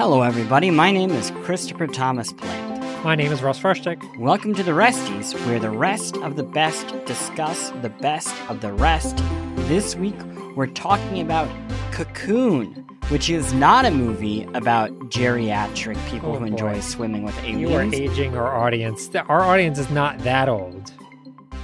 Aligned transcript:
Hello, 0.00 0.22
everybody. 0.22 0.70
My 0.70 0.90
name 0.90 1.10
is 1.10 1.30
Christopher 1.42 1.86
Thomas 1.86 2.32
Plante. 2.32 3.04
My 3.04 3.14
name 3.14 3.30
is 3.32 3.42
Russ 3.42 3.60
Frushtick. 3.60 4.00
Welcome 4.16 4.54
to 4.54 4.62
the 4.62 4.70
Resties, 4.70 5.34
where 5.44 5.58
the 5.58 5.68
rest 5.68 6.16
of 6.16 6.36
the 6.36 6.42
best 6.42 6.94
discuss 7.04 7.68
the 7.82 7.90
best 7.90 8.34
of 8.48 8.62
the 8.62 8.72
rest. 8.72 9.22
This 9.68 9.96
week, 9.96 10.16
we're 10.56 10.68
talking 10.68 11.20
about 11.20 11.50
Cocoon, 11.92 12.72
which 13.10 13.28
is 13.28 13.52
not 13.52 13.84
a 13.84 13.90
movie 13.90 14.44
about 14.54 14.90
geriatric 15.10 16.02
people 16.08 16.34
Oh, 16.34 16.38
who 16.38 16.46
enjoy 16.46 16.80
swimming 16.80 17.22
with 17.22 17.36
aliens. 17.40 17.60
You 17.60 17.74
are 17.74 17.82
aging 17.82 18.34
our 18.38 18.56
audience. 18.56 19.10
Our 19.14 19.42
audience 19.42 19.78
is 19.78 19.90
not 19.90 20.18
that 20.20 20.48
old 20.48 20.94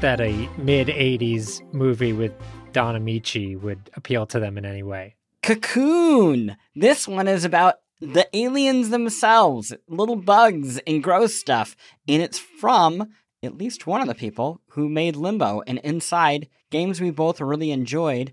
that 0.02 0.20
a 0.20 0.46
mid 0.58 0.88
80s 0.88 1.62
movie 1.72 2.12
with 2.12 2.34
Don 2.72 2.96
Ameche 2.96 3.58
would 3.62 3.88
appeal 3.94 4.26
to 4.26 4.38
them 4.38 4.58
in 4.58 4.66
any 4.66 4.82
way. 4.82 5.16
Cocoon! 5.42 6.58
This 6.74 7.08
one 7.08 7.28
is 7.28 7.46
about 7.46 7.76
the 8.00 8.28
aliens 8.36 8.90
themselves, 8.90 9.74
little 9.88 10.16
bugs 10.16 10.78
and 10.86 11.02
gross 11.02 11.34
stuff. 11.34 11.76
And 12.06 12.22
it's 12.22 12.38
from 12.38 13.08
at 13.42 13.56
least 13.56 13.86
one 13.86 14.00
of 14.00 14.08
the 14.08 14.14
people 14.14 14.60
who 14.70 14.88
made 14.88 15.16
Limbo 15.16 15.62
and 15.66 15.78
Inside, 15.78 16.48
games 16.70 17.00
we 17.00 17.10
both 17.10 17.40
really 17.40 17.70
enjoyed. 17.70 18.32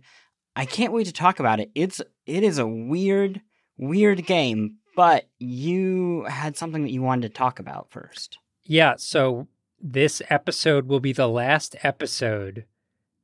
I 0.55 0.65
can't 0.65 0.93
wait 0.93 1.05
to 1.05 1.13
talk 1.13 1.39
about 1.39 1.59
it. 1.59 1.71
It's 1.75 2.01
it 2.25 2.43
is 2.43 2.57
a 2.57 2.67
weird, 2.67 3.41
weird 3.77 4.25
game, 4.25 4.77
but 4.95 5.27
you 5.39 6.25
had 6.25 6.57
something 6.57 6.83
that 6.83 6.91
you 6.91 7.01
wanted 7.01 7.27
to 7.29 7.37
talk 7.37 7.59
about 7.59 7.89
first. 7.89 8.37
Yeah, 8.63 8.95
so 8.97 9.47
this 9.79 10.21
episode 10.29 10.87
will 10.87 10.99
be 10.99 11.13
the 11.13 11.27
last 11.27 11.75
episode 11.83 12.65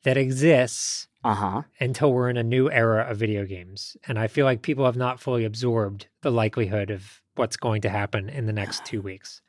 that 0.03 0.17
exists 0.17 1.07
Uh-huh. 1.23 1.64
until 1.80 2.14
we're 2.14 2.30
in 2.30 2.38
a 2.38 2.44
new 2.44 2.71
era 2.71 3.05
of 3.10 3.18
video 3.18 3.46
games. 3.46 3.98
And 4.07 4.18
I 4.18 4.27
feel 4.27 4.46
like 4.46 4.62
people 4.62 4.85
have 4.85 4.96
not 4.96 5.20
fully 5.20 5.43
absorbed 5.43 6.07
the 6.21 6.32
likelihood 6.32 6.90
of 6.90 7.21
what's 7.35 7.57
going 7.57 7.82
to 7.82 7.90
happen 7.90 8.30
in 8.30 8.46
the 8.46 8.54
next 8.54 8.85
two 8.85 9.02
weeks. 9.10 9.41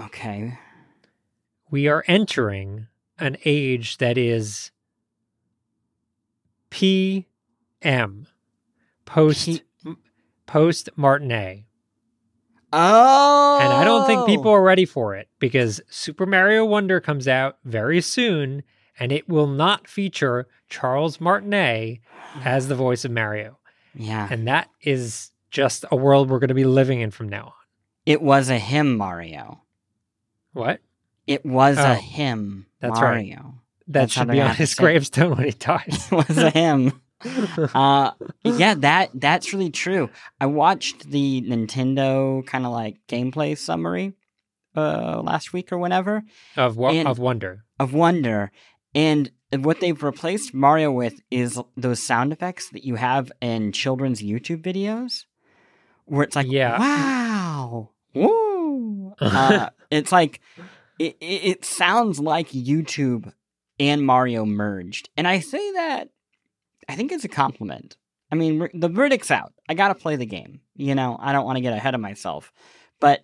Okay. 0.00 0.58
we 1.70 1.88
are 1.88 2.04
entering 2.08 2.86
an 3.18 3.36
age 3.44 3.98
that 3.98 4.18
is 4.18 4.70
PM 6.70 8.26
post 9.04 9.62
P- 9.84 9.94
post 10.46 10.88
Martinet. 10.96 11.64
Oh 12.72 13.58
And 13.62 13.72
I 13.72 13.84
don't 13.84 14.04
think 14.06 14.26
people 14.26 14.50
are 14.50 14.62
ready 14.62 14.84
for 14.84 15.14
it 15.14 15.28
because 15.38 15.80
Super 15.88 16.26
Mario 16.26 16.64
Wonder 16.64 17.00
comes 17.00 17.28
out 17.28 17.58
very 17.64 18.00
soon 18.00 18.64
and 18.98 19.12
it 19.12 19.28
will 19.28 19.46
not 19.46 19.88
feature 19.88 20.46
Charles 20.68 21.20
Martinet 21.20 22.00
as 22.44 22.68
the 22.68 22.74
voice 22.74 23.04
of 23.04 23.10
Mario. 23.10 23.58
Yeah. 23.94 24.26
And 24.30 24.46
that 24.48 24.68
is 24.82 25.30
just 25.50 25.84
a 25.90 25.96
world 25.96 26.28
we're 26.30 26.38
going 26.40 26.48
to 26.48 26.54
be 26.54 26.64
living 26.64 27.00
in 27.00 27.10
from 27.10 27.28
now 27.28 27.44
on. 27.46 27.52
It 28.06 28.20
was 28.20 28.50
a 28.50 28.58
him, 28.58 28.96
Mario. 28.96 29.62
What? 30.52 30.80
It 31.26 31.44
was 31.46 31.78
Oh, 31.78 31.92
a 31.92 31.94
him, 31.94 32.66
that's 32.80 33.00
right. 33.00 33.26
Mario. 33.26 33.60
That 33.86 34.00
That's 34.00 34.12
should 34.12 34.28
be 34.28 34.40
on 34.40 34.54
his 34.54 34.74
gravestone 34.74 35.36
when 35.36 35.44
he 35.44 35.50
dies. 35.58 36.08
It 36.10 36.28
was 36.28 36.38
a 36.38 36.50
him. 36.50 37.00
uh, 37.74 38.10
yeah, 38.42 38.74
that 38.74 39.10
that's 39.14 39.52
really 39.52 39.70
true. 39.70 40.10
I 40.40 40.46
watched 40.46 41.10
the 41.10 41.40
Nintendo 41.42 42.44
kind 42.46 42.66
of 42.66 42.72
like 42.72 42.98
gameplay 43.08 43.56
summary 43.56 44.14
uh, 44.76 45.20
last 45.22 45.52
week 45.52 45.72
or 45.72 45.78
whenever 45.78 46.22
of 46.56 46.78
of 46.78 47.18
wonder. 47.18 47.64
of 47.78 47.92
Wonder, 47.94 48.52
and 48.94 49.30
what 49.58 49.80
they've 49.80 50.02
replaced 50.02 50.52
Mario 50.54 50.90
with 50.90 51.20
is 51.30 51.60
those 51.76 52.02
sound 52.02 52.32
effects 52.32 52.70
that 52.70 52.84
you 52.84 52.96
have 52.96 53.30
in 53.40 53.72
children's 53.72 54.22
YouTube 54.22 54.62
videos, 54.62 55.24
where 56.06 56.22
it's 56.24 56.36
like, 56.36 56.46
Yeah. 56.50 56.78
wow, 56.78 57.90
woo. 58.14 59.14
uh, 59.20 59.70
it's 59.90 60.12
like 60.12 60.40
it, 60.98 61.16
it, 61.20 61.44
it 61.44 61.64
sounds 61.64 62.20
like 62.20 62.48
YouTube 62.50 63.32
and 63.80 64.04
Mario 64.06 64.44
merged, 64.44 65.08
and 65.16 65.26
I 65.26 65.40
say 65.40 65.72
that 65.72 66.10
I 66.88 66.96
think 66.96 67.12
it's 67.12 67.24
a 67.24 67.28
compliment. 67.28 67.96
I 68.30 68.36
mean, 68.36 68.68
the 68.74 68.88
verdict's 68.88 69.30
out. 69.30 69.52
I 69.68 69.74
got 69.74 69.88
to 69.88 69.94
play 69.94 70.16
the 70.16 70.26
game. 70.26 70.60
You 70.74 70.94
know, 70.94 71.16
I 71.20 71.32
don't 71.32 71.44
want 71.44 71.56
to 71.56 71.62
get 71.62 71.72
ahead 71.72 71.94
of 71.94 72.00
myself, 72.00 72.52
but 73.00 73.20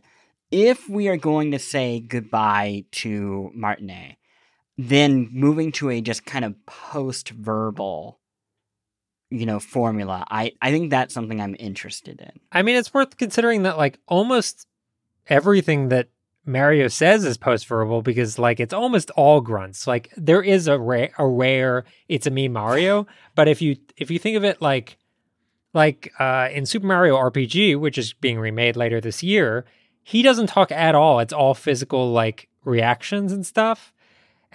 if 0.52 0.88
we 0.88 1.08
are 1.08 1.16
going 1.16 1.50
to 1.52 1.58
say 1.58 2.00
goodbye 2.00 2.84
to 2.92 3.50
Martinet, 3.54 4.16
then 4.88 5.28
moving 5.32 5.72
to 5.72 5.91
a 5.91 6.00
just 6.00 6.24
kind 6.24 6.44
of 6.44 6.54
post-verbal, 6.66 8.18
you 9.30 9.46
know, 9.46 9.60
formula, 9.60 10.24
I 10.30 10.52
I 10.62 10.70
think 10.70 10.91
that's 10.91 11.14
something 11.14 11.41
I'm 11.41 11.56
interested 11.58 12.20
in. 12.20 12.41
I 12.52 12.62
mean, 12.62 12.76
it's 12.76 12.94
worth 12.94 13.16
considering 13.16 13.64
that 13.64 13.78
like 13.78 13.98
almost 14.06 14.66
everything 15.28 15.88
that 15.88 16.08
Mario 16.46 16.88
says 16.88 17.24
is 17.24 17.36
post 17.36 17.66
verbal 17.66 18.02
because 18.02 18.38
like 18.38 18.60
it's 18.60 18.74
almost 18.74 19.10
all 19.10 19.40
grunts. 19.40 19.86
Like 19.86 20.12
there 20.16 20.42
is 20.42 20.66
a 20.66 20.78
rare, 20.78 21.10
a 21.19 21.26
rare 21.26 21.84
it's 22.08 22.26
a 22.26 22.30
me 22.30 22.48
Mario, 22.48 23.06
but 23.34 23.48
if 23.48 23.60
you 23.60 23.76
if 23.96 24.10
you 24.10 24.19
think 24.19 24.36
of 24.36 24.44
it 24.44 24.62
like 24.62 24.96
like 25.72 26.12
uh, 26.19 26.48
in 26.52 26.66
Super 26.66 26.86
Mario 26.86 27.16
RPG, 27.16 27.78
which 27.78 27.98
is 27.98 28.12
being 28.14 28.40
remade 28.40 28.76
later 28.76 29.00
this 29.00 29.22
year, 29.22 29.64
he 30.02 30.22
doesn't 30.22 30.48
talk 30.48 30.72
at 30.72 30.94
all. 30.94 31.20
It's 31.20 31.32
all 31.32 31.54
physical 31.54 32.10
like 32.10 32.48
reactions 32.64 33.32
and 33.32 33.46
stuff. 33.46 33.92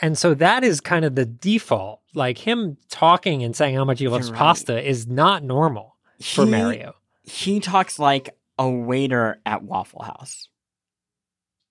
And 0.01 0.17
so 0.17 0.33
that 0.35 0.63
is 0.63 0.81
kind 0.81 1.05
of 1.05 1.15
the 1.15 1.25
default. 1.25 2.01
Like 2.13 2.37
him 2.37 2.77
talking 2.89 3.43
and 3.43 3.55
saying 3.55 3.75
how 3.75 3.85
much 3.85 3.99
he 3.99 4.07
loves 4.07 4.31
right. 4.31 4.37
pasta 4.37 4.81
is 4.81 5.05
not 5.07 5.43
normal 5.43 5.95
for 6.21 6.45
He- 6.45 6.51
Mario. 6.51 6.95
he 7.23 7.59
talks 7.59 7.99
like 7.99 8.29
a 8.57 8.69
waiter 8.69 9.39
at 9.45 9.63
Waffle 9.63 10.03
House. 10.03 10.47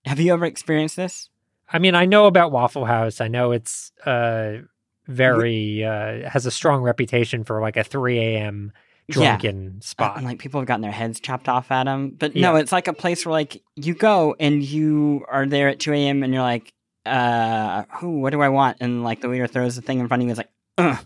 Have 0.05 0.21
you 0.21 0.33
ever 0.35 0.45
experienced 0.45 0.97
this? 0.97 1.31
I 1.73 1.79
mean, 1.79 1.95
I 1.95 2.05
know 2.05 2.27
about 2.27 2.53
Waffle 2.53 2.85
House. 2.85 3.23
I 3.23 3.29
know 3.29 3.53
it's 3.53 3.91
uh 4.05 4.59
very 5.06 5.83
uh 5.83 6.29
has 6.29 6.45
a 6.47 6.51
strong 6.51 6.83
reputation 6.83 7.43
for 7.45 7.61
like 7.62 7.79
a 7.79 7.85
3 7.85 8.19
a.m. 8.19 8.73
drunken 9.11 9.77
Uh, 9.79 9.85
spot. 9.85 10.17
and 10.19 10.27
like 10.27 10.39
people 10.39 10.61
have 10.61 10.69
gotten 10.69 10.83
their 10.83 10.91
heads 10.93 11.21
chopped 11.21 11.49
off 11.49 11.71
at 11.71 11.85
them. 11.85 12.11
But 12.19 12.35
no, 12.35 12.56
it's 12.56 12.71
like 12.73 12.87
a 12.87 12.93
place 12.93 13.25
where 13.25 13.33
like 13.33 13.62
you 13.77 13.95
go 13.95 14.37
and 14.39 14.62
you 14.62 15.25
are 15.31 15.47
there 15.47 15.69
at 15.71 15.79
2 15.81 15.93
a.m. 15.95 16.23
and 16.23 16.35
you're 16.35 16.43
like, 16.43 16.74
uh, 17.06 17.84
who, 17.98 18.20
what 18.20 18.31
do 18.31 18.41
I 18.41 18.48
want? 18.48 18.78
And 18.81 19.04
like 19.04 19.20
the 19.20 19.28
waiter 19.28 19.47
throws 19.47 19.76
the 19.76 19.82
thing 19.82 19.98
in 20.00 20.09
front 20.09 20.22
of 20.22 20.26
you. 20.26 20.31
It's 20.32 20.38
like, 20.38 20.50
Ugh. 20.78 20.98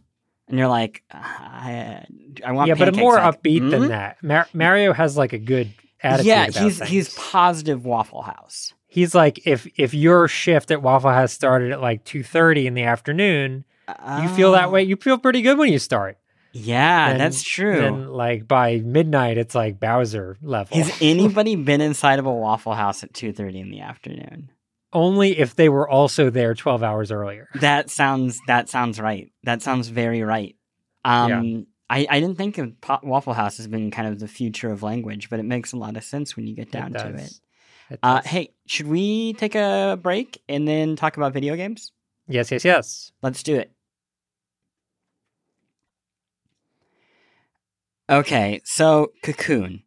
and 0.49 0.59
you're 0.59 0.69
like, 0.69 1.03
I, 1.11 2.05
I 2.45 2.53
want 2.53 2.69
yeah, 2.69 2.75
but 2.75 2.89
a 2.89 2.93
more 2.93 3.15
Like, 3.17 3.43
upbeat 3.43 3.61
"Hmm?" 3.61 3.69
than 3.71 3.89
that. 3.89 4.23
Mar- 4.23 4.49
Mario 4.53 4.93
has 4.93 5.17
like 5.17 5.33
a 5.33 5.39
good 5.39 5.73
attitude. 6.03 6.27
Yeah, 6.27 6.47
about 6.47 6.63
he's 6.63 6.79
things. 6.79 6.91
he's 6.91 7.15
positive 7.15 7.85
Waffle 7.85 8.23
House. 8.23 8.73
he's 8.87 9.15
like 9.15 9.47
if 9.47 9.67
if 9.77 9.93
your 9.95 10.29
shift 10.29 10.71
at 10.71 10.83
Waffle 10.83 11.11
House 11.11 11.33
started 11.33 11.73
at 11.73 11.81
like 11.81 12.05
2:30 12.05 12.67
in 12.67 12.75
the 12.75 12.85
afternoon, 12.85 13.65
you 13.89 14.29
feel 14.31 14.53
that 14.53 14.67
Oh. 14.67 14.71
way. 14.71 14.83
You 14.85 14.97
feel 14.97 15.19
pretty 15.19 15.43
good 15.43 15.59
when 15.59 15.73
you 15.73 15.79
start. 15.79 16.19
Yeah, 16.53 17.11
And 17.11 17.21
that's 17.21 17.43
true. 17.43 17.77
Then 17.81 18.09
like 18.09 18.49
by 18.49 18.79
midnight, 18.79 19.37
it's 19.37 19.55
like 19.55 19.79
Bowser 19.79 20.39
level. 20.41 20.77
Has 20.77 20.97
anybody 21.03 21.57
been 21.57 21.81
inside 21.83 22.19
of 22.19 22.27
a 22.27 22.33
Waffle 22.33 22.75
House 22.75 23.03
at 23.05 23.13
2:30 23.13 23.61
in 23.61 23.71
the 23.71 23.81
afternoon? 23.81 24.51
Only 24.93 25.39
if 25.39 25.55
they 25.55 25.69
were 25.69 25.89
also 25.89 26.31
there 26.31 26.55
12 26.55 26.83
hours 26.83 27.11
earlier. 27.13 27.49
That 27.61 27.91
sounds 27.91 28.41
that 28.47 28.69
sounds 28.69 29.01
right. 29.01 29.31
That 29.45 29.63
sounds 29.63 29.89
very 29.89 30.23
right. 30.23 30.57
Um 31.05 31.67
I, 31.91 32.07
I 32.11 32.21
didn't 32.21 32.37
think 32.37 32.59
of 32.59 32.75
Waffle 33.03 33.33
House 33.33 33.59
as 33.59 33.67
being 33.67 33.91
kind 33.91 34.09
of 34.09 34.19
the 34.19 34.29
future 34.29 34.71
of 34.71 34.83
language, 34.83 35.31
but 35.31 35.41
it 35.41 35.45
makes 35.45 35.73
a 35.73 35.77
lot 35.77 35.97
of 35.97 36.05
sense 36.05 36.37
when 36.37 36.47
you 36.47 36.55
get 36.55 36.71
down 36.71 36.93
to 36.93 37.15
it. 37.15 37.33
It 37.91 37.99
Uh, 38.03 38.21
hey, 38.23 38.53
should 38.67 38.87
we 38.87 39.33
take 39.35 39.55
a 39.55 39.99
break 40.01 40.43
and 40.51 40.69
then 40.69 40.97
talk 40.97 41.17
about 41.17 41.33
video 41.33 41.57
games? 41.57 41.93
Yes, 42.27 42.51
yes, 42.51 42.63
yes. 42.63 43.13
Let's 43.23 43.43
do 43.43 43.57
it. 43.57 43.73
Okay, 48.11 48.61
so 48.65 49.13
Cocoon 49.23 49.83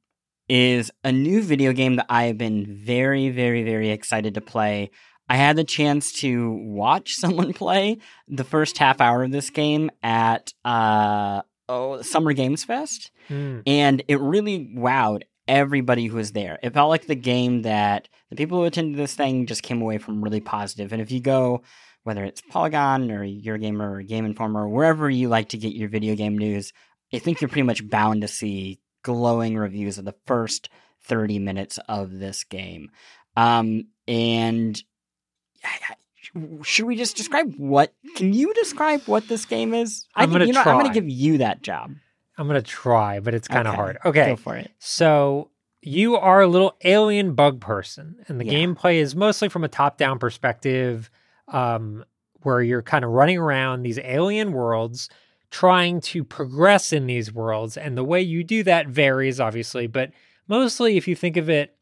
is 0.51 0.91
a 1.05 1.13
new 1.13 1.41
video 1.41 1.71
game 1.71 1.95
that 1.95 2.07
I 2.09 2.25
have 2.25 2.37
been 2.37 2.65
very, 2.67 3.29
very, 3.29 3.63
very 3.63 3.89
excited 3.89 4.33
to 4.33 4.41
play. 4.41 4.91
I 5.29 5.37
had 5.37 5.55
the 5.55 5.63
chance 5.63 6.11
to 6.19 6.51
watch 6.51 7.13
someone 7.15 7.53
play 7.53 7.99
the 8.27 8.43
first 8.43 8.77
half 8.77 8.99
hour 8.99 9.23
of 9.23 9.31
this 9.31 9.49
game 9.49 9.89
at 10.03 10.53
uh, 10.65 11.43
oh, 11.69 12.01
Summer 12.01 12.33
Games 12.33 12.65
Fest 12.65 13.11
Mm. 13.29 13.63
and 13.65 14.03
it 14.09 14.19
really 14.19 14.73
wowed 14.75 15.21
everybody 15.47 16.07
who 16.07 16.17
was 16.17 16.33
there. 16.33 16.59
It 16.61 16.73
felt 16.73 16.89
like 16.89 17.05
the 17.05 17.15
game 17.15 17.61
that 17.61 18.09
the 18.29 18.35
people 18.35 18.57
who 18.57 18.65
attended 18.65 18.97
this 18.97 19.15
thing 19.15 19.45
just 19.45 19.63
came 19.63 19.81
away 19.81 19.99
from 19.99 20.21
really 20.21 20.41
positive. 20.41 20.91
And 20.91 21.01
if 21.01 21.11
you 21.11 21.21
go, 21.21 21.61
whether 22.03 22.25
it's 22.25 22.41
Polygon 22.41 23.09
or 23.09 23.23
Eurogamer 23.23 23.99
or 23.99 24.01
Game 24.01 24.25
Informer 24.25 24.65
or 24.65 24.69
wherever 24.69 25.09
you 25.09 25.29
like 25.29 25.49
to 25.49 25.57
get 25.57 25.73
your 25.73 25.87
video 25.87 26.15
game 26.15 26.37
news, 26.37 26.73
I 27.13 27.19
think 27.19 27.39
you're 27.39 27.47
pretty 27.47 27.63
much 27.63 27.87
bound 27.87 28.21
to 28.23 28.27
see 28.27 28.80
glowing 29.03 29.57
reviews 29.57 29.97
of 29.97 30.05
the 30.05 30.15
first 30.25 30.69
30 31.03 31.39
minutes 31.39 31.79
of 31.89 32.19
this 32.19 32.43
game. 32.43 32.91
Um, 33.35 33.85
and 34.07 34.81
should 36.63 36.85
we 36.85 36.95
just 36.95 37.17
describe 37.17 37.53
what? 37.57 37.93
Can 38.15 38.33
you 38.33 38.53
describe 38.53 39.01
what 39.05 39.27
this 39.27 39.45
game 39.45 39.73
is? 39.73 40.05
I 40.15 40.23
I'm 40.23 40.29
think- 40.29 40.33
gonna 40.35 40.45
you 40.45 40.53
know, 40.53 40.61
I'm 40.61 40.79
going 40.79 40.87
to 40.87 40.93
give 40.93 41.09
you 41.09 41.39
that 41.39 41.61
job. 41.61 41.91
I'm 42.37 42.47
gonna 42.47 42.61
try, 42.61 43.19
but 43.19 43.35
it's 43.35 43.47
kind 43.47 43.67
of 43.67 43.73
Okay, 43.73 43.81
hard. 43.81 43.97
Okay, 44.05 44.25
Go 44.27 44.35
for 44.35 44.55
it. 44.55 44.71
so 44.79 45.51
you 45.81 46.15
are 46.15 46.41
a 46.41 46.47
little 46.47 46.75
alien 46.83 47.33
bug 47.35 47.59
person, 47.59 48.15
and 48.27 48.39
the 48.39 48.45
Yeah. 48.45 48.53
gameplay 48.53 48.95
is 48.95 49.15
mostly 49.15 49.47
from 49.49 49.63
a 49.63 49.67
top-down 49.67 50.17
perspective, 50.17 51.11
um, 51.49 52.03
where 52.41 52.61
you're 52.61 52.81
kind 52.81 53.03
of 53.05 53.11
running 53.11 53.37
around 53.37 53.83
these 53.83 53.99
alien 53.99 54.53
worlds, 54.53 55.09
trying 55.51 55.99
to 55.99 56.23
progress 56.23 56.91
in 56.91 57.05
these 57.05 57.31
worlds, 57.31 57.77
and 57.77 57.97
the 57.97 58.03
way 58.03 58.21
you 58.21 58.43
do 58.43 58.63
that 58.63 58.87
varies, 58.87 59.39
obviously, 59.39 59.85
but 59.85 60.11
mostly, 60.47 60.97
if 60.97 61.07
you 61.07 61.15
think 61.15 61.37
of 61.37 61.49
it, 61.49 61.75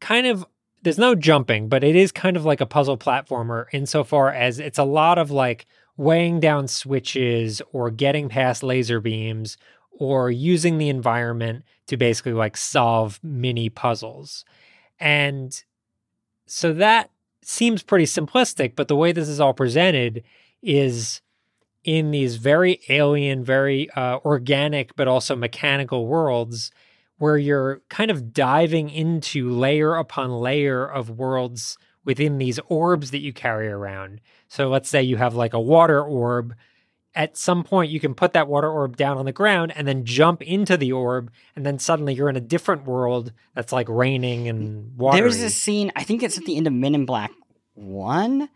kind 0.00 0.26
of 0.26 0.44
there's 0.82 0.98
no 0.98 1.14
jumping, 1.14 1.68
but 1.68 1.82
it 1.82 1.96
is 1.96 2.12
kind 2.12 2.36
of 2.36 2.44
like 2.44 2.60
a 2.60 2.66
puzzle 2.66 2.98
platformer 2.98 3.66
insofar 3.72 4.30
as 4.30 4.60
it's 4.60 4.78
a 4.78 4.84
lot 4.84 5.18
of 5.18 5.30
like 5.30 5.66
weighing 5.96 6.38
down 6.38 6.68
switches 6.68 7.62
or 7.72 7.90
getting 7.90 8.28
past 8.28 8.62
laser 8.62 9.00
beams 9.00 9.56
or 9.90 10.30
using 10.30 10.78
the 10.78 10.88
environment 10.88 11.64
to 11.86 11.96
basically 11.96 12.34
like 12.34 12.56
solve 12.56 13.18
mini 13.22 13.68
puzzles. 13.68 14.44
And 15.00 15.60
so 16.46 16.72
that 16.74 17.10
seems 17.42 17.82
pretty 17.82 18.04
simplistic, 18.04 18.76
but 18.76 18.88
the 18.88 18.96
way 18.96 19.12
this 19.12 19.28
is 19.28 19.40
all 19.40 19.54
presented 19.54 20.22
is 20.62 21.20
in 21.86 22.10
these 22.10 22.36
very 22.36 22.80
alien, 22.88 23.44
very 23.44 23.88
uh, 23.92 24.18
organic, 24.24 24.94
but 24.96 25.06
also 25.06 25.36
mechanical 25.36 26.06
worlds 26.06 26.72
where 27.18 27.38
you're 27.38 27.80
kind 27.88 28.10
of 28.10 28.34
diving 28.34 28.90
into 28.90 29.48
layer 29.48 29.94
upon 29.94 30.30
layer 30.30 30.84
of 30.84 31.08
worlds 31.08 31.78
within 32.04 32.38
these 32.38 32.58
orbs 32.68 33.12
that 33.12 33.20
you 33.20 33.32
carry 33.32 33.68
around. 33.68 34.20
So 34.48 34.68
let's 34.68 34.88
say 34.88 35.02
you 35.02 35.16
have 35.16 35.34
like 35.34 35.54
a 35.54 35.60
water 35.60 36.02
orb. 36.02 36.54
At 37.14 37.36
some 37.36 37.64
point, 37.64 37.90
you 37.90 38.00
can 38.00 38.14
put 38.14 38.34
that 38.34 38.48
water 38.48 38.70
orb 38.70 38.96
down 38.96 39.16
on 39.16 39.24
the 39.24 39.32
ground 39.32 39.72
and 39.74 39.88
then 39.88 40.04
jump 40.04 40.42
into 40.42 40.76
the 40.76 40.92
orb, 40.92 41.30
and 41.54 41.64
then 41.64 41.78
suddenly 41.78 42.12
you're 42.12 42.28
in 42.28 42.36
a 42.36 42.40
different 42.40 42.84
world 42.84 43.32
that's 43.54 43.72
like 43.72 43.88
raining 43.88 44.48
and 44.48 44.94
water. 44.98 45.18
There's 45.18 45.40
a 45.40 45.48
scene, 45.48 45.92
I 45.96 46.02
think 46.02 46.22
it's 46.22 46.36
at 46.36 46.44
the 46.44 46.58
end 46.58 46.66
of 46.66 46.74
Men 46.74 46.94
in 46.94 47.06
Black 47.06 47.30
1, 47.74 48.50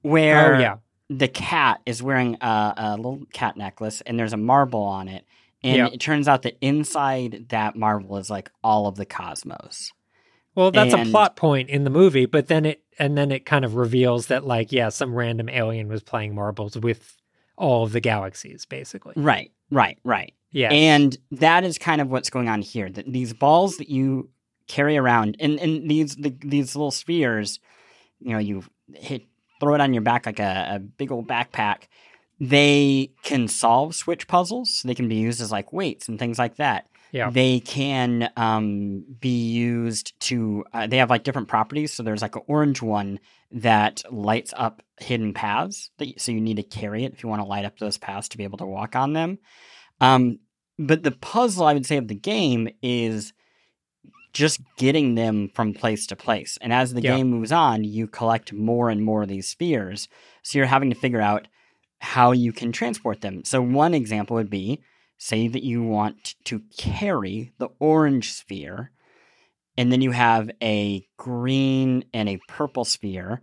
where 0.00 0.54
Oh 0.54 0.58
yeah, 0.58 0.76
the 1.08 1.28
cat 1.28 1.80
is 1.86 2.02
wearing 2.02 2.36
a, 2.40 2.74
a 2.76 2.96
little 2.96 3.22
cat 3.32 3.56
necklace 3.56 4.00
and 4.02 4.18
there's 4.18 4.32
a 4.32 4.36
marble 4.38 4.82
on 4.82 5.08
it. 5.08 5.24
And 5.62 5.76
Yeah. 5.76 5.88
it 5.92 6.00
turns 6.00 6.28
out 6.28 6.42
that 6.42 6.56
inside 6.60 7.46
that 7.50 7.76
marble 7.76 8.16
is 8.18 8.28
like 8.30 8.50
all 8.62 8.86
of 8.86 8.96
the 8.96 9.06
cosmos. 9.06 9.92
Well, 10.54 10.70
that's 10.70 10.94
And- 10.94 11.08
a 11.08 11.10
plot 11.10 11.36
point 11.36 11.68
in 11.68 11.84
the 11.84 11.90
movie, 11.90 12.26
but 12.26 12.48
then 12.48 12.64
it 12.66 12.82
and 12.98 13.16
then 13.16 13.30
it 13.30 13.44
kind 13.44 13.64
of 13.64 13.74
reveals 13.74 14.28
that 14.28 14.46
like 14.46 14.72
yeah, 14.72 14.88
some 14.88 15.14
random 15.14 15.48
alien 15.48 15.88
was 15.88 16.02
playing 16.02 16.34
marbles 16.34 16.76
with 16.78 17.16
all 17.56 17.84
of 17.84 17.92
the 17.92 18.00
galaxies 18.00 18.64
basically. 18.64 19.12
Right, 19.16 19.52
right, 19.70 19.98
right. 20.04 20.32
Yeah. 20.52 20.70
And 20.72 21.16
that 21.32 21.64
is 21.64 21.76
kind 21.78 22.00
of 22.00 22.08
what's 22.10 22.30
going 22.30 22.48
on 22.48 22.62
here. 22.62 22.88
That 22.88 23.10
these 23.12 23.32
balls 23.34 23.76
that 23.76 23.90
you 23.90 24.30
carry 24.66 24.96
around, 24.96 25.36
and, 25.40 25.58
and 25.60 25.88
these 25.90 26.16
the, 26.16 26.34
these 26.40 26.74
little 26.74 26.90
spheres, 26.90 27.60
you 28.20 28.30
know, 28.32 28.38
you 28.38 28.64
hit 28.94 29.26
throw 29.60 29.74
it 29.74 29.80
on 29.80 29.92
your 29.92 30.02
back 30.02 30.26
like 30.26 30.38
a, 30.38 30.74
a 30.74 30.78
big 30.78 31.12
old 31.12 31.26
backpack. 31.28 31.84
They 32.38 33.12
can 33.22 33.48
solve 33.48 33.94
switch 33.94 34.28
puzzles. 34.28 34.78
So 34.78 34.88
they 34.88 34.94
can 34.94 35.08
be 35.08 35.16
used 35.16 35.40
as 35.40 35.52
like 35.52 35.72
weights 35.72 36.08
and 36.08 36.18
things 36.18 36.38
like 36.38 36.56
that. 36.56 36.86
Yeah. 37.12 37.30
They 37.30 37.60
can 37.60 38.30
um, 38.36 39.04
be 39.20 39.50
used 39.50 40.18
to. 40.20 40.64
Uh, 40.72 40.86
they 40.86 40.98
have 40.98 41.08
like 41.08 41.24
different 41.24 41.48
properties. 41.48 41.92
So 41.92 42.02
there's 42.02 42.22
like 42.22 42.36
an 42.36 42.42
orange 42.46 42.82
one 42.82 43.20
that 43.52 44.02
lights 44.10 44.52
up 44.56 44.82
hidden 44.98 45.32
paths. 45.32 45.90
That, 45.98 46.20
so 46.20 46.32
you 46.32 46.40
need 46.40 46.56
to 46.56 46.62
carry 46.62 47.04
it 47.04 47.12
if 47.12 47.22
you 47.22 47.28
want 47.28 47.40
to 47.40 47.48
light 47.48 47.64
up 47.64 47.78
those 47.78 47.96
paths 47.96 48.28
to 48.30 48.38
be 48.38 48.44
able 48.44 48.58
to 48.58 48.66
walk 48.66 48.96
on 48.96 49.12
them. 49.12 49.38
Um, 50.00 50.40
but 50.78 51.02
the 51.04 51.12
puzzle, 51.12 51.64
I 51.64 51.72
would 51.72 51.86
say, 51.86 51.96
of 51.96 52.08
the 52.08 52.14
game 52.14 52.68
is 52.82 53.32
just 54.36 54.60
getting 54.76 55.14
them 55.14 55.48
from 55.54 55.72
place 55.72 56.06
to 56.06 56.16
place. 56.16 56.58
And 56.60 56.72
as 56.72 56.92
the 56.92 57.02
Yeah. 57.02 57.16
game 57.16 57.30
moves 57.30 57.52
on, 57.52 57.84
you 57.84 58.06
collect 58.06 58.52
more 58.52 58.90
and 58.90 59.02
more 59.02 59.22
of 59.22 59.28
these 59.28 59.48
spheres. 59.48 60.08
So 60.42 60.58
you're 60.58 60.66
having 60.66 60.90
to 60.90 60.96
figure 60.96 61.20
out 61.20 61.48
how 62.00 62.32
you 62.32 62.52
can 62.52 62.70
transport 62.72 63.22
them. 63.22 63.44
So 63.44 63.62
one 63.62 63.94
example 63.94 64.36
would 64.36 64.50
be 64.50 64.80
say 65.18 65.48
that 65.48 65.62
you 65.64 65.82
want 65.82 66.34
to 66.44 66.60
carry 66.76 67.52
the 67.58 67.68
orange 67.78 68.32
sphere, 68.34 68.90
and 69.78 69.90
then 69.90 70.02
you 70.02 70.10
have 70.10 70.50
a 70.62 71.06
green 71.16 72.04
and 72.12 72.28
a 72.28 72.38
purple 72.48 72.84
sphere. 72.84 73.40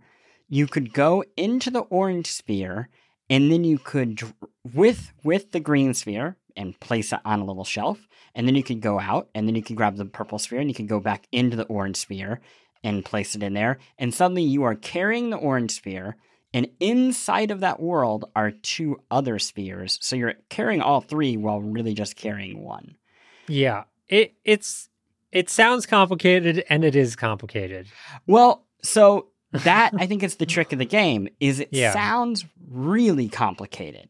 You 0.48 0.68
could 0.68 0.92
go 0.92 1.24
into 1.36 1.70
the 1.72 1.80
orange 1.80 2.30
sphere, 2.30 2.88
and 3.28 3.50
then 3.50 3.64
you 3.64 3.78
could 3.78 4.22
with 4.62 5.12
with 5.24 5.50
the 5.50 5.58
green 5.60 5.94
sphere 5.94 6.36
and 6.56 6.78
place 6.80 7.12
it 7.12 7.20
on 7.24 7.40
a 7.40 7.44
little 7.44 7.64
shelf, 7.64 8.06
and 8.34 8.46
then 8.46 8.54
you 8.54 8.62
can 8.62 8.80
go 8.80 8.98
out, 9.00 9.28
and 9.34 9.46
then 9.48 9.54
you 9.54 9.62
can 9.62 9.76
grab 9.76 9.96
the 9.96 10.04
purple 10.04 10.38
sphere, 10.38 10.60
and 10.60 10.68
you 10.70 10.74
can 10.74 10.86
go 10.86 11.00
back 11.00 11.26
into 11.32 11.56
the 11.56 11.64
orange 11.64 11.96
sphere 11.96 12.40
and 12.82 13.04
place 13.04 13.34
it 13.34 13.42
in 13.42 13.54
there, 13.54 13.78
and 13.98 14.12
suddenly 14.14 14.42
you 14.42 14.62
are 14.62 14.74
carrying 14.74 15.30
the 15.30 15.36
orange 15.36 15.72
sphere. 15.72 16.16
And 16.52 16.68
inside 16.78 17.50
of 17.50 17.58
that 17.60 17.80
world 17.80 18.26
are 18.36 18.52
two 18.52 19.00
other 19.10 19.40
spheres. 19.40 19.98
So 20.00 20.14
you're 20.14 20.34
carrying 20.50 20.80
all 20.80 21.00
three 21.00 21.36
while 21.36 21.60
really 21.60 21.94
just 21.94 22.14
carrying 22.14 22.62
one. 22.62 22.94
Yeah. 23.48 23.84
It 24.08 24.34
it's 24.44 24.88
it 25.32 25.50
sounds 25.50 25.84
complicated 25.84 26.62
and 26.70 26.84
it 26.84 26.94
is 26.94 27.16
complicated. 27.16 27.88
Well, 28.28 28.64
so 28.84 29.30
that 29.50 29.90
I 29.98 30.06
think 30.06 30.22
is 30.22 30.36
the 30.36 30.46
trick 30.46 30.72
of 30.72 30.78
the 30.78 30.84
game 30.84 31.26
is 31.40 31.58
it 31.58 31.68
Yeah. 31.72 31.92
sounds 31.92 32.44
really 32.70 33.28
complicated. 33.28 34.08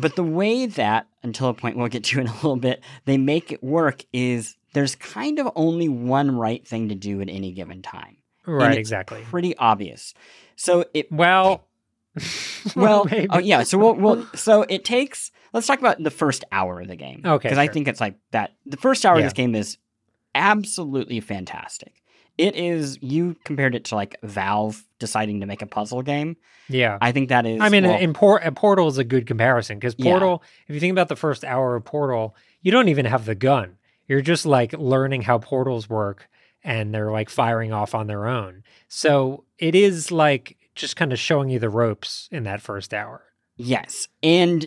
But 0.00 0.16
the 0.16 0.24
way 0.24 0.66
that 0.66 1.06
until 1.22 1.48
a 1.48 1.54
point 1.54 1.76
we'll 1.76 1.88
get 1.88 2.04
to 2.04 2.20
in 2.20 2.26
a 2.26 2.34
little 2.34 2.56
bit, 2.56 2.82
they 3.04 3.16
make 3.16 3.52
it 3.52 3.62
work 3.62 4.04
is 4.12 4.56
there's 4.72 4.94
kind 4.94 5.38
of 5.38 5.50
only 5.56 5.88
one 5.88 6.36
right 6.36 6.66
thing 6.66 6.88
to 6.88 6.94
do 6.94 7.20
at 7.20 7.28
any 7.28 7.52
given 7.52 7.82
time. 7.82 8.16
Right, 8.46 8.78
exactly. 8.78 9.22
Pretty 9.22 9.56
obvious. 9.56 10.14
So 10.56 10.84
it 10.94 11.10
Well, 11.12 11.64
well, 12.76 13.04
maybe. 13.10 13.26
oh 13.30 13.38
yeah. 13.38 13.62
So 13.62 13.78
we'll, 13.78 13.94
we'll 13.94 14.26
so 14.34 14.62
it 14.62 14.84
takes. 14.84 15.30
Let's 15.52 15.66
talk 15.66 15.78
about 15.78 16.02
the 16.02 16.10
first 16.10 16.44
hour 16.52 16.80
of 16.80 16.88
the 16.88 16.96
game. 16.96 17.22
Okay, 17.24 17.48
because 17.48 17.58
I 17.58 17.68
think 17.68 17.88
it's 17.88 18.00
like 18.00 18.16
that. 18.32 18.54
The 18.66 18.76
first 18.76 19.04
hour 19.06 19.16
of 19.16 19.22
this 19.22 19.32
game 19.32 19.54
is 19.54 19.78
absolutely 20.34 21.20
fantastic. 21.20 22.02
It 22.38 22.54
is. 22.56 22.98
You 23.02 23.36
compared 23.44 23.74
it 23.74 23.84
to 23.86 23.94
like 23.96 24.16
Valve 24.22 24.84
deciding 24.98 25.40
to 25.40 25.46
make 25.46 25.60
a 25.60 25.66
puzzle 25.66 26.02
game. 26.02 26.36
yeah. 26.68 26.96
I 27.00 27.12
think 27.12 27.28
that 27.30 27.44
is. 27.46 27.60
I 27.60 27.68
mean, 27.68 27.84
well, 27.84 27.98
in 27.98 28.12
Por- 28.14 28.40
Portal 28.52 28.88
is 28.88 28.96
a 28.98 29.04
good 29.04 29.26
comparison 29.26 29.78
because 29.78 29.94
Yeah. 29.98 30.12
Portal, 30.12 30.42
if 30.68 30.74
you 30.74 30.80
think 30.80 30.92
about 30.92 31.08
the 31.08 31.16
first 31.16 31.44
hour 31.44 31.74
of 31.76 31.84
Portal, 31.84 32.34
you 32.62 32.70
don't 32.72 32.88
even 32.88 33.04
have 33.06 33.24
the 33.24 33.34
gun. 33.34 33.76
You're 34.06 34.22
just 34.22 34.46
like 34.46 34.72
learning 34.72 35.22
how 35.22 35.38
portals 35.38 35.88
work 35.88 36.28
and 36.64 36.94
they're 36.94 37.10
like 37.12 37.28
firing 37.28 37.72
off 37.72 37.94
on 37.94 38.06
their 38.06 38.26
own. 38.26 38.62
So 38.88 39.44
it 39.58 39.74
is 39.74 40.10
like 40.10 40.56
just 40.74 40.96
kind 40.96 41.12
of 41.12 41.18
showing 41.18 41.48
you 41.50 41.58
the 41.58 41.68
ropes 41.68 42.28
in 42.32 42.44
that 42.44 42.62
first 42.62 42.94
hour. 42.94 43.22
Yes. 43.56 44.08
And 44.22 44.66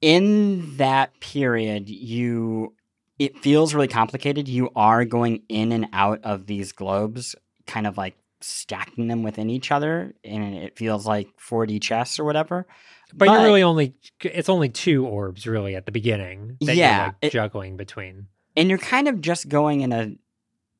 in 0.00 0.76
that 0.76 1.18
period, 1.20 1.88
you 1.88 2.74
it 3.18 3.38
feels 3.38 3.74
really 3.74 3.88
complicated. 3.88 4.48
You 4.48 4.70
are 4.76 5.04
going 5.04 5.42
in 5.48 5.72
and 5.72 5.88
out 5.92 6.20
of 6.24 6.46
these 6.46 6.72
globes, 6.72 7.34
kind 7.66 7.86
of 7.86 7.96
like 7.98 8.16
stacking 8.40 9.08
them 9.08 9.22
within 9.22 9.50
each 9.50 9.72
other, 9.72 10.14
and 10.24 10.54
it 10.54 10.76
feels 10.78 11.06
like 11.06 11.28
4D 11.40 11.80
chess 11.82 12.18
or 12.18 12.24
whatever. 12.24 12.66
But, 13.14 13.28
you're 13.28 13.42
really 13.42 13.62
only, 13.62 13.94
it's 14.22 14.48
only 14.48 14.68
two 14.68 15.06
orbs 15.06 15.46
really 15.46 15.74
at 15.74 15.86
the 15.86 15.92
beginning 15.92 16.56
that 16.60 16.76
Yeah, 16.76 16.96
you're 16.96 17.06
like 17.06 17.14
it- 17.22 17.32
juggling 17.32 17.76
between. 17.76 18.26
and 18.56 18.68
you're 18.68 18.78
kind 18.78 19.08
of 19.08 19.20
just 19.20 19.48
going 19.48 19.80
in 19.80 19.92
a 19.92 20.14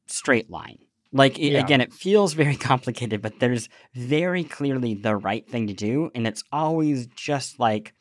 straight 0.06 0.50
line. 0.50 0.78
Like 1.10 1.38
it, 1.38 1.52
Yeah. 1.52 1.60
again, 1.60 1.80
it 1.80 1.92
feels 1.92 2.34
very 2.34 2.54
complicated, 2.70 3.22
but 3.22 3.40
there's 3.40 3.68
very 3.94 4.44
clearly 4.44 4.94
the 4.94 5.16
right 5.16 5.48
thing 5.48 5.66
to 5.68 5.72
do, 5.74 6.10
and 6.14 6.26
it's 6.26 6.44
always 6.52 7.06
just 7.08 7.58
like 7.58 7.94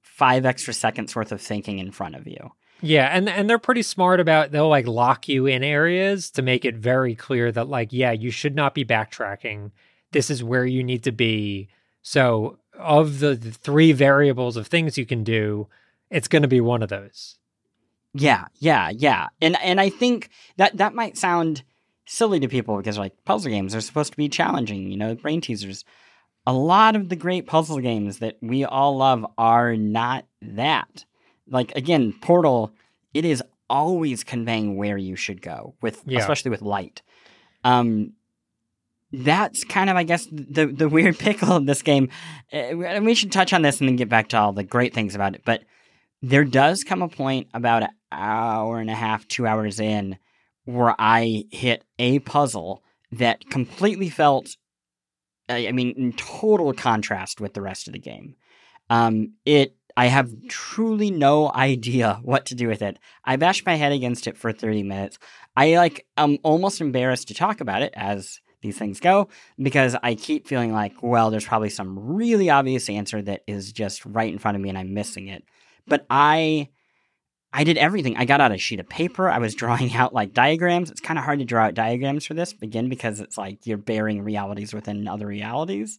five 0.00 0.44
extra 0.46 0.72
seconds 0.74 1.14
worth 1.14 1.30
of 1.32 1.40
thinking 1.40 1.78
in 1.78 1.90
front 1.92 2.14
of 2.16 2.26
you. 2.26 2.50
Yeah, 2.84 3.06
and 3.06 3.28
and 3.28 3.48
they're 3.48 3.58
pretty 3.58 3.82
smart 3.82 4.18
about 4.18 4.50
they'll 4.50 4.68
like 4.68 4.88
lock 4.88 5.28
you 5.28 5.46
in 5.46 5.62
areas 5.62 6.30
to 6.32 6.42
make 6.42 6.64
it 6.64 6.74
very 6.74 7.14
clear 7.14 7.52
that 7.52 7.68
like 7.68 7.92
yeah, 7.92 8.10
you 8.10 8.32
should 8.32 8.56
not 8.56 8.74
be 8.74 8.84
backtracking. 8.84 9.70
This 10.10 10.28
is 10.28 10.42
where 10.42 10.66
you 10.66 10.82
need 10.82 11.04
to 11.04 11.12
be. 11.12 11.68
So, 12.02 12.58
of 12.76 13.20
the, 13.20 13.34
the 13.34 13.52
three 13.52 13.92
variables 13.92 14.56
of 14.56 14.66
things 14.66 14.98
you 14.98 15.06
can 15.06 15.22
do, 15.22 15.68
it's 16.10 16.26
going 16.26 16.42
to 16.42 16.48
be 16.48 16.60
one 16.60 16.82
of 16.82 16.88
those. 16.88 17.38
Yeah, 18.14 18.46
yeah, 18.58 18.90
yeah. 18.90 19.28
And 19.40 19.56
and 19.62 19.80
I 19.80 19.88
think 19.88 20.28
that 20.56 20.76
that 20.76 20.94
might 20.94 21.16
sound 21.16 21.62
silly 22.04 22.40
to 22.40 22.48
people 22.48 22.76
because 22.76 22.98
like 22.98 23.24
puzzle 23.24 23.50
games 23.52 23.76
are 23.76 23.80
supposed 23.80 24.10
to 24.10 24.16
be 24.16 24.28
challenging, 24.28 24.90
you 24.90 24.96
know, 24.96 25.14
brain 25.14 25.40
teasers. 25.40 25.84
A 26.46 26.52
lot 26.52 26.96
of 26.96 27.08
the 27.08 27.16
great 27.16 27.46
puzzle 27.46 27.78
games 27.78 28.18
that 28.18 28.38
we 28.42 28.64
all 28.64 28.96
love 28.96 29.24
are 29.38 29.76
not 29.76 30.26
that. 30.42 31.04
Like 31.52 31.72
again, 31.76 32.12
Portal, 32.20 32.72
it 33.14 33.24
is 33.24 33.42
always 33.70 34.24
conveying 34.24 34.76
where 34.76 34.98
you 34.98 35.14
should 35.16 35.40
go 35.42 35.74
with 35.80 36.02
Yeah. 36.06 36.18
especially 36.18 36.50
with 36.50 36.62
light. 36.62 37.02
Um 37.62 38.14
that's 39.14 39.62
kind 39.64 39.90
of, 39.90 39.96
I 39.96 40.04
guess, 40.04 40.26
the 40.32 40.66
the 40.66 40.88
weird 40.88 41.18
pickle 41.26 41.52
of 41.52 41.66
this 41.66 41.82
game. 41.82 42.08
Uh, 42.52 42.80
And 42.82 43.04
we 43.04 43.14
should 43.14 43.30
touch 43.32 43.52
on 43.52 43.62
this 43.62 43.80
and 43.80 43.88
then 43.88 43.96
get 43.96 44.08
back 44.08 44.28
to 44.28 44.38
all 44.38 44.52
the 44.52 44.64
great 44.64 44.94
things 44.94 45.14
about 45.14 45.34
it. 45.34 45.42
But 45.44 45.62
there 46.22 46.44
does 46.44 46.82
come 46.84 47.02
a 47.02 47.08
point 47.08 47.48
about 47.52 47.82
an 47.82 47.90
hour 48.10 48.78
and 48.78 48.88
a 48.90 48.94
half, 48.94 49.26
two 49.28 49.46
hours 49.46 49.80
in, 49.80 50.16
where 50.64 50.94
I 50.98 51.44
hit 51.50 51.84
a 51.98 52.20
puzzle 52.20 52.82
that 53.10 53.50
completely 53.50 54.08
felt, 54.08 54.56
I 55.48 55.68
I 55.68 55.72
mean, 55.72 55.90
in 55.96 56.12
total 56.14 56.72
contrast 56.72 57.40
with 57.40 57.52
the 57.54 57.60
rest 57.62 57.86
of 57.88 57.92
the 57.92 57.98
game. 57.98 58.36
Um, 58.88 59.34
it, 59.44 59.76
I 59.96 60.06
have 60.06 60.32
truly 60.48 61.10
no 61.10 61.52
idea 61.52 62.20
what 62.22 62.46
to 62.46 62.54
do 62.54 62.68
with 62.68 62.82
it. 62.82 62.98
I 63.24 63.36
bashed 63.36 63.66
my 63.66 63.74
head 63.74 63.92
against 63.92 64.26
it 64.26 64.36
for 64.36 64.52
30 64.52 64.82
minutes. 64.82 65.18
I 65.56 65.76
like, 65.76 66.06
I'm 66.16 66.38
almost 66.42 66.80
embarrassed 66.80 67.28
to 67.28 67.34
talk 67.34 67.60
about 67.60 67.82
it 67.82 67.92
as 67.96 68.40
these 68.62 68.78
things 68.78 69.00
go 69.00 69.28
because 69.60 69.96
I 70.02 70.14
keep 70.14 70.46
feeling 70.46 70.72
like, 70.72 71.02
well, 71.02 71.30
there's 71.30 71.44
probably 71.44 71.70
some 71.70 71.98
really 71.98 72.48
obvious 72.48 72.88
answer 72.88 73.20
that 73.22 73.42
is 73.46 73.72
just 73.72 74.06
right 74.06 74.32
in 74.32 74.38
front 74.38 74.56
of 74.56 74.62
me 74.62 74.68
and 74.68 74.78
I'm 74.78 74.94
missing 74.94 75.28
it. 75.28 75.44
But 75.86 76.06
I 76.08 76.68
I 77.52 77.64
did 77.64 77.76
everything. 77.76 78.16
I 78.16 78.24
got 78.24 78.40
out 78.40 78.52
a 78.52 78.56
sheet 78.56 78.80
of 78.80 78.88
paper. 78.88 79.28
I 79.28 79.38
was 79.38 79.54
drawing 79.56 79.94
out 79.94 80.14
like 80.14 80.32
diagrams. 80.32 80.90
It's 80.90 81.00
kind 81.00 81.18
of 81.18 81.24
hard 81.24 81.40
to 81.40 81.44
draw 81.44 81.64
out 81.64 81.74
diagrams 81.74 82.24
for 82.24 82.34
this, 82.34 82.54
again, 82.62 82.88
because 82.88 83.20
it's 83.20 83.36
like 83.36 83.66
you're 83.66 83.76
burying 83.76 84.22
realities 84.22 84.72
within 84.72 85.06
other 85.06 85.26
realities. 85.26 85.98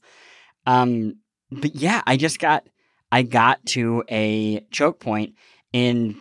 Um, 0.65 1.17
but 1.51 1.75
yeah, 1.75 2.01
I 2.07 2.17
just 2.17 2.39
got 2.39 2.67
I 3.13 3.21
got 3.21 3.63
to 3.67 4.03
a 4.09 4.61
choke 4.71 4.99
point 4.99 5.35
and 5.71 6.15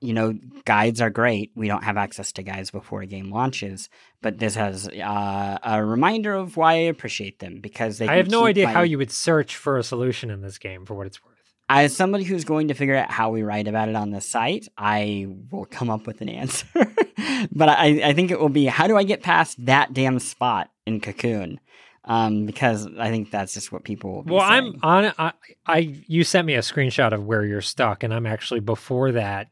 you 0.00 0.14
know, 0.14 0.32
guides 0.64 1.02
are 1.02 1.10
great. 1.10 1.50
We 1.54 1.68
don't 1.68 1.84
have 1.84 1.98
access 1.98 2.32
to 2.32 2.42
guides 2.42 2.70
before 2.70 3.02
a 3.02 3.06
game 3.06 3.30
launches, 3.30 3.90
but 4.22 4.38
this 4.38 4.54
has 4.54 4.88
uh, 4.88 5.58
a 5.62 5.84
reminder 5.84 6.32
of 6.32 6.56
why 6.56 6.72
I 6.72 6.76
appreciate 6.84 7.40
them 7.40 7.60
because 7.60 7.98
they. 7.98 8.08
I 8.08 8.16
have 8.16 8.30
no 8.30 8.46
idea 8.46 8.64
my- 8.64 8.72
how 8.72 8.80
you 8.80 8.96
would 8.96 9.10
search 9.10 9.56
for 9.56 9.76
a 9.76 9.82
solution 9.82 10.30
in 10.30 10.40
this 10.40 10.56
game 10.56 10.86
for 10.86 10.94
what 10.94 11.06
it's 11.06 11.22
worth. 11.22 11.34
As 11.68 11.94
somebody 11.94 12.24
who's 12.24 12.44
going 12.44 12.68
to 12.68 12.74
figure 12.74 12.96
out 12.96 13.10
how 13.10 13.28
we 13.28 13.42
write 13.42 13.68
about 13.68 13.90
it 13.90 13.94
on 13.94 14.10
the 14.10 14.22
site, 14.22 14.66
I 14.78 15.26
will 15.50 15.66
come 15.66 15.90
up 15.90 16.06
with 16.06 16.22
an 16.22 16.30
answer. 16.30 16.66
but 17.52 17.68
I, 17.68 18.00
I 18.02 18.12
think 18.14 18.30
it 18.30 18.40
will 18.40 18.48
be 18.48 18.64
how 18.64 18.86
do 18.86 18.96
I 18.96 19.02
get 19.02 19.22
past 19.22 19.66
that 19.66 19.92
damn 19.92 20.18
spot 20.18 20.70
in 20.86 21.00
Cocoon? 21.00 21.60
Um, 22.04 22.46
because 22.46 22.88
I 22.98 23.10
think 23.10 23.30
that's 23.30 23.52
just 23.52 23.72
what 23.72 23.84
people 23.84 24.12
will 24.12 24.22
be 24.22 24.32
Well, 24.32 24.42
I'm 24.42 24.78
on. 24.82 25.12
I, 25.18 25.32
I 25.66 25.78
you 26.06 26.24
sent 26.24 26.46
me 26.46 26.54
a 26.54 26.60
screenshot 26.60 27.12
of 27.12 27.24
where 27.24 27.44
you're 27.44 27.60
stuck, 27.60 28.02
and 28.02 28.14
I'm 28.14 28.26
actually 28.26 28.60
before 28.60 29.12
that, 29.12 29.48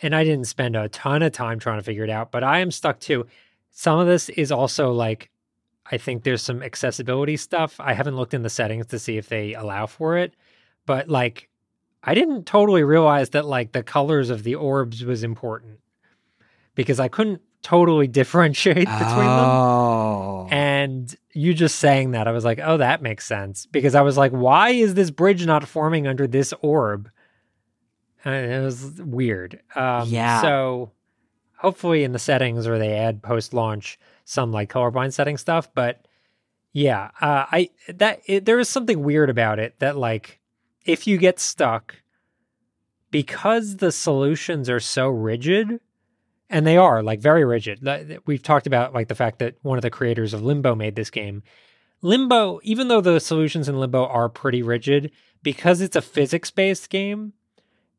and 0.00 0.14
I 0.14 0.22
didn't 0.22 0.46
spend 0.46 0.76
a 0.76 0.88
ton 0.88 1.22
of 1.22 1.32
time 1.32 1.58
trying 1.58 1.78
to 1.78 1.82
figure 1.82 2.04
it 2.04 2.10
out, 2.10 2.30
but 2.30 2.44
I 2.44 2.60
am 2.60 2.70
stuck 2.70 3.00
too. 3.00 3.26
Some 3.70 3.98
of 3.98 4.06
this 4.06 4.28
is 4.28 4.52
also 4.52 4.92
like, 4.92 5.30
I 5.90 5.98
think 5.98 6.22
there's 6.22 6.42
some 6.42 6.62
accessibility 6.62 7.36
stuff. 7.36 7.80
I 7.80 7.94
haven't 7.94 8.16
looked 8.16 8.34
in 8.34 8.42
the 8.42 8.50
settings 8.50 8.86
to 8.86 8.98
see 8.98 9.16
if 9.16 9.28
they 9.28 9.54
allow 9.54 9.86
for 9.86 10.18
it, 10.18 10.34
but 10.86 11.08
like, 11.08 11.48
I 12.02 12.14
didn't 12.14 12.46
totally 12.46 12.84
realize 12.84 13.30
that 13.30 13.44
like 13.44 13.72
the 13.72 13.82
colors 13.82 14.30
of 14.30 14.44
the 14.44 14.54
orbs 14.54 15.04
was 15.04 15.22
important 15.22 15.80
because 16.74 16.98
I 16.98 17.08
couldn't 17.08 17.42
totally 17.62 18.06
differentiate 18.20 18.76
between 18.76 18.88
them. 18.88 19.08
oh. 19.08 20.48
And 20.50 21.14
you 21.32 21.54
just 21.54 21.78
saying 21.78 22.12
that, 22.12 22.26
I 22.26 22.32
was 22.32 22.44
like, 22.44 22.60
oh, 22.62 22.78
that 22.78 23.02
makes 23.02 23.26
sense. 23.26 23.66
Because 23.66 23.94
I 23.94 24.02
was 24.02 24.16
like, 24.16 24.32
why 24.32 24.70
is 24.70 24.94
this 24.94 25.10
bridge 25.10 25.46
not 25.46 25.66
forming 25.66 26.06
under 26.06 26.26
this 26.26 26.52
orb? 26.60 27.10
And 28.24 28.52
it 28.52 28.64
was 28.64 29.00
weird. 29.00 29.60
Um, 29.74 30.08
Yeah. 30.08 30.42
So 30.42 30.92
hopefully 31.60 32.04
in 32.04 32.12
the 32.12 32.18
settings 32.18 32.66
or 32.66 32.78
they 32.78 32.94
add 32.94 33.22
post 33.22 33.52
launch 33.52 33.98
some 34.24 34.50
like 34.50 34.70
colorblind 34.70 35.12
setting 35.12 35.36
stuff. 35.36 35.68
But 35.74 36.06
yeah, 36.72 37.10
uh, 37.20 37.46
I 37.50 37.70
that 37.88 38.22
it, 38.26 38.44
there 38.44 38.58
is 38.58 38.68
something 38.68 39.02
weird 39.02 39.30
about 39.30 39.58
it 39.58 39.78
that 39.78 39.96
like 39.96 40.40
if 40.84 41.06
you 41.06 41.18
get 41.18 41.38
stuck 41.38 41.96
because 43.10 43.76
the 43.76 43.92
solutions 43.92 44.70
are 44.70 44.80
so 44.80 45.08
rigid 45.08 45.80
and 46.50 46.66
they 46.66 46.76
are 46.76 47.02
like 47.02 47.20
very 47.20 47.44
rigid. 47.44 48.20
We've 48.26 48.42
talked 48.42 48.66
about 48.66 48.92
like 48.92 49.08
the 49.08 49.14
fact 49.14 49.38
that 49.38 49.56
one 49.62 49.78
of 49.78 49.82
the 49.82 49.90
creators 49.90 50.34
of 50.34 50.42
Limbo 50.42 50.74
made 50.74 50.96
this 50.96 51.10
game. 51.10 51.42
Limbo, 52.02 52.60
even 52.62 52.88
though 52.88 53.00
the 53.00 53.20
solutions 53.20 53.68
in 53.68 53.78
Limbo 53.78 54.06
are 54.06 54.28
pretty 54.28 54.62
rigid, 54.62 55.12
because 55.42 55.80
it's 55.80 55.96
a 55.96 56.02
physics-based 56.02 56.90
game, 56.90 57.34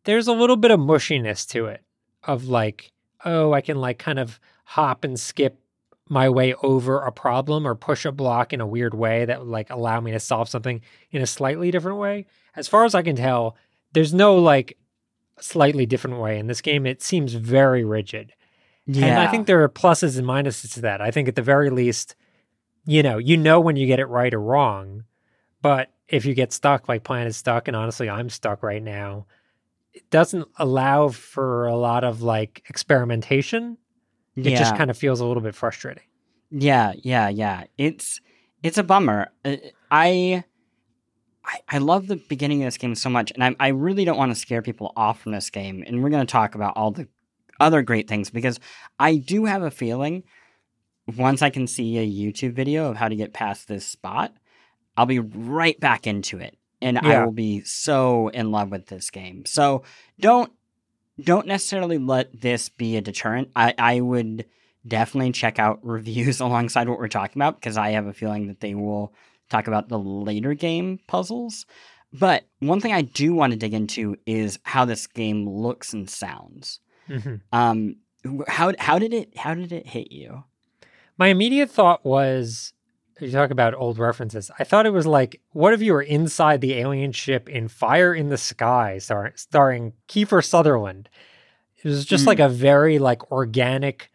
there's 0.04 0.28
a 0.28 0.34
little 0.34 0.58
bit 0.58 0.72
of 0.72 0.80
mushiness 0.80 1.48
to 1.50 1.68
it. 1.68 1.82
Of 2.24 2.46
like, 2.46 2.92
oh, 3.26 3.54
I 3.54 3.62
can 3.62 3.78
like 3.78 3.98
kind 3.98 4.20
of 4.20 4.40
hop 4.66 5.04
and 5.04 5.20
skip 5.20 5.60
my 6.10 6.28
way 6.28 6.54
over 6.62 7.00
a 7.00 7.12
problem 7.12 7.66
or 7.66 7.74
push 7.74 8.06
a 8.06 8.12
block 8.12 8.52
in 8.52 8.60
a 8.60 8.68
weird 8.68 8.94
way 8.94 9.24
that 9.26 9.40
would 9.40 9.48
like 9.48 9.70
allow 9.70 10.02
me 10.02 10.12
to 10.12 10.20
solve 10.20 10.50
something 10.50 10.82
in 11.12 11.22
a 11.22 11.28
slightly 11.28 11.72
different 11.72 11.98
way. 11.98 12.26
As 12.56 12.68
far 12.68 12.84
as 12.84 12.94
I 12.94 13.02
can 13.02 13.16
tell, 13.16 13.56
there's 13.94 14.14
no 14.14 14.36
like 14.36 14.78
slightly 15.40 15.86
different 15.86 16.20
way 16.20 16.38
in 16.38 16.48
this 16.48 16.62
game. 16.62 16.86
It 16.86 17.02
seems 17.02 17.34
very 17.34 17.84
rigid. 17.86 18.34
Yeah. 18.94 19.06
And 19.06 19.20
I 19.20 19.28
think 19.28 19.48
there 19.48 19.64
are 19.64 19.70
pluses 19.70 20.18
and 20.18 20.28
minuses 20.28 20.74
to 20.74 20.82
that. 20.82 21.02
I 21.02 21.12
think 21.12 21.28
at 21.28 21.36
the 21.36 21.42
very 21.42 21.70
least, 21.70 22.16
you 22.86 23.04
know, 23.04 23.18
you 23.18 23.38
know 23.38 23.60
when 23.60 23.76
you 23.76 23.88
get 23.88 24.00
it 24.00 24.06
right 24.06 24.34
or 24.34 24.42
wrong. 24.42 25.06
But 25.62 25.92
if 26.08 26.26
you 26.26 26.34
get 26.34 26.52
stuck, 26.52 26.90
like 26.90 27.04
Plante 27.04 27.30
is 27.30 27.38
stuck, 27.38 27.68
and 27.68 27.78
honestly, 27.78 28.10
I'm 28.10 28.30
stuck 28.30 28.64
right 28.64 28.84
now, 28.84 29.28
it 29.94 30.10
doesn't 30.10 30.48
allow 30.58 31.10
for 31.10 31.68
a 31.68 31.76
lot 31.76 32.04
of 32.04 32.22
like 32.22 32.64
experimentation. 32.68 33.78
It 34.36 34.46
yeah. 34.46 34.60
just 34.60 34.76
kind 34.76 34.90
of 34.90 34.98
feels 34.98 35.20
a 35.20 35.26
little 35.26 35.44
bit 35.44 35.56
frustrating. 35.56 36.04
Yeah, 36.50 36.94
yeah, 36.98 37.30
yeah. 37.30 37.66
It's 37.78 38.20
it's 38.64 38.78
a 38.78 38.84
bummer. 38.84 39.32
Uh, 39.46 39.58
I 39.90 40.44
I, 41.46 41.60
I 41.70 41.78
love 41.78 42.08
the 42.08 42.18
beginning 42.18 42.64
of 42.64 42.68
this 42.68 42.78
game 42.78 42.96
so 42.96 43.10
much, 43.10 43.32
and 43.32 43.44
I, 43.44 43.56
I 43.60 43.68
really 43.70 44.06
don't 44.06 44.18
want 44.18 44.32
to 44.32 44.40
scare 44.40 44.62
people 44.62 44.92
off 44.96 45.22
from 45.22 45.32
this 45.32 45.50
game. 45.50 45.84
And 45.86 46.04
we're 46.04 46.10
going 46.10 46.26
to 46.26 46.32
talk 46.32 46.56
about 46.56 46.76
all 46.76 46.92
the 46.92 47.08
other 47.62 47.82
great 47.82 48.08
things 48.08 48.30
because 48.30 48.60
I 49.00 49.16
do 49.16 49.46
have 49.46 49.62
a 49.64 49.72
feeling 49.72 50.24
once 51.18 51.42
I 51.42 51.50
can 51.50 51.68
see 51.68 51.98
a 51.98 52.08
YouTube 52.08 52.54
video 52.54 52.90
of 52.90 52.98
how 52.98 53.08
to 53.08 53.16
get 53.16 53.34
past 53.34 53.68
this 53.68 53.86
spot, 53.86 54.34
I'll 54.96 55.06
be 55.06 55.20
right 55.20 55.80
back 55.80 56.08
into 56.08 56.38
it, 56.38 56.58
and 56.82 56.98
I 57.00 57.24
will 57.24 57.32
be 57.32 57.62
so 57.62 58.28
in 58.30 58.52
love 58.52 58.70
with 58.72 58.88
this 58.88 59.10
game. 59.10 59.46
So 59.46 59.84
don't 60.20 60.52
don't 61.22 61.48
necessarily 61.48 61.98
let 61.98 62.42
this 62.42 62.70
be 62.70 62.98
a 62.98 63.02
deterrent. 63.02 63.52
I, 63.56 63.74
I 63.78 64.02
would 64.02 64.46
definitely 64.88 65.32
check 65.32 65.60
out 65.60 65.80
reviews 65.84 66.40
alongside 66.40 66.90
what 66.90 67.00
we're 67.00 67.08
talking 67.08 67.42
about 67.42 67.60
because 67.60 67.78
I 67.78 67.92
have 67.92 68.08
a 68.08 68.14
feeling 68.14 68.48
that 68.48 68.60
they 68.60 68.74
will 68.74 69.14
talk 69.50 69.68
about 69.68 69.90
the 69.90 70.00
later 70.00 70.54
game 70.54 71.00
puzzles. 71.08 71.66
But 72.14 72.44
one 72.60 72.82
thing 72.82 72.94
I 72.94 73.04
do 73.04 73.34
want 73.34 73.52
to 73.52 73.60
dig 73.60 73.74
into 73.74 74.18
is 74.26 74.60
how 74.64 74.86
this 74.86 75.08
game 75.08 75.48
looks 75.48 75.94
and 75.94 76.10
sounds. 76.10 76.80
Mhm. 77.12 77.42
Um, 77.52 77.96
how 78.48 78.74
how 78.80 78.98
did 79.00 79.14
it 79.14 79.38
how 79.38 79.54
did 79.54 79.72
it 79.72 79.88
hit 79.88 80.12
you? 80.12 80.44
My 81.18 81.28
immediate 81.28 81.70
thought 81.70 82.06
was 82.06 82.74
you 83.20 83.30
talk 83.32 83.52
about 83.52 83.76
old 83.76 84.00
references. 84.00 84.50
I 84.58 84.64
thought 84.64 84.86
it 84.88 84.94
was 84.94 85.06
like, 85.06 85.42
what 85.52 85.74
if 85.74 85.82
you 85.82 85.94
were 85.94 86.02
inside 86.02 86.60
the 86.62 86.74
alien 86.74 87.12
ship 87.12 87.48
in 87.50 87.68
Fire 87.68 88.16
in 88.16 88.30
the 88.30 88.38
Sky, 88.38 88.98
star- 88.98 89.34
starring 89.36 89.94
Kiefer 90.08 90.44
Sutherland? 90.44 91.08
It 91.84 91.88
was 91.88 92.06
just 92.06 92.24
Mm. 92.24 92.28
like 92.28 92.40
a 92.40 92.50
very 92.50 92.98
like 93.00 93.32
organic, 93.32 94.10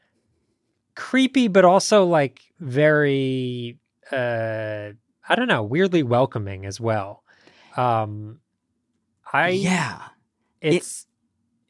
creepy, 0.94 1.48
but 1.48 1.64
also 1.64 2.04
like 2.04 2.40
very 2.58 3.78
uh 4.10 4.90
I 5.28 5.34
don't 5.34 5.48
know, 5.48 5.62
weirdly 5.62 6.02
welcoming 6.02 6.64
as 6.66 6.80
well. 6.80 7.22
Um 7.76 8.40
I 9.32 9.50
yeah, 9.50 10.00
it's 10.60 11.06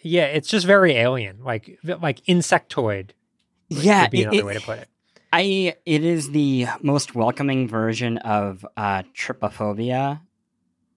yeah, 0.06 0.24
it's 0.26 0.48
just 0.48 0.66
very 0.66 0.92
alien, 0.94 1.42
like 1.42 1.78
like 1.84 2.24
insectoid. 2.26 3.10
yeah. 3.68 4.02
would 4.02 4.10
be 4.10 4.22
another 4.22 4.38
it- 4.38 4.44
way 4.46 4.54
to 4.54 4.60
put 4.60 4.78
it. 4.78 4.88
I 5.32 5.74
it 5.84 6.04
is 6.04 6.30
the 6.30 6.66
most 6.82 7.14
welcoming 7.14 7.68
version 7.68 8.18
of 8.18 8.64
uh, 8.76 9.02
trypophobia 9.14 10.20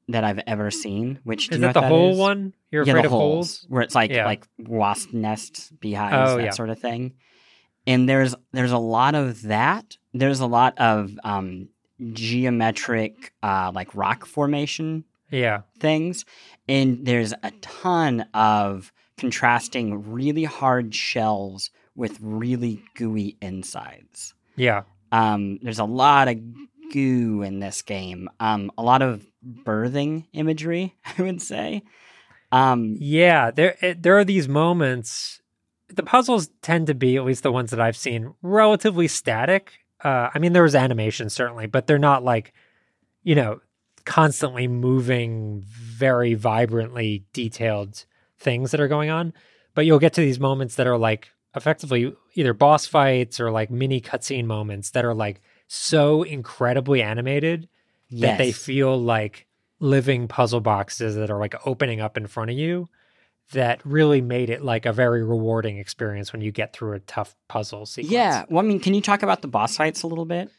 that 0.08 0.24
I've 0.24 0.40
ever 0.48 0.72
seen. 0.72 1.20
Which 1.24 1.50
do 1.50 1.56
Is 1.56 1.62
that 1.62 1.74
the 1.74 1.82
what 1.82 1.90
whole 1.90 2.12
is? 2.14 2.18
one? 2.18 2.54
You're 2.72 2.86
yeah, 2.86 2.94
afraid 2.94 3.06
of 3.06 3.12
holes? 3.12 3.66
where 3.70 3.82
it's 3.82 3.96
like 3.96 4.12
Yeah. 4.12 4.26
like 4.26 4.48
wasp 4.60 5.12
nests, 5.14 5.70
beehives, 5.82 6.32
Oh, 6.32 6.38
that 6.38 6.44
yeah. 6.46 6.52
sort 6.52 6.70
of 6.70 6.80
thing. 6.80 7.14
And 7.88 8.08
there's 8.08 8.36
there's 8.54 8.72
a 8.72 8.78
lot 8.78 9.16
of 9.16 9.42
that. 9.44 9.98
There's 10.14 10.40
a 10.40 10.46
lot 10.48 10.78
of 10.78 11.12
um, 11.24 11.70
geometric 12.34 13.34
uh, 13.44 13.72
like 13.74 13.94
rock 13.96 14.26
formation 14.26 15.04
Yeah. 15.32 15.62
things, 15.80 16.24
and 16.68 17.06
there's 17.06 17.34
a 17.44 17.52
ton 17.62 18.26
of 18.34 18.92
contrasting 19.20 20.12
really 20.12 20.46
hard 20.46 20.96
shells 20.96 21.70
with 21.96 22.18
really 22.22 22.82
gooey 22.96 23.38
insides. 23.42 24.34
Yeah. 24.56 24.84
Um, 25.12 25.60
there's 25.62 25.80
a 25.80 25.86
lot 25.86 26.28
of 26.28 26.38
goo 26.92 27.42
in 27.42 27.60
this 27.60 27.82
game. 27.82 28.30
Um, 28.40 28.72
a 28.78 28.84
lot 28.84 29.02
of 29.02 29.26
birthing 29.46 30.26
imagery, 30.34 30.96
I 31.18 31.22
would 31.22 31.42
say. 31.42 31.84
Um, 32.52 32.96
Yeah, 33.00 33.52
there 33.52 33.76
it, 33.82 34.02
there 34.02 34.18
are 34.18 34.26
these 34.26 34.48
moments. 34.48 35.42
The 35.90 36.04
puzzles 36.04 36.50
tend 36.62 36.88
to 36.88 36.96
be, 36.96 37.18
at 37.18 37.26
least 37.26 37.44
the 37.44 37.52
ones 37.52 37.72
that 37.72 37.82
I've 37.82 37.98
seen, 37.98 38.34
relatively 38.42 39.08
static. 39.08 39.80
Uh, 40.04 40.30
I 40.34 40.40
mean, 40.40 40.54
there 40.54 40.64
was 40.64 40.76
animation 40.76 41.30
certainly, 41.30 41.66
but 41.66 41.88
they're 41.88 41.98
not 41.98 42.24
like, 42.24 42.54
you 43.24 43.36
know, 43.36 43.60
constantly 44.06 44.68
moving, 44.68 45.64
very 45.66 46.36
vibrantly 46.36 47.26
detailed 47.34 48.06
things 48.40 48.72
that 48.72 48.80
are 48.80 48.88
going 48.88 49.10
on. 49.10 49.34
But 49.76 49.86
you'll 49.86 50.00
get 50.00 50.14
to 50.14 50.22
these 50.22 50.40
moments 50.40 50.76
that 50.76 50.88
are 50.88 50.98
like 50.98 51.30
effectively 51.56 52.14
either 52.36 52.54
boss 52.54 52.86
fights 52.86 53.40
or 53.40 53.52
like 53.52 53.72
mini 53.72 54.02
cutscene 54.02 54.46
moments 54.46 54.92
that 54.92 55.06
are 55.06 55.14
like 55.14 55.42
so 55.68 56.24
incredibly 56.24 57.02
animated 57.02 57.68
that 58.12 58.38
they 58.38 58.52
feel 58.52 59.00
like 59.00 59.46
living 59.80 60.28
puzzle 60.28 60.62
boxes 60.62 61.16
that 61.16 61.30
are 61.30 61.40
like 61.40 61.56
opening 61.66 62.02
up 62.02 62.18
in 62.18 62.28
front 62.28 62.52
of 62.52 62.58
you 62.58 62.90
that 63.52 63.84
really 63.86 64.22
made 64.22 64.50
it 64.50 64.64
like 64.64 64.86
a 64.86 64.94
very 64.94 65.24
rewarding 65.24 65.78
experience 65.78 66.32
when 66.34 66.42
you 66.42 66.52
get 66.52 66.74
through 66.74 66.94
a 66.94 67.00
tough 67.00 67.36
puzzle 67.48 67.86
sequence. 67.86 68.12
Yeah. 68.12 68.46
Well, 68.50 68.64
I 68.64 68.68
mean, 68.68 68.80
can 68.80 68.94
you 68.94 69.02
talk 69.02 69.24
about 69.24 69.42
the 69.42 69.48
boss 69.48 69.78
fights 69.78 70.04
a 70.04 70.08
little 70.08 70.26
bit? 70.26 70.50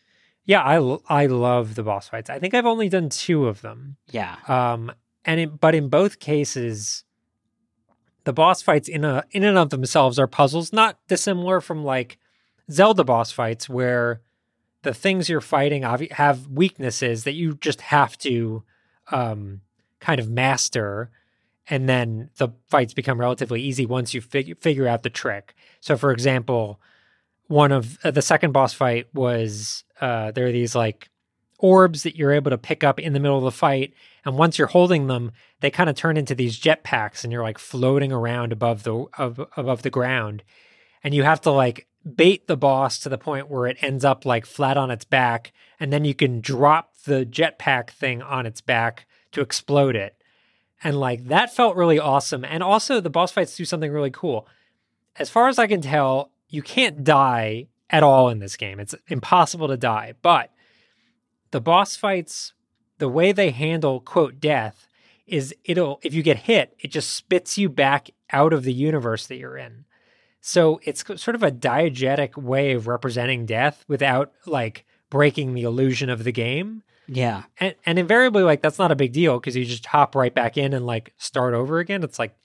Yeah, 0.45 0.63
I 0.63 0.77
l- 0.77 1.03
I 1.09 1.27
love 1.27 1.75
the 1.77 1.83
boss 1.83 2.09
fights. 2.09 2.31
I 2.31 2.39
think 2.39 2.55
I've 2.55 2.67
only 2.67 2.89
done 2.89 3.09
2 3.11 3.47
of 3.47 3.61
them. 3.61 3.97
Yeah. 4.11 4.37
Um 4.49 4.93
and 5.25 5.39
in, 5.41 5.57
but 5.57 5.75
in 5.75 5.89
both 5.89 6.19
cases 6.19 7.05
the 8.31 8.35
boss 8.35 8.63
fights 8.63 8.89
in 8.89 9.05
a 9.05 9.25
in 9.33 9.43
and 9.43 9.59
of 9.59 9.71
themselves 9.71 10.17
are 10.17 10.29
puzzles 10.29 10.73
not 10.73 10.97
dissimilar 11.09 11.61
from 11.61 11.83
like 11.83 12.17
Zelda 12.71 13.03
boss 13.03 13.33
fights 13.33 13.69
where 13.69 14.21
the 14.83 14.95
things 14.95 15.29
you're 15.29 15.41
fighting 15.41 15.83
have 16.13 16.47
weaknesses 16.47 17.25
that 17.25 17.33
you 17.33 17.57
just 17.57 17.81
have 17.81 18.17
to 18.19 18.63
um 19.11 19.63
kind 19.99 20.21
of 20.21 20.31
master 20.31 21.11
and 21.69 21.89
then 21.89 22.31
the 22.37 22.51
fights 22.69 22.95
become 22.95 23.19
relatively 23.19 23.61
easy 23.61 23.85
once 23.85 24.15
you 24.15 24.21
fig- 24.21 24.61
figure 24.61 24.87
out 24.87 25.03
the 25.03 25.11
trick. 25.11 25.57
So 25.81 25.97
for 25.97 26.13
example, 26.13 26.81
one 27.49 27.73
of 27.73 27.99
uh, 28.05 28.13
the 28.13 28.23
second 28.23 28.53
boss 28.53 28.73
fight 28.73 29.09
was 29.13 29.83
uh 30.01 30.31
there 30.31 30.47
are 30.47 30.53
these 30.53 30.77
like 30.77 31.11
orbs 31.61 32.03
that 32.03 32.17
you're 32.17 32.33
able 32.33 32.51
to 32.51 32.59
pick 32.59 32.83
up 32.83 32.99
in 32.99 33.13
the 33.13 33.21
middle 33.21 33.39
of 33.39 33.45
the 33.45 33.51
fight 33.51 33.95
and 34.25 34.37
once 34.37 34.59
you're 34.59 34.67
holding 34.67 35.07
them 35.07 35.33
they 35.61 35.71
kind 35.71 35.91
of 35.91 35.97
turn 35.97 36.17
into 36.17 36.35
these 36.35 36.59
jetpacks 36.59 37.23
and 37.23 37.33
you're 37.33 37.43
like 37.43 37.59
floating 37.59 38.13
around 38.13 38.53
above 38.53 38.83
the 38.83 39.07
above 39.57 39.83
the 39.83 39.91
ground. 39.91 40.43
And 41.05 41.15
you 41.15 41.23
have 41.23 41.41
to 41.43 41.51
like 41.51 41.87
bait 42.15 42.47
the 42.47 42.57
boss 42.57 42.99
to 43.01 43.09
the 43.09 43.19
point 43.19 43.51
where 43.51 43.67
it 43.67 43.83
ends 43.83 44.05
up 44.05 44.25
like 44.25 44.47
flat 44.47 44.77
on 44.77 44.91
its 44.91 45.05
back 45.05 45.53
and 45.79 45.93
then 45.93 46.05
you 46.05 46.15
can 46.15 46.41
drop 46.41 46.95
the 47.05 47.25
jetpack 47.27 47.91
thing 47.91 48.23
on 48.23 48.47
its 48.47 48.61
back 48.61 49.07
to 49.33 49.41
explode 49.41 49.97
it. 49.97 50.17
And 50.83 50.99
like 50.99 51.27
that 51.27 51.55
felt 51.55 51.77
really 51.77 51.99
awesome. 51.99 52.45
And 52.45 52.63
also 52.63 53.01
the 53.01 53.11
boss 53.11 53.33
fights 53.33 53.57
do 53.57 53.65
something 53.65 53.93
really 53.93 54.11
cool. 54.11 54.49
As 55.17 55.29
far 55.29 55.49
as 55.49 55.59
i 55.59 55.67
can 55.67 55.83
tell 55.83 56.31
you 56.49 56.63
can't 56.63 57.05
die 57.05 57.69
at 57.91 58.03
all 58.03 58.29
in 58.31 58.39
this 58.39 58.57
game. 58.57 58.81
It's 58.81 58.95
impossible 59.09 59.69
to 59.69 59.77
die. 59.77 60.15
But 60.23 60.51
the 61.51 61.61
boss 61.61 61.97
fights 61.97 62.53
the 62.99 63.09
way 63.09 63.33
they 63.33 63.51
handle 63.51 64.01
quote 64.01 64.41
death 64.41 64.87
is 65.27 65.55
it'll 65.65 66.01
if 66.03 66.13
you 66.13 66.23
get 66.23 66.37
hit 66.37 66.77
it 66.79 66.89
just 66.91 67.11
spits 67.11 67.57
you 67.57 67.69
back 67.69 68.11
out 68.33 68.53
of 68.53 68.65
the 68.65 68.73
universe 68.73 69.27
that 69.27 69.37
you're 69.37 69.57
in. 69.57 69.85
So 70.41 70.81
it's 70.85 71.05
sort 71.21 71.35
of 71.35 71.43
a 71.43 71.51
diegetic 71.51 72.37
way 72.37 72.73
of 72.73 72.87
representing 72.87 73.47
death 73.47 73.85
without 73.89 74.33
like 74.47 74.87
breaking 75.11 75.55
the 75.55 75.63
illusion 75.63 76.09
of 76.09 76.25
the 76.25 76.33
game. 76.33 76.83
Yeah. 77.07 77.43
and, 77.59 77.75
and 77.85 77.99
invariably 77.99 78.45
like 78.45 78.63
that's 78.63 78.79
not 78.79 78.93
a 78.93 78.97
big 78.97 79.13
deal 79.13 79.39
because 79.39 79.57
you 79.57 79.65
just 79.65 79.87
hop 79.87 80.15
right 80.15 80.35
back 80.35 80.57
in 80.57 80.73
and 80.73 80.87
like 80.87 81.13
start 81.19 81.55
over 81.55 81.79
again. 81.79 82.03
It's 82.03 82.19
like 82.19 82.37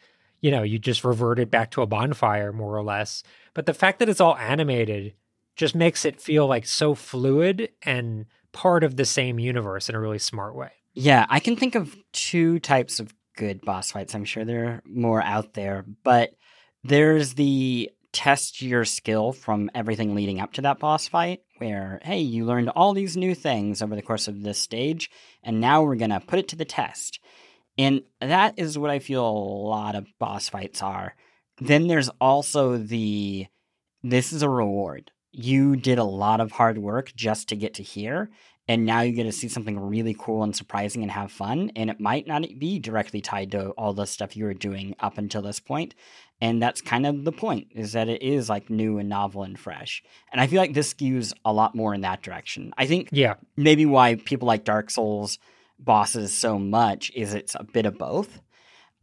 you 0.42 0.52
know 0.52 0.64
you 0.64 0.80
just 0.80 1.04
reverted 1.04 1.50
back 1.50 1.72
to 1.72 1.82
a 1.82 1.88
bonfire 1.88 2.52
more 2.52 2.76
or 2.76 2.84
less. 2.84 3.24
But 3.54 3.66
the 3.66 3.74
fact 3.74 4.00
that 4.00 4.10
it's 4.10 4.22
all 4.22 4.38
animated 4.38 5.14
just 5.56 5.76
makes 5.76 6.04
it 6.04 6.20
feel 6.20 6.48
like 6.48 6.66
so 6.66 6.96
fluid 6.96 7.70
and 7.84 8.26
part 8.56 8.84
of 8.84 8.96
the 8.96 9.06
same 9.06 9.38
universe 9.38 9.90
in 9.90 9.96
a 9.96 10.00
really 10.00 10.18
smart 10.18 10.56
way 10.56 10.72
Yeah, 10.94 11.26
I 11.30 11.42
can 11.42 11.58
think 11.58 11.76
of 11.76 11.96
two 12.14 12.60
types 12.60 13.02
of 13.02 13.14
good 13.36 13.62
boss 13.62 13.92
fights. 13.92 14.16
I'm 14.16 14.24
sure 14.24 14.46
there 14.46 14.66
are 14.66 14.82
more 14.86 15.22
out 15.22 15.54
there, 15.54 15.84
but 16.03 16.32
there's 16.84 17.34
the 17.34 17.92
test 18.14 18.62
your 18.62 18.86
skill 18.86 19.34
from 19.34 19.70
everything 19.75 20.16
leading 20.16 20.40
up 20.40 20.53
to 20.53 20.62
that 20.62 20.79
boss 20.79 21.06
fight, 21.10 21.42
where, 21.58 22.00
hey, 22.01 22.20
you 22.20 22.46
learned 22.46 22.70
all 22.70 22.94
these 22.94 23.18
new 23.18 23.36
things 23.36 23.82
over 23.82 23.94
the 23.94 24.01
course 24.01 24.29
of 24.29 24.42
this 24.42 24.58
stage, 24.58 25.12
and 25.44 25.60
now 25.60 25.84
we're 25.84 25.98
going 25.98 26.12
to 26.12 26.22
put 26.22 26.40
it 26.40 26.48
to 26.48 26.56
the 26.56 26.64
test. 26.64 27.20
And 27.77 28.03
that 28.22 28.58
is 28.58 28.77
what 28.77 28.90
I 28.90 29.00
feel 29.00 29.27
a 29.27 29.29
lot 29.29 29.96
of 29.96 30.08
boss 30.18 30.48
fights 30.48 30.82
are. 30.82 31.14
Then 31.60 31.88
there's 31.88 32.10
also 32.22 32.77
the 32.77 33.48
this 34.01 34.32
is 34.32 34.44
a 34.44 34.50
reward. 34.50 35.12
You 35.32 35.75
did 35.75 35.98
a 35.98 36.03
lot 36.06 36.40
of 36.40 36.53
hard 36.53 36.77
work 36.77 37.12
just 37.16 37.50
to 37.50 37.58
get 37.58 37.74
to 37.75 37.84
here, 37.84 38.29
and 38.68 38.86
now 38.86 39.01
you 39.01 39.12
get 39.12 39.24
to 39.24 39.32
see 39.32 39.48
something 39.48 39.80
really 39.80 40.16
cool 40.18 40.44
and 40.44 40.56
surprising 40.56 41.04
and 41.04 41.12
have 41.12 41.32
fun 41.32 41.72
and 41.75 41.90
it 41.90 42.00
might 42.00 42.28
not 42.28 42.42
be 42.58 42.80
directly 42.80 43.22
tied 43.22 43.51
to 43.51 43.70
all 43.72 43.94
the 43.94 44.06
stuff 44.06 44.36
you 44.36 44.46
were 44.46 44.54
doing 44.54 44.96
up 45.00 45.18
until 45.18 45.42
this 45.42 45.60
point 45.60 45.94
and 46.42 46.62
that's 46.62 46.82
kind 46.82 47.06
of 47.06 47.24
the 47.24 47.32
point 47.32 47.68
is 47.74 47.94
that 47.94 48.10
it 48.10 48.22
is 48.22 48.50
like 48.50 48.70
new 48.70 48.98
and 48.98 49.10
novel 49.10 49.44
and 49.44 49.60
fresh 49.60 50.04
and 50.32 50.42
i 50.42 50.48
feel 50.48 50.60
like 50.60 50.74
this 50.74 50.94
skews 50.94 51.34
a 51.44 51.54
lot 51.54 51.75
more 51.75 51.94
in 51.94 52.01
that 52.01 52.22
direction. 52.22 52.74
I 52.78 52.86
think 52.86 53.10
yeah. 53.12 53.36
maybe 53.56 53.86
why 53.86 54.16
people 54.16 54.48
like 54.48 54.64
dark 54.64 54.90
souls 54.90 55.40
bosses 55.80 56.34
so 56.34 56.58
much 56.58 57.12
is 57.16 57.34
it's 57.34 57.56
a 57.56 57.64
bit 57.64 57.86
of 57.86 57.98
both 57.98 58.42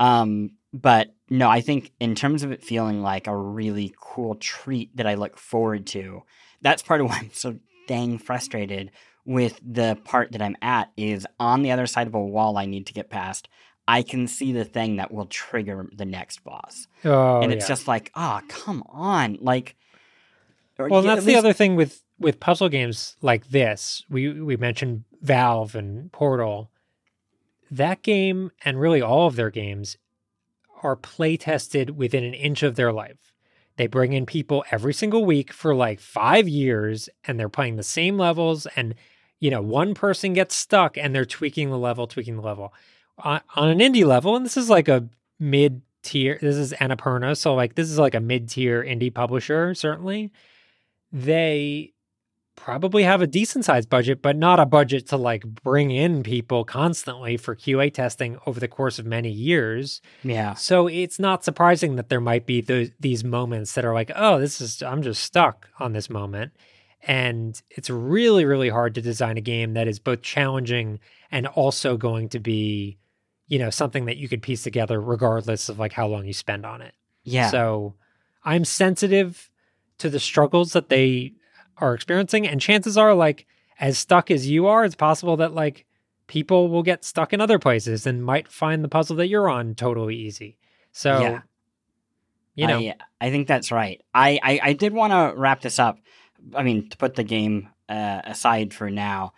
um 0.00 0.50
but 0.72 1.14
no 1.28 1.50
i 1.50 1.60
think 1.60 1.92
in 2.00 2.14
terms 2.14 2.42
of 2.42 2.50
it 2.50 2.64
feeling 2.64 3.02
like 3.02 3.26
a 3.26 3.36
really 3.36 3.94
cool 4.00 4.34
treat 4.36 4.96
that 4.96 5.06
i 5.06 5.14
look 5.14 5.36
forward 5.36 5.86
to 5.86 6.22
that's 6.62 6.82
part 6.82 7.02
of 7.02 7.08
why 7.08 7.18
i'm 7.18 7.30
so 7.32 7.58
dang 7.86 8.16
frustrated 8.16 8.90
with 9.24 9.60
the 9.64 9.98
part 10.04 10.32
that 10.32 10.42
i'm 10.42 10.56
at 10.62 10.90
is 10.96 11.26
on 11.38 11.62
the 11.62 11.70
other 11.70 11.86
side 11.86 12.06
of 12.06 12.14
a 12.14 12.20
wall 12.20 12.56
i 12.58 12.66
need 12.66 12.86
to 12.86 12.92
get 12.92 13.10
past 13.10 13.48
i 13.86 14.02
can 14.02 14.26
see 14.26 14.52
the 14.52 14.64
thing 14.64 14.96
that 14.96 15.12
will 15.12 15.26
trigger 15.26 15.88
the 15.94 16.04
next 16.04 16.42
boss 16.44 16.86
oh, 17.04 17.40
and 17.40 17.52
it's 17.52 17.64
yeah. 17.64 17.68
just 17.68 17.88
like 17.88 18.10
ah 18.14 18.42
come 18.48 18.82
on 18.88 19.38
like 19.40 19.76
well, 20.78 21.02
that's 21.02 21.20
at 21.20 21.26
the 21.26 21.36
other 21.36 21.52
thing 21.52 21.76
with 21.76 22.02
with 22.18 22.40
puzzle 22.40 22.68
games 22.68 23.16
like 23.20 23.50
this. 23.50 24.04
We 24.08 24.40
we 24.40 24.56
mentioned 24.56 25.04
Valve 25.20 25.74
and 25.74 26.10
Portal. 26.12 26.70
That 27.70 28.02
game 28.02 28.52
and 28.64 28.80
really 28.80 29.02
all 29.02 29.26
of 29.26 29.36
their 29.36 29.50
games 29.50 29.96
are 30.82 30.96
play 30.96 31.36
tested 31.36 31.96
within 31.96 32.24
an 32.24 32.34
inch 32.34 32.62
of 32.62 32.76
their 32.76 32.92
life. 32.92 33.32
They 33.76 33.86
bring 33.86 34.12
in 34.12 34.26
people 34.26 34.64
every 34.70 34.92
single 34.92 35.24
week 35.24 35.52
for 35.52 35.74
like 35.74 35.98
5 35.98 36.46
years 36.48 37.08
and 37.24 37.38
they're 37.38 37.48
playing 37.48 37.76
the 37.76 37.82
same 37.82 38.18
levels 38.18 38.66
and 38.76 38.94
you 39.42 39.50
know, 39.50 39.60
one 39.60 39.92
person 39.92 40.34
gets 40.34 40.54
stuck 40.54 40.96
and 40.96 41.12
they're 41.12 41.24
tweaking 41.24 41.68
the 41.68 41.76
level, 41.76 42.06
tweaking 42.06 42.36
the 42.36 42.42
level. 42.42 42.72
On, 43.18 43.40
on 43.56 43.68
an 43.68 43.80
indie 43.80 44.06
level 44.06 44.36
and 44.36 44.46
this 44.46 44.56
is 44.56 44.70
like 44.70 44.88
a 44.88 45.06
mid 45.38 45.82
tier 46.02 46.38
this 46.40 46.56
is 46.56 46.72
Annapurna, 46.72 47.36
so 47.36 47.54
like 47.54 47.74
this 47.74 47.90
is 47.90 47.98
like 47.98 48.14
a 48.14 48.20
mid 48.20 48.48
tier 48.48 48.82
indie 48.82 49.12
publisher 49.12 49.74
certainly 49.74 50.32
they 51.12 51.92
probably 52.56 53.02
have 53.02 53.20
a 53.20 53.26
decent 53.26 53.64
sized 53.64 53.88
budget, 53.88 54.22
but 54.22 54.36
not 54.36 54.60
a 54.60 54.66
budget 54.66 55.06
to 55.08 55.16
like 55.16 55.42
bring 55.44 55.90
in 55.90 56.22
people 56.22 56.64
constantly 56.64 57.36
for 57.36 57.56
QA 57.56 57.92
testing 57.92 58.38
over 58.46 58.60
the 58.60 58.68
course 58.68 58.98
of 58.98 59.06
many 59.06 59.30
years. 59.30 60.00
yeah 60.22 60.54
So 60.54 60.86
it's 60.86 61.18
not 61.18 61.44
surprising 61.44 61.96
that 61.96 62.08
there 62.08 62.20
might 62.20 62.46
be 62.46 62.60
those, 62.60 62.90
these 63.00 63.24
moments 63.24 63.74
that 63.74 63.84
are 63.84 63.94
like, 63.94 64.10
oh, 64.14 64.38
this 64.38 64.60
is, 64.60 64.82
I'm 64.82 65.02
just 65.02 65.22
stuck 65.22 65.68
on 65.80 65.92
this 65.92 66.08
moment. 66.08 66.52
And 67.02 67.60
it's 67.70 67.90
really, 67.90 68.44
really 68.44 68.68
hard 68.68 68.94
to 68.94 69.02
design 69.02 69.36
a 69.36 69.40
game 69.40 69.74
that 69.74 69.88
is 69.88 69.98
both 69.98 70.22
challenging 70.22 71.00
and 71.30 71.46
also 71.48 71.96
going 71.96 72.28
to 72.30 72.38
be, 72.38 72.98
you 73.48 73.58
know, 73.58 73.70
something 73.70 74.04
that 74.04 74.16
you 74.18 74.28
could 74.28 74.42
piece 74.42 74.62
together 74.62 75.00
regardless 75.00 75.68
of 75.68 75.78
like 75.78 75.92
how 75.92 76.06
long 76.06 76.26
you 76.26 76.32
spend 76.32 76.64
on 76.64 76.80
it. 76.80 76.94
yeah 77.24 77.50
So 77.50 77.94
I'm 78.44 78.64
sensitive 78.64 79.50
to 79.98 80.08
the 80.10 80.20
struggles 80.20 80.72
that 80.72 80.88
they 80.88 81.32
are 81.78 81.94
experiencing. 81.94 82.46
And 82.46 82.60
chances 82.60 82.96
are, 82.96 83.14
like, 83.14 83.46
as 83.80 83.98
stuck 83.98 84.30
as 84.30 84.48
you 84.48 84.66
are, 84.66 84.84
it's 84.84 84.94
possible 84.94 85.36
that, 85.38 85.54
like, 85.54 85.86
people 86.26 86.68
will 86.68 86.82
get 86.82 87.04
stuck 87.04 87.32
in 87.32 87.40
other 87.40 87.58
places 87.58 88.06
and 88.06 88.24
might 88.24 88.48
find 88.48 88.82
the 88.82 88.88
puzzle 88.88 89.16
that 89.16 89.28
you're 89.28 89.48
on 89.48 89.74
totally 89.74 90.16
easy. 90.16 90.56
So, 90.92 91.20
Yeah. 91.20 91.40
you 92.54 92.66
know, 92.66 92.78
I, 92.78 92.94
I 93.20 93.30
think 93.30 93.48
that's 93.48 93.70
right. 93.72 94.00
I, 94.14 94.38
I, 94.42 94.60
I 94.62 94.72
did 94.72 94.92
want 94.92 95.12
to 95.12 95.38
wrap 95.38 95.60
this 95.60 95.78
up. 95.78 95.98
I 96.54 96.62
mean, 96.62 96.88
to 96.90 96.96
put 96.96 97.14
the 97.14 97.24
game 97.24 97.68
uh, 97.88 98.22
aside 98.24 98.74
for 98.74 98.90
now, 98.90 99.32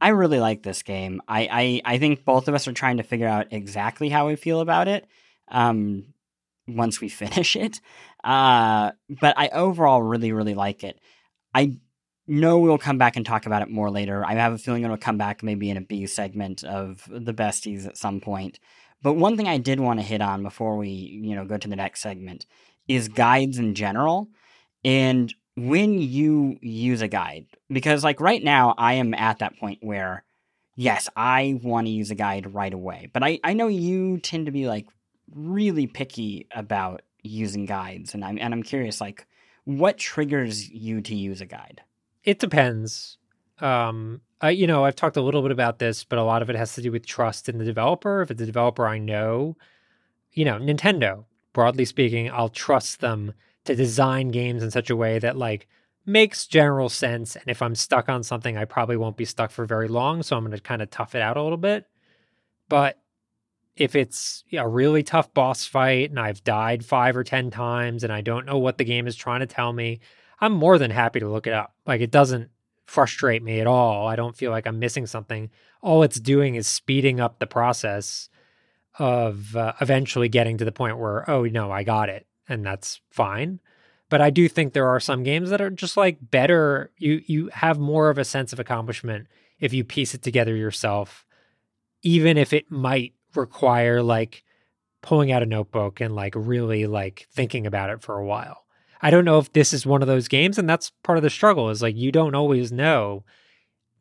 I 0.00 0.08
really 0.08 0.40
like 0.40 0.62
this 0.62 0.82
game. 0.82 1.20
I, 1.28 1.82
I, 1.84 1.94
I 1.94 1.98
think 1.98 2.24
both 2.24 2.48
of 2.48 2.54
us 2.54 2.66
are 2.66 2.72
trying 2.72 2.96
to 2.96 3.02
figure 3.02 3.28
out 3.28 3.48
exactly 3.50 4.08
how 4.08 4.26
we 4.26 4.36
feel 4.36 4.60
about 4.60 4.88
it 4.88 5.06
um, 5.48 6.14
once 6.66 7.00
we 7.00 7.08
finish 7.08 7.56
it. 7.56 7.80
Uh, 8.24 8.92
but 9.08 9.38
I 9.38 9.48
overall 9.48 10.02
really, 10.02 10.32
really 10.32 10.54
like 10.54 10.84
it. 10.84 11.00
I 11.54 11.78
know 12.26 12.58
we'll 12.58 12.78
come 12.78 12.98
back 12.98 13.16
and 13.16 13.26
talk 13.26 13.44
about 13.46 13.62
it 13.62 13.68
more 13.68 13.90
later. 13.90 14.24
I 14.24 14.34
have 14.34 14.52
a 14.52 14.58
feeling 14.58 14.84
it'll 14.84 14.96
come 14.96 15.18
back 15.18 15.42
maybe 15.42 15.68
in 15.68 15.76
a 15.76 15.82
B 15.82 16.06
segment 16.06 16.64
of 16.64 17.06
the 17.10 17.34
besties 17.34 17.86
at 17.86 17.96
some 17.96 18.20
point. 18.20 18.60
But 19.02 19.14
one 19.14 19.36
thing 19.36 19.48
I 19.48 19.58
did 19.58 19.80
want 19.80 19.98
to 19.98 20.06
hit 20.06 20.20
on 20.20 20.42
before 20.42 20.76
we, 20.76 20.88
you 20.88 21.34
know, 21.34 21.44
go 21.44 21.58
to 21.58 21.68
the 21.68 21.76
next 21.76 22.00
segment 22.02 22.46
is 22.86 23.08
guides 23.08 23.58
in 23.58 23.74
general. 23.74 24.28
And 24.84 25.34
when 25.56 26.00
you 26.00 26.58
use 26.60 27.02
a 27.02 27.08
guide, 27.08 27.46
because 27.68 28.04
like 28.04 28.20
right 28.20 28.42
now 28.42 28.74
I 28.78 28.94
am 28.94 29.14
at 29.14 29.38
that 29.40 29.58
point 29.58 29.78
where 29.82 30.24
yes, 30.76 31.08
I 31.14 31.60
want 31.62 31.86
to 31.86 31.90
use 31.90 32.10
a 32.10 32.14
guide 32.14 32.54
right 32.54 32.72
away. 32.72 33.10
But 33.12 33.22
I, 33.22 33.38
I 33.44 33.52
know 33.52 33.68
you 33.68 34.18
tend 34.18 34.46
to 34.46 34.52
be 34.52 34.66
like 34.66 34.86
really 35.34 35.86
picky 35.86 36.46
about 36.54 37.02
using 37.22 37.66
guides 37.66 38.14
and 38.14 38.24
I'm 38.24 38.38
and 38.38 38.54
I'm 38.54 38.62
curious 38.62 39.00
like 39.00 39.26
what 39.64 39.98
triggers 39.98 40.70
you 40.70 41.00
to 41.02 41.14
use 41.14 41.40
a 41.40 41.46
guide? 41.46 41.82
It 42.24 42.38
depends. 42.38 43.18
Um, 43.60 44.22
I, 44.40 44.50
you 44.50 44.66
know, 44.66 44.84
I've 44.84 44.96
talked 44.96 45.16
a 45.16 45.22
little 45.22 45.42
bit 45.42 45.50
about 45.50 45.78
this, 45.78 46.02
but 46.02 46.18
a 46.18 46.24
lot 46.24 46.42
of 46.42 46.48
it 46.48 46.56
has 46.56 46.74
to 46.74 46.82
do 46.82 46.90
with 46.90 47.06
trust 47.06 47.48
in 47.48 47.58
the 47.58 47.64
developer. 47.64 48.22
If 48.22 48.30
it's 48.30 48.42
a 48.42 48.46
developer 48.46 48.86
I 48.86 48.98
know, 48.98 49.56
you 50.32 50.44
know, 50.44 50.58
Nintendo, 50.58 51.24
broadly 51.52 51.84
speaking, 51.84 52.30
I'll 52.30 52.48
trust 52.48 53.00
them 53.00 53.34
to 53.64 53.74
design 53.74 54.30
games 54.30 54.62
in 54.62 54.70
such 54.70 54.90
a 54.90 54.96
way 54.96 55.18
that 55.18 55.36
like 55.36 55.66
makes 56.06 56.46
general 56.46 56.88
sense. 56.88 57.36
And 57.36 57.44
if 57.48 57.62
I'm 57.62 57.74
stuck 57.74 58.08
on 58.08 58.22
something, 58.22 58.56
I 58.56 58.64
probably 58.64 58.96
won't 58.96 59.16
be 59.16 59.24
stuck 59.24 59.50
for 59.50 59.64
very 59.64 59.88
long. 59.88 60.22
So 60.22 60.36
I'm 60.36 60.44
going 60.44 60.56
to 60.56 60.62
kind 60.62 60.82
of 60.82 60.90
tough 60.90 61.14
it 61.14 61.22
out 61.22 61.36
a 61.36 61.42
little 61.42 61.58
bit. 61.58 61.86
But 62.68 62.98
if 63.76 63.94
it's 63.94 64.44
a 64.52 64.68
really 64.68 65.02
tough 65.02 65.32
boss 65.34 65.64
fight 65.64 66.10
and 66.10 66.18
I've 66.18 66.44
died 66.44 66.84
five 66.84 67.16
or 67.16 67.24
10 67.24 67.50
times 67.50 68.04
and 68.04 68.12
I 68.12 68.20
don't 68.20 68.46
know 68.46 68.58
what 68.58 68.78
the 68.78 68.84
game 68.84 69.06
is 69.06 69.16
trying 69.16 69.40
to 69.40 69.46
tell 69.46 69.72
me, 69.72 70.00
I'm 70.40 70.52
more 70.52 70.78
than 70.78 70.90
happy 70.90 71.20
to 71.20 71.28
look 71.28 71.46
it 71.46 71.52
up. 71.52 71.74
Like 71.86 72.00
it 72.00 72.10
doesn't 72.10 72.50
frustrate 72.86 73.42
me 73.42 73.60
at 73.60 73.66
all. 73.66 74.08
I 74.08 74.16
don't 74.16 74.36
feel 74.36 74.50
like 74.50 74.66
I'm 74.66 74.78
missing 74.78 75.06
something. 75.06 75.50
All 75.80 76.02
it's 76.02 76.18
doing 76.18 76.56
is 76.56 76.66
speeding 76.66 77.20
up 77.20 77.38
the 77.38 77.46
process 77.46 78.28
of 78.98 79.54
uh, 79.54 79.74
eventually 79.80 80.28
getting 80.28 80.58
to 80.58 80.64
the 80.64 80.72
point 80.72 80.98
where, 80.98 81.28
oh, 81.30 81.44
no, 81.44 81.70
I 81.70 81.84
got 81.84 82.08
it. 82.08 82.26
And 82.50 82.66
that's 82.66 83.00
fine. 83.10 83.60
But 84.10 84.20
I 84.20 84.30
do 84.30 84.48
think 84.48 84.72
there 84.72 84.88
are 84.88 85.00
some 85.00 85.22
games 85.22 85.50
that 85.50 85.60
are 85.60 85.70
just 85.70 85.96
like 85.96 86.18
better. 86.20 86.90
You 86.98 87.22
you 87.26 87.48
have 87.54 87.78
more 87.78 88.10
of 88.10 88.18
a 88.18 88.24
sense 88.24 88.52
of 88.52 88.58
accomplishment 88.58 89.28
if 89.60 89.72
you 89.72 89.84
piece 89.84 90.14
it 90.14 90.22
together 90.22 90.56
yourself, 90.56 91.24
even 92.02 92.36
if 92.36 92.52
it 92.52 92.70
might 92.70 93.14
require 93.36 94.02
like 94.02 94.42
pulling 95.00 95.30
out 95.30 95.44
a 95.44 95.46
notebook 95.46 96.00
and 96.00 96.14
like 96.14 96.34
really 96.36 96.86
like 96.86 97.28
thinking 97.32 97.66
about 97.66 97.90
it 97.90 98.02
for 98.02 98.18
a 98.18 98.26
while. 98.26 98.64
I 99.00 99.10
don't 99.10 99.24
know 99.24 99.38
if 99.38 99.52
this 99.52 99.72
is 99.72 99.86
one 99.86 100.02
of 100.02 100.08
those 100.08 100.28
games, 100.28 100.58
and 100.58 100.68
that's 100.68 100.90
part 101.04 101.16
of 101.16 101.22
the 101.22 101.30
struggle 101.30 101.70
is 101.70 101.80
like 101.80 101.96
you 101.96 102.10
don't 102.10 102.34
always 102.34 102.72
know 102.72 103.24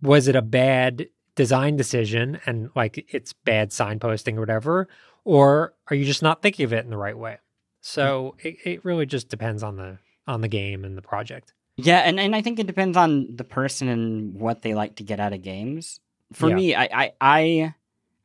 was 0.01 0.27
it 0.27 0.35
a 0.35 0.41
bad 0.41 1.07
design 1.35 1.75
decision 1.75 2.39
and 2.45 2.69
like 2.75 3.05
it's 3.13 3.33
bad 3.33 3.69
signposting 3.69 4.37
or 4.37 4.39
whatever, 4.39 4.87
or 5.23 5.73
are 5.89 5.95
you 5.95 6.05
just 6.05 6.23
not 6.23 6.41
thinking 6.41 6.65
of 6.65 6.73
it 6.73 6.83
in 6.83 6.89
the 6.89 6.97
right 6.97 7.17
way? 7.17 7.37
So 7.81 8.35
it, 8.39 8.57
it 8.65 8.85
really 8.85 9.05
just 9.05 9.29
depends 9.29 9.63
on 9.63 9.77
the 9.77 9.97
on 10.27 10.41
the 10.41 10.47
game 10.47 10.85
and 10.85 10.97
the 10.97 11.01
project. 11.01 11.53
Yeah, 11.77 11.99
and, 11.99 12.19
and 12.19 12.35
I 12.35 12.41
think 12.41 12.59
it 12.59 12.67
depends 12.67 12.97
on 12.97 13.35
the 13.35 13.45
person 13.45 13.87
and 13.87 14.33
what 14.33 14.61
they 14.61 14.73
like 14.73 14.95
to 14.97 15.03
get 15.03 15.19
out 15.19 15.31
of 15.33 15.41
games. 15.41 16.01
For 16.33 16.49
Yeah. 16.49 16.55
me, 16.55 16.75
I, 16.75 16.83
I 16.91 17.13
I 17.21 17.75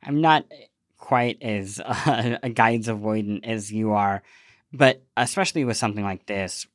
I'm 0.03 0.21
not 0.21 0.45
quite 0.97 1.41
as 1.41 1.79
uh, 1.83 2.37
a 2.43 2.49
guides 2.49 2.87
avoidant 2.87 3.45
as 3.45 3.71
you 3.71 3.91
are, 3.91 4.23
but 4.73 5.03
especially 5.15 5.63
with 5.63 5.77
something 5.77 6.03
like 6.03 6.25
this, 6.25 6.67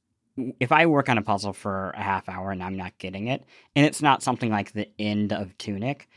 if 0.58 0.72
I 0.72 0.86
work 0.86 1.08
on 1.08 1.18
a 1.18 1.22
puzzle 1.22 1.52
for 1.52 1.90
a 1.90 2.02
half 2.02 2.28
hour 2.28 2.50
and 2.50 2.62
I'm 2.62 2.76
not 2.76 2.96
getting 2.98 3.26
it, 3.28 3.44
and 3.76 3.84
it's 3.84 4.00
not 4.00 4.22
something 4.22 4.50
like 4.50 4.72
the 4.72 4.88
end 4.98 5.32
of 5.32 5.56
Tunic, 5.58 6.08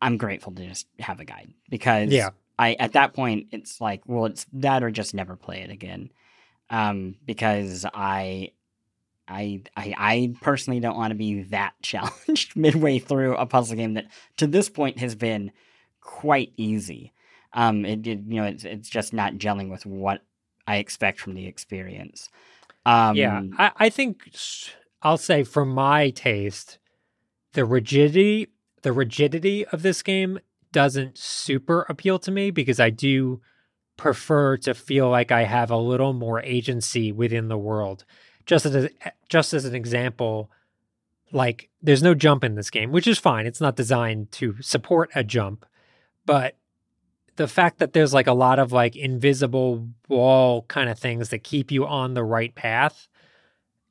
I'm 0.00 0.16
grateful 0.16 0.52
to 0.52 0.66
just 0.66 0.86
have 1.00 1.20
a 1.20 1.24
guide 1.24 1.52
because 1.68 2.12
Yeah. 2.12 2.30
I 2.58 2.74
at 2.74 2.92
that 2.92 3.14
point 3.14 3.48
it's 3.52 3.80
like, 3.80 4.02
well, 4.06 4.26
it's 4.26 4.46
that 4.52 4.82
or 4.82 4.90
just 4.90 5.14
never 5.14 5.36
play 5.36 5.60
it 5.62 5.70
again, 5.70 6.10
um, 6.70 7.16
because 7.24 7.86
I. 7.92 8.52
I, 9.28 9.62
I 9.76 9.94
I 9.98 10.34
personally 10.40 10.78
don't 10.78 10.96
want 10.96 11.10
to 11.10 11.16
be 11.16 11.42
that 11.42 11.72
challenged 11.82 12.54
midway 12.54 13.00
through 13.00 13.34
a 13.34 13.44
puzzle 13.44 13.76
game 13.76 13.94
that 13.94 14.06
to 14.36 14.46
this 14.46 14.68
point 14.68 15.00
has 15.00 15.16
been 15.16 15.50
quite 16.00 16.52
easy. 16.56 17.12
Um, 17.52 17.84
it 17.84 18.02
did 18.02 18.26
you 18.28 18.36
know 18.40 18.46
it's 18.46 18.64
it's 18.64 18.88
just 18.88 19.12
not 19.12 19.34
gelling 19.34 19.68
with 19.68 19.84
what 19.84 20.22
I 20.68 20.76
expect 20.76 21.18
from 21.18 21.34
the 21.34 21.46
experience. 21.46 22.28
Um, 22.84 23.16
yeah, 23.16 23.42
I, 23.58 23.72
I 23.76 23.90
think 23.90 24.30
I'll 25.02 25.18
say 25.18 25.42
for 25.42 25.64
my 25.64 26.10
taste, 26.10 26.78
the 27.54 27.64
rigidity 27.64 28.48
the 28.82 28.92
rigidity 28.92 29.66
of 29.66 29.82
this 29.82 30.00
game 30.02 30.38
doesn't 30.76 31.16
super 31.16 31.86
appeal 31.88 32.18
to 32.18 32.30
me 32.30 32.50
because 32.50 32.78
I 32.78 32.90
do 32.90 33.40
prefer 33.96 34.58
to 34.58 34.74
feel 34.74 35.08
like 35.08 35.32
I 35.32 35.44
have 35.44 35.70
a 35.70 35.76
little 35.78 36.12
more 36.12 36.42
agency 36.42 37.12
within 37.12 37.48
the 37.48 37.56
world. 37.56 38.04
Just 38.44 38.66
as 38.66 38.74
a, 38.74 38.90
just 39.30 39.54
as 39.54 39.64
an 39.64 39.74
example, 39.74 40.50
like 41.32 41.70
there's 41.80 42.02
no 42.02 42.12
jump 42.12 42.44
in 42.44 42.56
this 42.56 42.68
game, 42.68 42.92
which 42.92 43.06
is 43.06 43.18
fine. 43.18 43.46
It's 43.46 43.60
not 43.60 43.74
designed 43.74 44.30
to 44.32 44.60
support 44.60 45.08
a 45.14 45.24
jump, 45.24 45.64
but 46.26 46.58
the 47.36 47.48
fact 47.48 47.78
that 47.78 47.94
there's 47.94 48.12
like 48.12 48.26
a 48.26 48.34
lot 48.34 48.58
of 48.58 48.70
like 48.70 48.96
invisible 48.96 49.88
wall 50.10 50.66
kind 50.68 50.90
of 50.90 50.98
things 50.98 51.30
that 51.30 51.38
keep 51.38 51.72
you 51.72 51.86
on 51.86 52.12
the 52.12 52.22
right 52.22 52.54
path, 52.54 53.08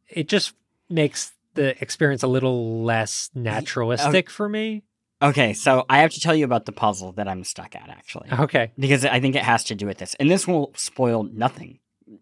it 0.08 0.28
just 0.28 0.54
makes 0.88 1.34
the 1.56 1.82
experience 1.82 2.21
a 2.21 2.28
little 2.28 2.84
less 2.84 3.32
um, 3.36 3.41
naturalistic 3.41 4.30
for 4.30 4.48
me. 4.48 4.84
Okay, 5.21 5.54
so 5.54 5.86
I 5.89 5.99
have 5.99 6.12
to 6.12 6.19
tell 6.19 6.36
you 6.36 6.45
about 6.45 6.65
the 6.65 6.71
puzzle 6.71 7.12
that 7.13 7.28
I'm 7.28 7.43
stuck 7.43 7.75
at 7.75 7.89
actually, 7.89 8.30
Okay. 8.32 8.71
because 8.78 9.06
I 9.06 9.19
think 9.19 9.36
it 9.36 9.43
has 9.43 9.63
to 9.65 9.75
do 9.75 9.86
with 9.86 9.97
this, 9.97 10.13
and 10.19 10.30
this 10.30 10.47
will 10.47 10.71
spoil 10.75 11.23
nothing 11.23 11.80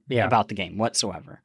Yeah. 0.08 0.25
about 0.25 0.47
the 0.47 0.53
game 0.56 0.77
whatsoever. 0.77 1.41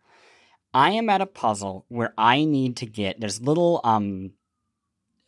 I 0.74 0.90
am 0.90 1.08
at 1.08 1.20
a 1.22 1.26
puzzle 1.26 1.86
where 1.88 2.12
I 2.18 2.44
need 2.44 2.76
to 2.76 2.86
get 2.86 3.20
there's 3.20 3.40
little 3.40 3.80
um 3.84 4.32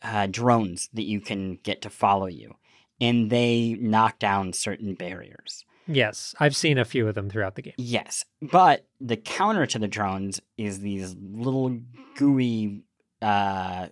uh, 0.03 0.27
drones 0.27 0.89
that 0.93 1.03
you 1.03 1.19
can 1.21 1.57
get 1.63 1.81
to 1.83 1.89
follow 1.89 2.25
you, 2.27 2.55
and 2.99 3.29
they 3.29 3.75
knock 3.79 4.17
down 4.19 4.53
certain 4.53 4.93
barriers. 4.95 5.63
Yes. 5.87 6.33
I've 6.39 6.55
seen 6.55 6.77
a 6.77 6.85
few 6.85 7.07
of 7.07 7.15
them 7.15 7.29
throughout 7.29 7.55
the 7.55 7.61
game. 7.63 7.73
Yes, 7.77 8.23
but 8.41 8.87
the 8.99 9.17
counter 9.17 9.65
to 9.65 9.79
the 9.79 9.87
drones 9.87 10.39
is 10.57 10.79
these 10.79 11.15
little 11.19 11.79
gooey, 12.15 12.83
uh, 13.21 13.87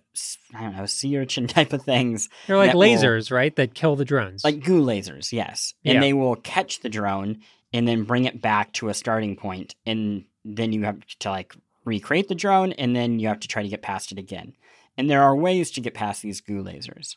I 0.55 0.61
don't 0.61 0.75
know, 0.75 0.85
sea 0.85 1.17
urchin 1.17 1.47
type 1.47 1.73
of 1.73 1.83
things, 1.83 2.29
They're 2.47 2.57
like 2.57 2.71
that 2.71 2.77
will- 2.77 2.87
lasers, 2.87 3.31
right? 3.31 3.55
That 3.55 3.73
kill 3.73 3.95
the 3.95 4.05
drones. 4.05 4.43
like 4.43 4.63
goo 4.63 4.81
lasers. 4.83 5.31
Yes, 5.31 5.73
and 5.85 5.95
Yeah. 5.95 5.99
they 6.01 6.13
will 6.13 6.35
catch 6.35 6.79
the 6.81 6.89
drone 6.89 7.39
and 7.73 7.87
then 7.87 8.03
bring 8.03 8.25
it 8.25 8.41
back 8.41 8.73
to 8.73 8.89
a 8.89 8.93
starting 8.93 9.35
point, 9.35 9.75
and 9.85 10.25
then 10.43 10.73
you 10.73 10.83
have 10.85 10.99
to 11.19 11.29
like 11.29 11.53
recreate 11.85 12.27
the 12.27 12.35
drone, 12.35 12.71
and 12.73 12.95
then 12.95 13.19
you 13.19 13.27
have 13.27 13.39
to 13.41 13.47
try 13.47 13.61
to 13.63 13.69
get 13.69 13.81
past 13.81 14.11
it 14.11 14.17
again. 14.17 14.53
And 14.97 15.09
there 15.09 15.21
are 15.23 15.35
ways 15.35 15.71
to 15.71 15.81
get 15.81 15.93
past 15.93 16.21
these 16.21 16.41
goo 16.41 16.63
lasers. 16.63 17.15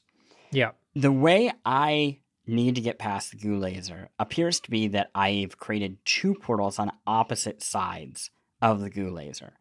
yeah. 0.51 0.73
The 0.95 1.11
way 1.13 1.51
I 1.65 2.19
need 2.47 2.75
to 2.75 2.81
get 2.83 2.99
past 2.99 3.31
the 3.31 3.39
goo 3.39 3.57
laser 3.59 4.11
appears 4.19 4.61
to 4.61 4.71
be 4.71 4.89
that 4.89 5.11
I've 5.15 5.57
created 5.59 5.97
two 6.05 6.35
portals 6.35 6.79
on 6.79 6.93
opposite 7.07 7.63
sides 7.63 8.31
of 8.61 8.81
the 8.81 8.91
goo 8.91 9.09
laser. 9.11 9.55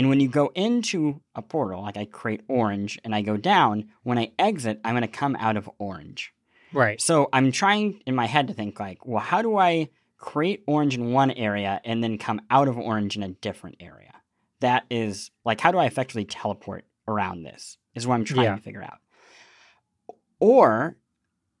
And 0.00 0.08
when 0.08 0.18
you 0.18 0.28
go 0.28 0.50
into 0.54 1.20
a 1.34 1.42
portal, 1.42 1.82
like 1.82 1.98
I 1.98 2.06
create 2.06 2.40
orange 2.48 2.98
and 3.04 3.14
I 3.14 3.20
go 3.20 3.36
down, 3.36 3.90
when 4.02 4.16
I 4.16 4.32
exit, 4.38 4.80
I'm 4.82 4.94
going 4.94 5.02
to 5.02 5.08
come 5.08 5.36
out 5.38 5.58
of 5.58 5.68
orange. 5.76 6.32
Right. 6.72 6.98
So 6.98 7.28
I'm 7.34 7.52
trying 7.52 8.00
in 8.06 8.14
my 8.14 8.24
head 8.24 8.48
to 8.48 8.54
think 8.54 8.80
like, 8.80 9.04
well, 9.04 9.22
how 9.22 9.42
do 9.42 9.58
I 9.58 9.90
create 10.16 10.64
orange 10.66 10.94
in 10.94 11.12
one 11.12 11.30
area 11.30 11.82
and 11.84 12.02
then 12.02 12.16
come 12.16 12.40
out 12.48 12.66
of 12.66 12.78
orange 12.78 13.14
in 13.14 13.22
a 13.22 13.28
different 13.28 13.76
area? 13.78 14.14
That 14.60 14.86
is 14.88 15.30
like, 15.44 15.60
how 15.60 15.70
do 15.70 15.76
I 15.76 15.84
effectively 15.84 16.24
teleport 16.24 16.86
around 17.06 17.42
this? 17.42 17.76
Is 17.94 18.06
what 18.06 18.14
I'm 18.14 18.24
trying 18.24 18.44
Yeah. 18.44 18.56
to 18.56 18.62
figure 18.62 18.82
out. 18.82 19.00
Or, 20.38 20.96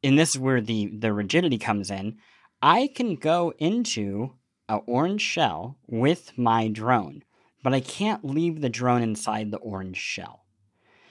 and 0.02 0.18
this 0.18 0.30
is 0.30 0.38
where 0.38 0.62
the 0.62 0.86
the 0.86 1.12
rigidity 1.12 1.58
comes 1.58 1.90
in. 1.90 2.16
I 2.62 2.88
can 2.94 3.16
go 3.16 3.52
into 3.58 4.32
a 4.66 4.76
orange 4.76 5.20
shell 5.20 5.76
with 5.86 6.38
my 6.38 6.68
drone, 6.68 7.22
but 7.62 7.74
I 7.74 7.80
can't 7.80 8.24
leave 8.24 8.60
the 8.60 8.68
drone 8.68 9.02
inside 9.02 9.50
the 9.50 9.58
orange 9.58 9.96
shell 9.98 10.44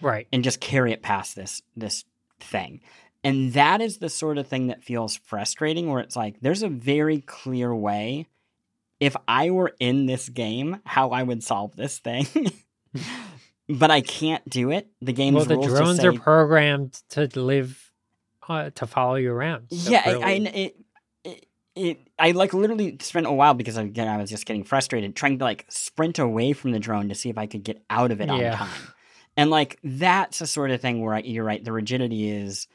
Right. 0.01 0.27
and 0.31 0.43
just 0.43 0.59
carry 0.59 0.91
it 0.93 1.01
past 1.01 1.35
this 1.35 1.61
this 1.75 2.05
thing. 2.39 2.81
And 3.23 3.51
that 3.53 3.81
is 3.81 3.97
the 3.97 4.09
sort 4.09 4.37
of 4.37 4.47
thing 4.47 4.67
that 4.67 4.83
feels 4.83 5.17
frustrating 5.17 5.89
where 5.89 5.99
it's 6.01 6.15
like 6.15 6.39
there's 6.41 6.63
a 6.63 6.69
very 6.69 7.19
clear 7.21 7.75
way 7.75 8.27
if 8.99 9.15
I 9.27 9.49
were 9.49 9.73
in 9.79 10.05
this 10.05 10.29
game 10.29 10.79
how 10.85 11.09
I 11.09 11.23
would 11.23 11.43
solve 11.43 11.75
this 11.75 11.99
thing. 11.99 12.25
but 13.69 13.91
I 13.91 14.01
can't 14.01 14.47
do 14.49 14.71
it. 14.71 14.87
The 15.01 15.13
game's 15.13 15.47
Well, 15.47 15.59
the 15.61 15.67
drones 15.67 15.99
say, 15.99 16.07
are 16.07 16.13
programmed 16.13 16.93
to 17.09 17.27
live, 17.39 17.91
uh, 18.47 18.71
to 18.75 18.87
follow 18.87 19.15
you 19.15 19.31
around. 19.31 19.67
So 19.71 19.91
yeah, 19.91 20.03
I, 20.05 20.11
I, 20.13 20.31
it, 20.31 20.75
it, 21.79 21.99
I 22.17 22.31
like 22.31 22.53
literally 22.53 22.97
spent 23.01 23.25
a 23.25 23.31
while 23.31 23.53
because 23.53 23.77
again 23.77 24.07
I 24.07 24.17
was 24.17 24.29
just 24.29 24.45
getting 24.45 24.63
frustrated 24.63 25.15
trying 25.15 25.39
to 25.39 25.45
like 25.45 25.65
sprint 25.69 26.19
away 26.19 26.53
from 26.53 26.71
the 26.71 26.79
drone 26.79 27.09
to 27.09 27.15
see 27.15 27.29
if 27.29 27.37
I 27.37 27.47
could 27.47 27.63
get 27.63 27.81
out 27.89 28.11
of 28.11 28.21
it 28.21 28.29
on 28.29 28.39
time. 28.51 28.69
And 29.37 29.49
like 29.49 29.79
that's 29.83 30.39
the 30.39 30.47
sort 30.47 30.71
of 30.71 30.81
thing 30.81 31.01
where 31.01 31.15
I, 31.15 31.19
you're 31.19 31.45
right. 31.45 31.63
The 31.63 31.71
rigidity 31.71 32.29
is, 32.29 32.67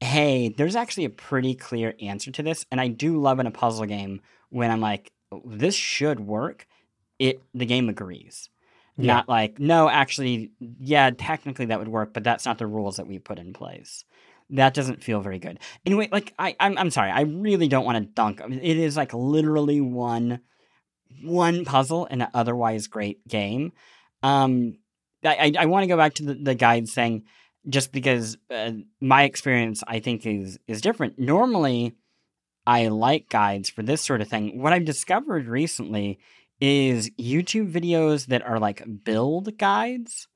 hey, 0.00 0.50
there's 0.50 0.76
actually 0.76 1.06
a 1.06 1.10
pretty 1.10 1.54
clear 1.54 1.94
answer 2.00 2.30
to 2.32 2.42
this, 2.42 2.66
and 2.70 2.80
I 2.80 2.88
do 2.88 3.20
love 3.20 3.40
in 3.40 3.46
a 3.46 3.50
puzzle 3.50 3.86
game 3.86 4.20
when 4.50 4.70
I'm 4.70 4.80
like, 4.80 5.12
this 5.44 5.74
should 5.74 6.20
work. 6.20 6.66
It 7.18 7.42
the 7.54 7.66
game 7.66 7.88
agrees. 7.88 8.50
Yeah. 8.96 9.14
Not 9.14 9.28
like, 9.28 9.58
no, 9.58 9.88
actually, 9.88 10.52
yeah, 10.78 11.10
technically 11.16 11.66
that 11.66 11.78
would 11.80 11.88
work, 11.88 12.12
but 12.12 12.22
that's 12.22 12.46
not 12.46 12.58
the 12.58 12.66
rules 12.66 12.96
that 12.96 13.08
we 13.08 13.18
put 13.18 13.38
in 13.38 13.52
place. 13.52 14.04
That 14.50 14.74
doesn't 14.74 15.02
feel 15.02 15.20
very 15.20 15.38
good. 15.38 15.58
Anyway, 15.86 16.08
like 16.12 16.34
I, 16.38 16.54
I'm, 16.60 16.76
I'm 16.78 16.90
sorry, 16.90 17.10
I 17.10 17.22
really 17.22 17.68
don't 17.68 17.84
want 17.84 17.98
to 17.98 18.12
dunk. 18.12 18.40
It 18.40 18.76
is 18.76 18.96
like 18.96 19.14
literally 19.14 19.80
one 19.80 20.40
one 21.22 21.64
puzzle 21.64 22.06
in 22.06 22.20
an 22.22 22.28
otherwise 22.34 22.86
great 22.86 23.26
game. 23.26 23.72
Um, 24.22 24.78
I, 25.24 25.52
I, 25.56 25.62
I 25.62 25.66
want 25.66 25.84
to 25.84 25.88
go 25.88 25.96
back 25.96 26.14
to 26.14 26.24
the, 26.24 26.34
the 26.34 26.54
guide 26.54 26.88
saying 26.88 27.24
just 27.68 27.92
because 27.92 28.36
uh, 28.50 28.72
my 29.00 29.22
experience 29.22 29.82
I 29.86 30.00
think 30.00 30.26
is 30.26 30.58
is 30.68 30.80
different. 30.80 31.18
Normally, 31.18 31.94
I 32.66 32.88
like 32.88 33.28
guides 33.30 33.70
for 33.70 33.82
this 33.82 34.02
sort 34.02 34.20
of 34.20 34.28
thing. 34.28 34.60
What 34.60 34.72
I've 34.72 34.84
discovered 34.84 35.46
recently 35.46 36.18
is 36.60 37.10
YouTube 37.18 37.72
videos 37.72 38.26
that 38.26 38.42
are 38.42 38.58
like 38.58 38.84
build 39.04 39.56
guides. 39.58 40.28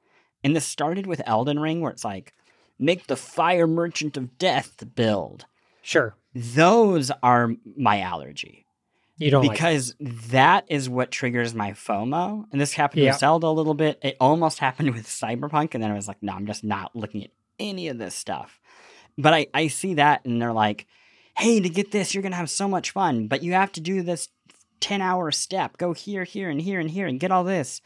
And 0.44 0.54
this 0.54 0.66
started 0.66 1.06
with 1.06 1.22
Elden 1.26 1.58
Ring, 1.58 1.80
where 1.80 1.90
it's 1.90 2.04
like, 2.04 2.32
make 2.78 3.06
the 3.06 3.16
Fire 3.16 3.66
Merchant 3.66 4.16
of 4.16 4.38
Death 4.38 4.84
build. 4.94 5.46
Sure. 5.82 6.14
Those 6.34 7.10
are 7.22 7.52
my 7.76 8.00
allergy. 8.00 8.66
You 9.16 9.32
don't 9.32 9.48
because 9.48 9.96
that 10.00 10.64
is 10.68 10.88
what 10.88 11.10
triggers 11.10 11.52
my 11.54 11.72
FOMO. 11.72 12.44
And 12.52 12.60
this 12.60 12.74
happened 12.74 13.02
Yeah. 13.02 13.10
with 13.10 13.18
Zelda 13.18 13.48
a 13.48 13.48
little 13.48 13.74
bit. 13.74 13.98
It 14.02 14.16
almost 14.20 14.58
happened 14.60 14.94
with 14.94 15.06
Cyberpunk. 15.06 15.74
And 15.74 15.82
then 15.82 15.90
I 15.90 15.94
was 15.94 16.06
like, 16.06 16.22
no, 16.22 16.34
I'm 16.34 16.46
just 16.46 16.62
not 16.62 16.94
looking 16.94 17.24
at 17.24 17.30
any 17.58 17.88
of 17.88 17.98
this 17.98 18.14
stuff. 18.14 18.60
But 19.16 19.34
I, 19.34 19.46
I 19.52 19.66
see 19.66 19.94
that 19.94 20.24
and 20.24 20.40
they're 20.40 20.52
like, 20.52 20.86
hey, 21.36 21.58
to 21.58 21.68
get 21.68 21.90
this, 21.90 22.14
you're 22.14 22.22
going 22.22 22.32
to 22.32 22.38
have 22.38 22.50
so 22.50 22.68
much 22.68 22.92
fun. 22.92 23.26
But 23.26 23.42
you 23.42 23.54
have 23.54 23.72
to 23.72 23.80
do 23.80 24.02
this 24.02 24.28
10 24.80 25.00
hour 25.02 25.32
step. 25.32 25.76
Go 25.78 25.92
here, 25.92 26.22
here, 26.22 26.48
and 26.48 26.60
here, 26.60 26.78
and 26.78 26.88
here, 26.90 27.08
and 27.08 27.18
get 27.18 27.32
all 27.32 27.42
this. 27.42 27.80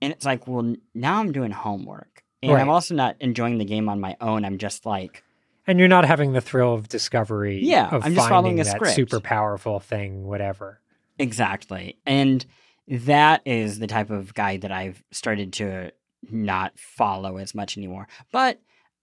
And 0.00 0.12
it's 0.12 0.24
like, 0.26 0.48
well, 0.48 0.74
now 0.94 1.20
I'm 1.20 1.30
doing 1.30 1.52
homework. 1.52 2.11
And 2.42 2.52
Right. 2.52 2.60
I'm 2.60 2.68
also 2.68 2.94
not 2.94 3.16
enjoying 3.20 3.58
the 3.58 3.64
game 3.64 3.88
on 3.88 4.00
my 4.00 4.16
own. 4.20 4.44
I'm 4.44 4.58
just 4.58 4.84
like, 4.84 5.22
and 5.66 5.78
you're 5.78 5.86
not 5.88 6.04
having 6.04 6.32
the 6.32 6.40
thrill 6.40 6.74
of 6.74 6.88
discovery. 6.88 7.60
Yeah, 7.62 7.86
of 7.86 8.04
I'm 8.04 8.14
just 8.14 8.28
finding 8.28 8.56
following 8.56 8.60
a 8.60 8.64
that 8.64 8.76
script. 8.76 8.96
super 8.96 9.20
powerful 9.20 9.78
thing, 9.78 10.24
whatever. 10.26 10.80
Exactly. 11.20 11.98
And 12.04 12.44
that 12.88 13.42
is 13.46 13.78
the 13.78 13.86
type 13.86 14.10
of 14.10 14.34
guide 14.34 14.62
that 14.62 14.72
I've 14.72 15.04
started 15.12 15.52
to 15.54 15.92
not 16.30 16.76
follow 16.78 17.36
as 17.36 17.54
much 17.54 17.76
anymore. 17.78 18.08
But 18.32 18.60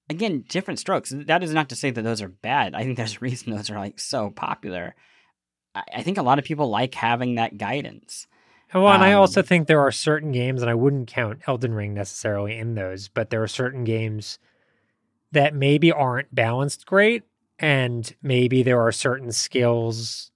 again, 0.10 0.44
different 0.50 0.80
strokes. 0.82 1.14
That 1.16 1.44
is 1.44 1.54
not 1.54 1.70
to 1.70 1.76
say 1.78 1.92
that 1.92 2.02
those 2.02 2.22
are 2.22 2.28
bad. 2.28 2.76
I 2.76 2.84
think 2.84 2.98
there's 2.98 3.16
a 3.16 3.20
reason 3.20 3.56
those 3.56 3.70
are 3.70 3.80
like 3.80 4.00
so 4.00 4.30
popular. 4.30 4.96
I 5.76 5.84
I 5.96 6.04
think 6.04 6.18
a 6.18 6.24
lot 6.24 6.40
of 6.40 6.46
people 6.46 6.70
like 6.70 6.94
having 6.96 7.36
that 7.36 7.58
guidance. 7.58 8.28
Well, 8.74 8.88
and 8.94 9.04
I 9.04 9.14
Um, 9.14 9.22
also 9.22 9.42
think 9.42 9.68
there 9.68 9.82
are 9.82 9.92
certain 9.92 10.32
games, 10.32 10.62
and 10.62 10.70
I 10.70 10.76
wouldn't 10.76 11.08
count 11.08 11.42
Elden 11.48 11.74
Ring 11.74 11.94
necessarily 11.94 12.58
in 12.58 12.76
those, 12.76 13.08
but 13.08 13.30
there 13.30 13.42
are 13.42 13.48
certain 13.48 13.84
games 13.84 14.38
that 15.32 15.54
maybe 15.56 15.92
aren't 15.92 16.34
balanced 16.34 16.86
great, 16.86 17.24
and 17.60 18.16
maybe 18.22 18.64
there 18.64 18.82
are 18.82 18.92
certain 18.92 19.32
skills 19.32 20.32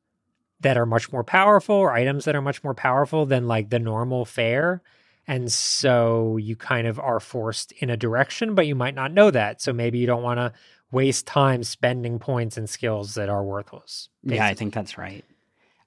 that 0.61 0.77
are 0.77 0.85
much 0.85 1.11
more 1.11 1.23
powerful 1.23 1.75
or 1.75 1.91
items 1.93 2.25
that 2.25 2.35
are 2.35 2.41
much 2.41 2.63
more 2.63 2.73
powerful 2.73 3.25
than 3.25 3.47
like 3.47 3.69
the 3.69 3.79
normal 3.79 4.25
fare. 4.25 4.81
And 5.27 5.51
so 5.51 6.37
you 6.37 6.55
kind 6.55 6.87
of 6.87 6.99
are 6.99 7.19
forced 7.19 7.71
in 7.73 7.89
a 7.89 7.97
direction, 7.97 8.55
but 8.55 8.67
you 8.67 8.75
might 8.75 8.95
not 8.95 9.13
know 9.13 9.31
that. 9.31 9.61
So 9.61 9.73
maybe 9.73 9.97
you 9.99 10.07
don't 10.07 10.23
want 10.23 10.39
to 10.39 10.53
waste 10.91 11.25
time 11.27 11.63
spending 11.63 12.19
points 12.19 12.57
and 12.57 12.69
skills 12.69 13.15
that 13.15 13.29
are 13.29 13.43
worthless. 13.43 14.09
Yeah, 14.23 14.45
I 14.45 14.53
think 14.53 14.73
that's 14.73 14.97
right. 14.97 15.23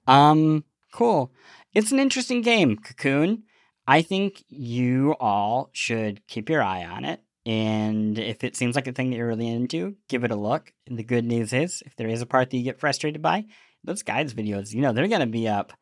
Um, 0.06 0.64
cool. 0.92 1.32
It's 1.76 1.92
an 1.92 1.98
interesting 1.98 2.40
game, 2.40 2.78
Cocoon. 2.78 3.42
I 3.86 4.00
think 4.00 4.42
you 4.48 5.14
all 5.20 5.68
should 5.74 6.26
keep 6.26 6.48
your 6.48 6.62
eye 6.62 6.82
on 6.82 7.04
it. 7.04 7.20
And 7.44 8.18
if 8.18 8.42
it 8.42 8.56
seems 8.56 8.76
like 8.76 8.86
a 8.86 8.92
thing 8.92 9.10
that 9.10 9.16
you're 9.16 9.26
really 9.26 9.46
into, 9.46 9.94
give 10.08 10.24
it 10.24 10.30
a 10.30 10.36
look. 10.36 10.72
And 10.86 10.98
the 10.98 11.04
good 11.04 11.26
news 11.26 11.52
is, 11.52 11.82
if 11.84 11.94
there 11.94 12.08
is 12.08 12.22
a 12.22 12.26
part 12.26 12.48
that 12.48 12.56
you 12.56 12.64
get 12.64 12.80
frustrated 12.80 13.20
by, 13.20 13.44
those 13.84 14.02
guides 14.02 14.32
videos, 14.32 14.72
you 14.72 14.80
know, 14.80 14.94
they're 14.94 15.06
going 15.06 15.20
to 15.20 15.26
be 15.26 15.48
up 15.48 15.74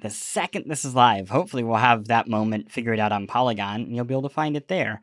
the 0.00 0.10
second 0.10 0.66
this 0.68 0.84
is 0.84 0.94
live. 0.94 1.30
Hopefully, 1.30 1.64
we'll 1.64 1.76
have 1.76 2.08
that 2.08 2.28
moment 2.28 2.70
figured 2.70 3.00
out 3.00 3.10
on 3.10 3.26
Polygon 3.26 3.84
and 3.84 3.96
you'll 3.96 4.04
be 4.04 4.12
able 4.12 4.28
to 4.28 4.34
find 4.34 4.54
it 4.54 4.68
there. 4.68 5.02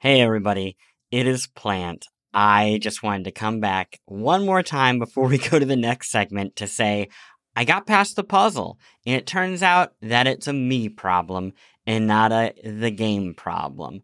Hey, 0.00 0.20
everybody. 0.20 0.76
It 1.12 1.28
is 1.28 1.46
Plante. 1.46 2.08
I 2.34 2.80
just 2.82 3.04
wanted 3.04 3.24
to 3.26 3.30
come 3.30 3.60
back 3.60 4.00
one 4.04 4.44
more 4.44 4.64
time 4.64 4.98
before 4.98 5.26
we 5.28 5.38
go 5.38 5.60
to 5.60 5.64
the 5.64 5.76
next 5.76 6.10
segment 6.10 6.56
to 6.56 6.66
say 6.66 7.08
I 7.56 7.64
got 7.64 7.86
past 7.86 8.16
the 8.16 8.24
puzzle, 8.24 8.78
and 9.06 9.16
it 9.16 9.26
turns 9.26 9.62
out 9.62 9.94
that 10.02 10.26
it's 10.26 10.46
a 10.46 10.52
me 10.52 10.90
problem 10.90 11.54
and 11.86 12.06
not 12.06 12.30
a 12.30 12.52
the 12.62 12.90
game 12.90 13.32
problem. 13.34 14.02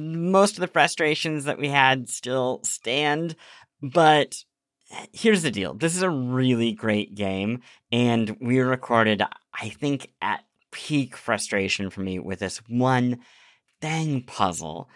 Most 0.00 0.54
of 0.54 0.60
the 0.60 0.66
frustrations 0.66 1.44
that 1.44 1.58
we 1.58 1.68
had 1.68 2.08
still 2.08 2.60
stand, 2.64 3.36
but 3.80 4.44
here's 5.12 5.42
the 5.42 5.50
deal. 5.52 5.74
This 5.74 5.94
is 5.94 6.02
a 6.02 6.10
really 6.10 6.72
great 6.72 7.14
game, 7.14 7.62
and 7.92 8.36
we 8.40 8.58
recorded, 8.58 9.22
I 9.52 9.68
think, 9.68 10.10
at 10.20 10.44
peak 10.72 11.16
frustration 11.16 11.90
for 11.90 12.00
me 12.00 12.18
with 12.18 12.40
this 12.40 12.58
one 12.68 13.20
dang 13.80 14.22
puzzle 14.22 14.88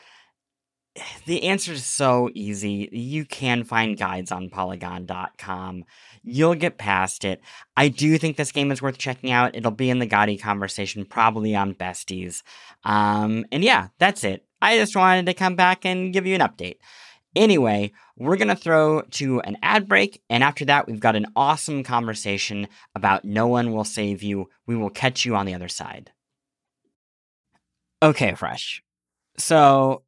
the 1.26 1.44
answer 1.44 1.72
is 1.72 1.84
so 1.84 2.30
easy. 2.34 2.88
You 2.92 3.24
can 3.24 3.64
find 3.64 3.96
guides 3.96 4.32
on 4.32 4.50
polygon.com. 4.50 5.84
You'll 6.30 6.54
get 6.54 6.78
past 6.78 7.24
it. 7.24 7.40
I 7.76 7.88
do 7.88 8.18
think 8.18 8.36
this 8.36 8.52
game 8.52 8.70
is 8.70 8.82
worth 8.82 8.98
checking 8.98 9.30
out. 9.30 9.56
It'll 9.56 9.70
be 9.70 9.90
in 9.90 9.98
the 9.98 10.06
GOTY 10.06 10.38
conversation, 10.38 11.04
probably 11.04 11.54
on 11.56 11.74
Besties. 11.74 12.42
Um, 12.84 13.46
and 13.50 13.64
yeah, 13.64 13.88
that's 13.98 14.24
it. 14.24 14.44
I 14.60 14.78
just 14.78 14.96
wanted 14.96 15.26
to 15.26 15.34
come 15.34 15.56
back 15.56 15.84
and 15.84 16.12
give 16.12 16.26
you 16.26 16.34
an 16.34 16.40
update. 16.40 16.76
Anyway, 17.36 17.92
we're 18.16 18.36
going 18.36 18.48
to 18.48 18.56
throw 18.56 19.02
to 19.02 19.40
an 19.40 19.56
ad 19.62 19.86
break, 19.86 20.22
and 20.28 20.42
after 20.42 20.64
that, 20.64 20.88
we've 20.88 20.98
got 20.98 21.14
an 21.14 21.26
awesome 21.36 21.84
conversation 21.84 22.66
about 22.94 23.24
No 23.24 23.46
One 23.46 23.72
Will 23.72 23.84
Save 23.84 24.22
You. 24.22 24.48
We 24.66 24.76
will 24.76 24.90
catch 24.90 25.24
you 25.24 25.36
on 25.36 25.46
the 25.46 25.54
other 25.54 25.68
side. 25.68 26.10
Okay, 28.02 28.32
Frush. 28.32 28.80
So, 29.36 30.02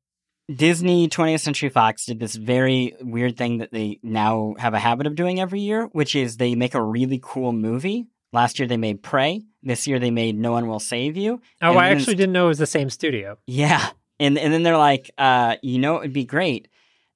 Disney 0.55 1.09
20th 1.09 1.41
Century 1.41 1.69
Fox 1.69 2.07
did 2.07 2.19
this 2.19 2.35
very 2.35 2.97
weird 3.01 3.37
thing 3.37 3.59
that 3.59 3.73
they 3.73 4.01
now 4.03 4.55
have 4.59 4.75
a 4.75 4.79
habit 4.79 5.07
of 5.07 5.15
doing 5.15 5.41
every 5.41 5.61
year, 5.61 5.87
which 5.93 6.15
is 6.15 6.37
they 6.37 6.55
make 6.55 6.75
a 6.75 6.83
really 6.83 7.21
cool 7.23 7.53
movie. 7.53 8.07
Last 8.33 8.59
year 8.59 8.69
they 8.69 8.77
made 8.77 9.03
Prey. 9.03 9.43
This 9.63 9.87
year 9.87 9.99
they 9.99 10.11
made 10.11 10.39
No 10.39 10.53
One 10.53 10.67
Will 10.67 10.81
Save 10.81 11.17
You. 11.17 11.41
Oh, 11.61 11.71
And 11.71 11.79
I 11.79 11.89
actually 11.91 12.15
didn't 12.15 12.33
know 12.33 12.47
it 12.47 12.49
was 12.49 12.59
the 12.59 12.67
same 12.67 12.91
studio. 12.91 13.39
Yeah. 13.47 13.91
And 14.19 14.39
and 14.39 14.53
then 14.53 14.63
they're 14.63 14.77
like, 14.77 15.11
uh, 15.19 15.57
you 15.63 15.79
know 15.79 15.97
it 15.97 16.01
would 16.03 16.13
be 16.13 16.25
great 16.25 16.69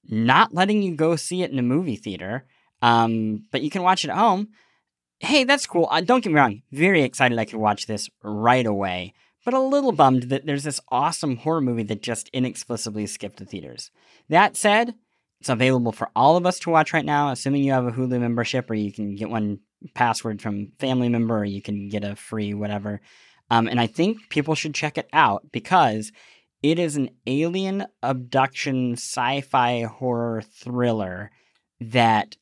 not 0.09 0.55
letting 0.55 0.83
you 0.83 0.95
go 0.95 1.17
see 1.17 1.43
it 1.43 1.51
in 1.51 1.59
a 1.59 1.63
movie 1.63 1.97
theater. 1.97 2.45
Um, 2.83 3.45
but 3.51 3.63
you 3.63 3.71
can 3.71 3.83
watch 3.83 4.05
it 4.05 4.11
at 4.11 4.17
home. 4.17 4.49
Hey, 5.21 5.45
that's 5.45 5.67
cool. 5.67 5.89
Uh, 5.91 6.01
don't 6.01 6.23
get 6.23 6.33
me 6.33 6.39
wrong. 6.39 6.63
Very 6.71 7.03
excited 7.03 7.39
I 7.39 7.45
could 7.45 7.59
watch 7.59 7.87
this 7.87 8.11
right 8.23 8.67
away. 8.67 9.15
But 9.45 9.55
a 9.55 9.61
little 9.61 9.93
bummed 9.93 10.25
that 10.25 10.47
there's 10.47 10.65
this 10.65 10.81
awesome 10.89 11.37
horror 11.37 11.61
movie 11.61 11.83
that 11.85 12.03
just 12.03 12.29
inexplicably 12.33 13.07
skipped 13.07 13.37
the 13.37 13.45
theaters. 13.45 13.91
That 14.29 14.57
said, 14.57 14.95
it's 15.41 15.51
available 15.51 15.93
for 15.93 16.11
all 16.17 16.37
of 16.37 16.47
us 16.47 16.59
to 16.61 16.71
watch 16.71 16.95
right 16.95 17.05
now, 17.05 17.31
assuming 17.31 17.63
you 17.63 17.73
have 17.73 17.87
a 17.87 17.93
Hulu 17.93 18.19
membership 18.19 18.71
or 18.71 18.75
you 18.75 18.91
can 18.91 19.15
get 19.15 19.29
one 19.29 19.61
password 19.95 20.41
from 20.41 20.73
family 20.79 21.11
member 21.11 21.39
or 21.39 21.45
you 21.45 21.61
can 21.61 21.91
get 21.91 22.05
a 22.05 22.17
free 22.17 22.55
whatever. 22.55 23.03
Um, 23.51 23.69
and 23.69 23.79
I 23.79 23.87
think 23.87 24.31
people 24.31 24.55
should 24.55 24.75
check 24.75 24.97
it 24.97 25.09
out 25.13 25.53
because 25.53 26.11
it 26.63 26.79
is 26.79 26.97
an 26.97 27.11
alien 27.27 27.85
abduction 28.03 28.95
sci 28.95 29.43
fi 29.43 29.83
horror 29.83 30.41
thriller 30.41 31.31
that 31.79 32.39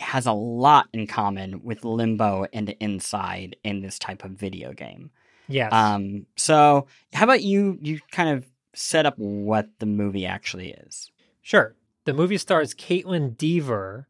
has 0.00 0.26
a 0.26 0.32
lot 0.32 0.88
in 0.92 1.06
common 1.06 1.62
with 1.62 1.84
Limbo 1.84 2.46
and 2.52 2.70
Inside 2.80 3.54
in 3.62 3.82
this 3.82 4.00
type 4.00 4.24
of 4.24 4.32
video 4.32 4.72
game. 4.72 5.12
Yes. 5.48 5.72
Um, 5.72 6.26
so 6.36 6.86
how 7.12 7.24
about 7.24 7.42
you 7.42 7.78
you 7.80 8.00
kind 8.10 8.30
of 8.30 8.46
set 8.74 9.06
up 9.06 9.18
what 9.18 9.68
the 9.78 9.86
movie 9.86 10.26
actually 10.26 10.70
is? 10.70 11.10
Sure. 11.42 11.74
The 12.04 12.14
movie 12.14 12.38
stars 12.38 12.74
Kaitlyn 12.74 13.36
Dever, 13.36 14.08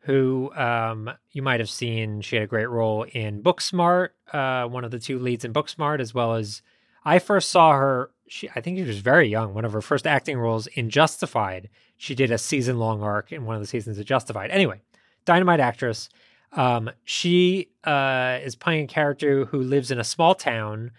who 0.00 0.52
um, 0.54 1.10
you 1.32 1.42
might 1.42 1.60
have 1.60 1.70
seen. 1.70 2.20
She 2.20 2.36
had 2.36 2.44
a 2.44 2.48
great 2.48 2.68
role 2.68 3.04
in 3.04 3.42
Booksmart, 3.42 4.10
uh, 4.32 4.66
one 4.66 4.84
of 4.84 4.90
the 4.90 4.98
two 4.98 5.18
leads 5.18 5.44
in 5.44 5.52
Booksmart, 5.52 6.00
as 6.00 6.14
well 6.14 6.34
as 6.34 6.62
I 7.04 7.18
first 7.18 7.50
saw 7.50 7.72
her. 7.72 8.10
She, 8.28 8.48
I 8.54 8.60
think 8.60 8.78
she 8.78 8.84
was 8.84 9.00
very 9.00 9.28
young. 9.28 9.54
One 9.54 9.64
of 9.64 9.72
her 9.72 9.82
first 9.82 10.06
acting 10.06 10.38
roles 10.38 10.66
in 10.68 10.90
Justified. 10.90 11.68
She 11.96 12.14
did 12.14 12.30
a 12.30 12.38
season 12.38 12.78
long 12.78 13.02
arc 13.02 13.32
in 13.32 13.44
one 13.44 13.56
of 13.56 13.62
the 13.62 13.66
seasons 13.66 13.98
of 13.98 14.06
Justified. 14.06 14.50
Anyway, 14.50 14.80
dynamite 15.24 15.60
actress. 15.60 16.08
Um, 16.52 16.90
she 17.04 17.68
uh, 17.84 18.38
is 18.42 18.56
playing 18.56 18.84
a 18.84 18.88
character 18.88 19.44
who 19.46 19.60
lives 19.62 19.90
in 19.90 19.98
a 20.00 20.04
small 20.04 20.34
town, 20.34 20.90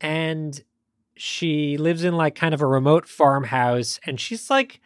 and 0.00 0.62
she 1.16 1.76
lives 1.76 2.04
in 2.04 2.14
like 2.16 2.34
kind 2.34 2.54
of 2.54 2.62
a 2.62 2.66
remote 2.66 3.08
farmhouse, 3.08 3.98
and 4.04 4.20
she's 4.20 4.50
like 4.50 4.80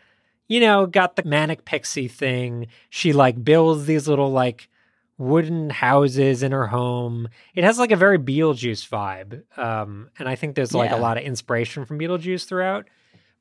you 0.49 0.61
know, 0.61 0.85
got 0.85 1.17
the 1.17 1.23
manic 1.25 1.65
pixie 1.65 2.09
thing. 2.09 2.67
She 2.91 3.15
like 3.15 3.43
builds 3.43 3.87
these 3.87 4.07
little 4.07 4.31
like 4.31 4.69
wooden 5.17 5.71
houses 5.71 6.43
in 6.43 6.53
her 6.53 6.67
home. 6.67 7.29
It 7.55 7.65
has 7.65 7.79
like 7.79 7.91
a 7.91 7.97
very 7.97 8.19
Beetlejuice 8.19 8.87
vibe. 8.87 9.45
Um, 9.59 10.11
and 10.19 10.29
I 10.29 10.35
think 10.35 10.55
there's 10.55 10.75
like 10.75 10.91
Yeah. 10.91 10.99
a 10.99 11.01
lot 11.01 11.17
of 11.17 11.23
inspiration 11.23 11.87
from 11.87 11.99
Beetlejuice 11.99 12.47
throughout. 12.47 12.89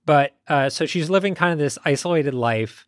But 0.06 0.36
uh, 0.48 0.70
so 0.70 0.86
she's 0.86 1.10
living 1.10 1.36
kind 1.36 1.52
of 1.52 1.60
this 1.60 1.78
isolated 1.84 2.34
life, 2.34 2.88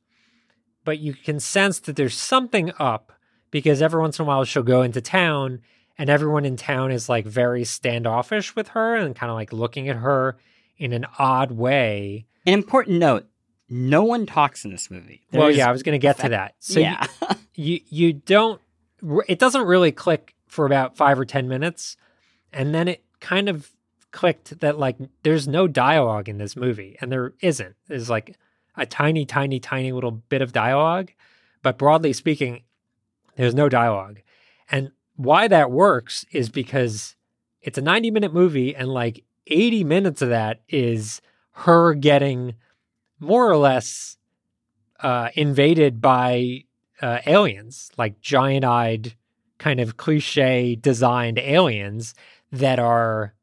but 0.86 1.00
you 1.00 1.14
can 1.14 1.40
sense 1.42 1.80
that 1.82 1.98
there's 1.98 2.16
something 2.16 2.72
up 2.80 3.12
because 3.54 3.82
every 3.82 4.02
once 4.02 4.20
in 4.20 4.24
a 4.24 4.28
while 4.28 4.44
she'll 4.44 4.64
go 4.64 4.82
into 4.82 5.00
town 5.00 5.62
and 5.98 6.10
everyone 6.10 6.44
in 6.44 6.58
town 6.58 6.92
is 6.92 7.08
like 7.08 7.26
very 7.26 7.64
standoffish 7.64 8.56
with 8.56 8.70
her 8.70 8.96
and 8.96 9.16
kind 9.16 9.30
of 9.30 9.36
like 9.36 9.54
looking 9.54 9.88
at 9.88 9.96
her 9.98 10.36
in 10.78 10.92
an 10.92 11.06
odd 11.20 11.52
way. 11.52 12.26
An 12.48 12.54
important 12.54 12.98
note: 12.98 13.28
no 13.70 14.04
one 14.04 14.26
talks 14.26 14.66
in 14.66 14.72
this 14.72 14.90
movie. 14.92 15.22
well, 15.32 15.52
yeah, 15.52 15.70
I 15.70 15.72
was 15.72 15.84
going 15.84 15.94
to 15.94 16.00
get 16.00 16.18
to 16.20 16.30
that. 16.30 16.56
So 16.60 16.80
you- 16.80 16.86
yeah, 16.88 17.06
you 17.56 17.80
you 17.88 18.14
don't 18.14 18.60
it 19.28 19.38
doesn't 19.40 19.66
really 19.68 19.92
click 19.92 20.34
for 20.48 20.66
about 20.66 20.98
five 20.98 21.20
or 21.20 21.26
ten 21.26 21.48
minutes 21.48 21.96
and 22.52 22.74
then 22.74 22.88
it 22.88 23.04
kind 23.20 23.50
of 23.50 23.70
clicked 24.12 24.60
that 24.62 24.78
like 24.80 24.98
there's 25.24 25.48
no 25.48 25.68
dialogue 25.68 26.30
in 26.30 26.38
this 26.38 26.56
movie 26.56 26.96
and 27.02 27.12
there 27.12 27.34
isn't 27.42 27.76
there's 27.88 28.10
like 28.10 28.38
a 28.78 28.86
tiny 28.86 29.26
tiny 29.26 29.60
tiny 29.60 29.92
little 29.92 30.12
bit 30.12 30.42
of 30.42 30.52
dialogue 30.54 31.12
but 31.64 31.78
broadly 31.78 32.14
speaking 32.14 32.62
there's 33.36 33.56
no 33.56 33.70
dialogue 33.70 34.22
and 34.70 34.92
why 35.16 35.48
that 35.48 35.72
works 35.72 36.26
is 36.32 36.50
because 36.50 37.16
it's 37.62 37.78
a 37.78 37.82
90 37.82 38.12
minute 38.12 38.34
movie 38.34 38.76
and 38.76 38.90
like 38.90 39.24
80 39.48 39.84
minutes 39.84 40.22
of 40.22 40.30
that 40.30 40.62
is 40.70 41.22
her 41.52 41.94
getting 41.94 42.56
more 43.20 43.50
or 43.50 43.58
less 43.58 44.18
uh, 45.00 45.30
invaded 45.36 46.02
by 46.02 46.64
uh, 47.02 47.20
aliens, 47.26 47.92
like 47.98 48.22
giant 48.22 48.66
eyed, 48.66 49.16
kind 49.58 49.80
of 49.80 49.98
cliche 49.98 50.76
designed 50.76 51.38
aliens 51.38 52.16
that 52.52 52.80
are 52.80 53.34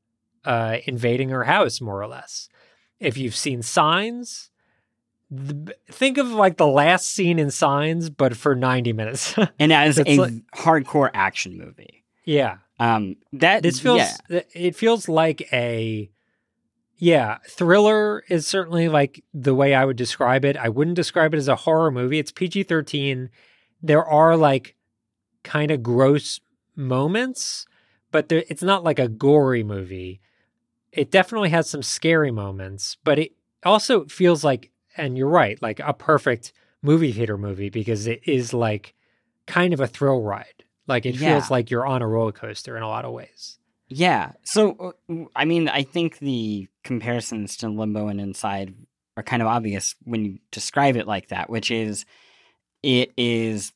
uh, 0.45 0.79
invading 0.87 1.29
her 1.29 1.45
house, 1.45 1.81
more 1.81 2.01
or 2.01 2.07
less. 2.07 2.49
If 2.99 3.17
you've 3.17 3.37
seen 3.37 3.63
Signs, 3.63 4.51
think 5.91 6.19
of 6.19 6.29
like 6.31 6.57
the 6.57 6.67
last 6.67 7.13
scene 7.13 7.39
in 7.39 7.51
Signs, 7.51 8.11
but 8.11 8.37
for 8.37 8.55
90 8.55 8.93
minutes. 8.93 9.35
and 9.59 9.73
as 9.73 9.99
a 9.99 10.17
like- 10.17 10.33
hardcore 10.55 11.11
action 11.15 11.57
movie, 11.57 12.05
yeah. 12.25 12.59
um, 12.79 13.17
that 13.33 13.63
This 13.63 13.81
feels, 13.81 14.01
yeah, 14.29 14.41
it 14.55 14.75
feels 14.77 15.09
like 15.09 15.49
a, 15.53 16.11
yeah, 16.97 17.39
thriller 17.49 18.25
is 18.29 18.47
certainly 18.47 18.89
like 18.89 19.25
the 19.33 19.55
way 19.55 19.75
I 19.75 19.85
would 19.85 19.97
describe 19.97 20.45
it. 20.45 20.57
I 20.57 20.69
wouldn't 20.69 20.97
describe 20.97 21.33
it 21.33 21.39
as 21.39 21.49
a 21.49 21.57
horror 21.57 21.91
movie. 21.91 22.19
It's 22.19 22.33
PG 22.33 22.65
13. 22.65 23.31
There 23.83 24.05
are 24.05 24.37
like 24.37 24.77
kind 25.43 25.71
of 25.71 25.83
gross 25.83 26.41
moments, 26.77 27.67
but 28.11 28.29
there, 28.29 28.45
it's 28.49 28.63
not 28.63 28.85
like 28.85 28.99
a 28.99 29.09
gory 29.09 29.63
movie. 29.63 30.21
It 30.93 31.11
definitely 31.11 31.51
has 31.51 31.71
some 31.71 31.83
scary 31.83 32.31
moments, 32.33 32.97
but 33.05 33.19
it 33.19 33.33
also 33.65 34.05
feels 34.07 34.43
like, 34.45 34.71
and 35.01 35.17
you're 35.19 35.29
right, 35.29 35.61
like 35.63 35.81
a 35.81 35.93
perfect 35.93 36.53
movie 36.83 37.13
theater 37.13 37.37
movie 37.39 37.71
because 37.71 38.07
it 38.07 38.21
is 38.27 38.55
like 38.55 38.95
kind 39.47 39.73
of 39.75 39.81
a 39.81 39.87
thrill 39.87 40.23
ride. 40.23 40.65
Like 40.87 41.07
it 41.07 41.15
Yeah. 41.17 41.31
feels 41.35 41.51
like 41.51 41.71
you're 41.71 41.87
on 41.87 42.03
a 42.03 42.09
roller 42.09 42.33
coaster 42.33 42.77
in 42.77 42.83
a 42.83 42.89
lot 42.89 43.05
of 43.05 43.13
ways. 43.13 43.59
Yeah. 43.89 44.33
So, 44.45 44.95
uh, 45.11 45.25
I 45.35 45.45
mean, 45.45 45.69
I 45.69 45.83
think 45.83 46.19
the 46.19 46.69
comparisons 46.85 47.57
to 47.59 47.69
Limbo 47.69 48.07
and 48.09 48.21
Inside 48.21 48.75
are 49.17 49.23
kind 49.23 49.43
of 49.43 49.49
obvious 49.49 49.95
when 50.05 50.25
you 50.25 50.39
describe 50.53 50.97
it 50.97 51.07
like 51.07 51.29
that, 51.29 51.51
which 51.51 51.71
is 51.71 52.05
it 52.83 53.13
is 53.17 53.73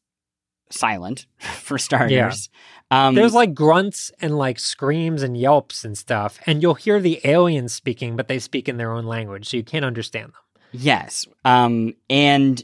silent 0.71 1.27
for 1.39 1.79
starters. 1.79 2.49
Um, 2.91 3.15
There's 3.17 3.35
like 3.35 3.55
grunts 3.55 4.13
and 4.21 4.39
like 4.39 4.59
screams 4.59 5.23
and 5.23 5.37
yelps 5.37 5.85
and 5.85 5.99
stuff, 5.99 6.39
and 6.47 6.63
you'll 6.63 6.75
hear 6.75 7.01
the 7.01 7.21
aliens 7.25 7.75
speaking, 7.75 8.15
but 8.17 8.29
they 8.29 8.39
speak 8.39 8.69
in 8.69 8.77
their 8.77 8.93
own 8.93 9.05
language, 9.05 9.49
so 9.49 9.57
you 9.57 9.65
can't 9.65 9.85
understand 9.85 10.27
them. 10.29 10.41
Yes. 10.75 11.27
Um, 11.45 11.95
and 12.11 12.63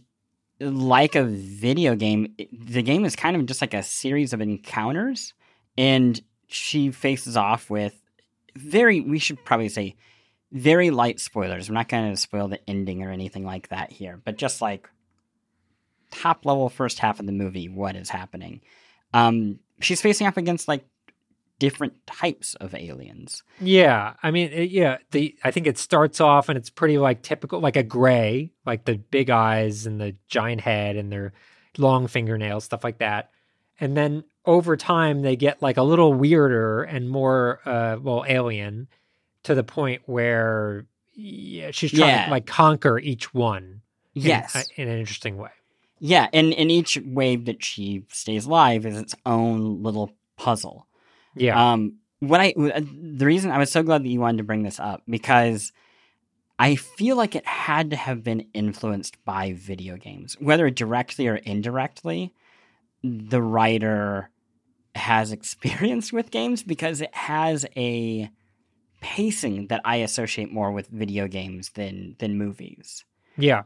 like 0.61 1.15
a 1.15 1.25
video 1.25 1.95
game, 1.95 2.35
the 2.53 2.83
game 2.83 3.05
is 3.05 3.17
kind 3.17 3.37
of 3.37 3.47
just 3.47 3.61
like 3.61 3.75
a 3.75 3.83
series 3.83 4.33
of 4.33 4.41
encounters, 4.41 5.33
and 5.79 6.21
she 6.49 6.91
faces 6.91 7.37
off 7.37 7.71
with 7.71 7.95
very, 8.57 9.01
we 9.01 9.19
should 9.19 9.43
probably 9.45 9.69
say, 9.69 9.97
very 10.53 10.91
light 10.91 11.21
spoilers. 11.21 11.69
I'm 11.69 11.75
not 11.75 11.89
going 11.89 12.11
to 12.11 12.17
spoil 12.17 12.49
the 12.49 12.61
ending 12.69 13.03
or 13.03 13.11
anything 13.11 13.45
like 13.45 13.69
that 13.69 13.93
here, 13.93 14.21
but 14.25 14.37
just 14.37 14.61
like 14.61 14.89
top 16.11 16.45
level 16.45 16.69
first 16.69 16.99
half 16.99 17.21
of 17.21 17.27
the 17.27 17.33
movie, 17.33 17.69
what 17.69 17.95
is 17.95 18.11
happening. 18.11 18.61
Um, 19.15 19.61
she's 19.81 20.03
facing 20.03 20.27
off 20.27 20.37
against 20.37 20.69
like 20.69 20.85
different 21.61 21.93
types 22.09 22.57
of 22.57 22.75
aliens. 22.75 23.45
Yeah, 23.61 24.15
I 24.25 24.33
mean, 24.33 24.51
it, 24.51 24.71
yeah, 24.71 24.99
the 25.13 25.37
I 25.45 25.53
think 25.53 25.69
it 25.69 25.79
starts 25.79 26.21
off 26.21 26.49
and 26.49 26.59
it's 26.59 26.71
pretty 26.71 26.99
like 26.99 27.23
typical, 27.23 27.61
like 27.61 27.77
a 27.77 27.85
gray, 27.85 28.51
like 28.67 28.85
the 28.87 28.97
big 28.97 29.31
eyes 29.31 29.87
and 29.87 30.01
the 30.01 30.17
giant 30.27 30.63
head 30.63 30.97
and 30.97 31.13
their 31.13 31.33
long 31.79 32.09
fingernails, 32.09 32.65
stuff 32.65 32.83
like 32.83 32.99
that. 32.99 33.31
And 33.79 33.97
then 33.97 34.25
over 34.45 34.77
time, 34.77 35.23
they 35.23 35.37
get 35.37 35.63
like 35.63 35.77
a 35.77 35.83
little 35.85 36.13
weirder 36.13 36.83
and 36.83 37.09
more, 37.09 37.61
uh, 37.65 37.97
well, 38.03 38.25
alien, 38.27 38.89
to 39.45 39.55
the 39.55 39.63
point 39.65 40.03
where 40.07 40.87
yeah, 41.15 41.71
she's 41.71 41.93
trying 41.93 42.09
Yeah. 42.09 42.25
to 42.25 42.31
like 42.31 42.47
conquer 42.47 42.99
each 42.99 43.33
one. 43.33 43.83
in- 44.15 44.23
Yes. 44.23 44.69
in 44.77 44.89
an 44.89 44.99
interesting 44.99 45.37
way. 45.37 45.51
Yeah, 46.01 46.29
and, 46.33 46.53
and 46.55 46.71
each 46.71 46.99
wave 47.05 47.45
that 47.45 47.63
she 47.63 48.05
stays 48.09 48.47
alive 48.47 48.87
is 48.87 48.97
its 48.99 49.15
own 49.27 49.83
little 49.83 50.13
puzzle. 50.37 50.87
Yeah, 51.35 51.73
Um, 51.73 51.99
what 52.21 52.41
I 52.41 52.53
uh, 52.53 52.81
the 52.81 53.27
reason 53.27 53.51
I 53.51 53.59
was 53.59 53.71
so 53.71 53.83
glad 53.83 54.05
that 54.05 54.09
you 54.09 54.21
wanted 54.21 54.39
to 54.39 54.45
bring 54.45 54.63
this 54.63 54.79
up 54.81 55.03
because 55.09 55.73
I 56.59 56.75
feel 56.75 57.17
like 57.17 57.35
it 57.35 57.47
had 57.47 57.91
to 57.91 57.97
have 57.97 58.23
been 58.23 58.47
influenced 58.53 59.23
by 59.25 59.55
video 59.55 59.97
games, 59.97 60.37
whether 60.41 60.69
directly 60.71 61.27
or 61.27 61.37
indirectly. 61.37 62.35
The 63.03 63.41
writer 63.41 64.31
has 64.95 65.33
experience 65.39 66.13
with 66.13 66.31
games 66.31 66.63
because 66.63 67.01
it 67.01 67.15
has 67.15 67.65
a 67.77 68.31
pacing 69.01 69.69
that 69.69 69.81
I 69.85 69.97
associate 69.97 70.53
more 70.53 70.71
with 70.71 70.89
video 70.89 71.27
games 71.27 71.71
than 71.71 72.17
than 72.19 72.37
movies. 72.37 73.05
yeah, 73.39 73.63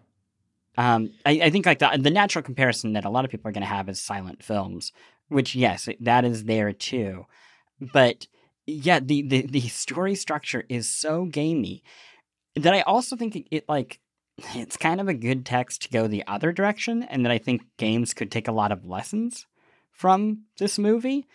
Um, 0.77 1.11
I, 1.27 1.41
I 1.45 1.51
think 1.51 1.67
like 1.67 1.79
the, 1.79 1.99
the 2.01 2.11
natural 2.11 2.43
comparison 2.43 2.93
that 2.95 3.05
a 3.05 3.11
lot 3.11 3.25
of 3.25 3.31
people 3.31 3.49
are 3.49 3.53
going 3.53 3.63
to 3.63 3.69
have 3.69 3.89
is 3.89 4.01
silent 4.01 4.43
films, 4.43 4.93
which 5.29 5.55
yes, 5.55 5.89
that 6.01 6.25
is 6.25 6.45
there 6.45 6.73
too. 6.73 7.27
But 7.93 8.27
yeah, 8.67 9.01
the, 9.01 9.23
the, 9.23 9.43
the 9.43 9.69
story 9.69 10.15
structure 10.15 10.65
is 10.69 10.89
so 10.89 11.27
gamey 11.27 11.83
that 12.57 12.75
I 12.75 12.83
also 12.83 13.17
think 13.17 13.37
it, 13.37 13.47
it 13.51 13.69
like 13.69 14.01
it's 14.55 14.77
kind 14.77 15.01
of 15.01 15.09
a 15.09 15.15
good 15.15 15.45
text 15.45 15.83
to 15.83 15.91
go 15.91 16.07
the 16.07 16.25
other 16.27 16.53
direction, 16.53 17.03
and 17.03 17.25
that 17.25 17.33
I 17.33 17.39
think 17.39 17.63
games 17.77 18.15
could 18.15 18.31
take 18.31 18.49
a 18.49 18.53
lot 18.53 18.73
of 18.73 18.87
lessons 18.87 19.47
from 19.91 20.45
this 20.59 20.79
movie, 20.79 21.27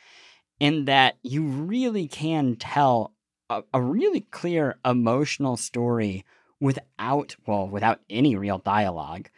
in 0.59 0.85
that 0.85 1.15
you 1.23 1.43
really 1.43 2.07
can 2.07 2.55
tell 2.55 3.13
a, 3.49 3.63
a 3.73 3.81
really 3.81 4.21
clear 4.21 4.77
emotional 4.85 5.57
story 5.57 6.25
without 6.59 7.35
well 7.47 7.67
without 7.67 8.01
any 8.09 8.35
real 8.35 8.57
dialogue 8.59 9.29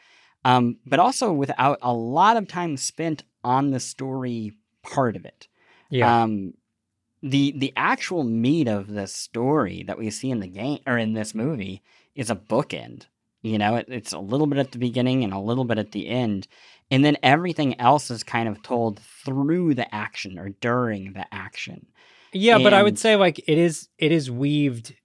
um, 0.43 0.77
but 0.87 0.99
also 0.99 1.31
without 1.31 1.77
a 1.83 1.93
lot 1.93 2.35
of 2.35 2.47
time 2.47 2.75
spent 2.75 3.23
on 3.43 3.69
the 3.69 3.79
story 3.79 4.53
part 4.81 5.15
of 5.15 5.23
it 5.25 5.47
yeah, 5.91 6.23
um, 6.23 6.53
the 7.23 7.53
the 7.57 7.73
actual 7.75 8.23
meat 8.23 8.67
of 8.67 8.87
the 8.87 9.07
story 9.07 9.83
that 9.87 9.97
we 9.97 10.09
see 10.09 10.31
in 10.31 10.39
the 10.39 10.47
game 10.47 10.79
or 10.87 10.97
in 10.97 11.13
this 11.13 11.35
movie 11.35 11.81
is 12.15 12.29
a 12.29 12.35
bookend 12.35 13.05
you 13.41 13.57
know 13.57 13.75
it, 13.75 13.85
it's 13.89 14.13
a 14.13 14.19
little 14.19 14.47
bit 14.47 14.59
at 14.59 14.71
the 14.71 14.79
beginning 14.79 15.23
and 15.23 15.33
a 15.33 15.39
little 15.39 15.65
bit 15.65 15.77
at 15.77 15.91
the 15.91 16.07
end 16.07 16.47
and 16.89 17.05
then 17.05 17.15
everything 17.23 17.79
else 17.79 18.11
is 18.11 18.23
kind 18.23 18.49
of 18.49 18.61
told 18.63 18.99
through 18.99 19.73
the 19.73 19.93
action 19.93 20.37
or 20.39 20.49
during 20.61 21.13
the 21.13 21.25
action 21.33 21.85
yeah. 22.33 22.59
But 22.59 22.73
I 22.73 22.81
would 22.83 22.97
say 22.97 23.15
like 23.15 23.39
it 23.39 23.57
is 23.57 23.89
it 23.97 24.11
is 24.11 24.31
weaved 24.31 24.95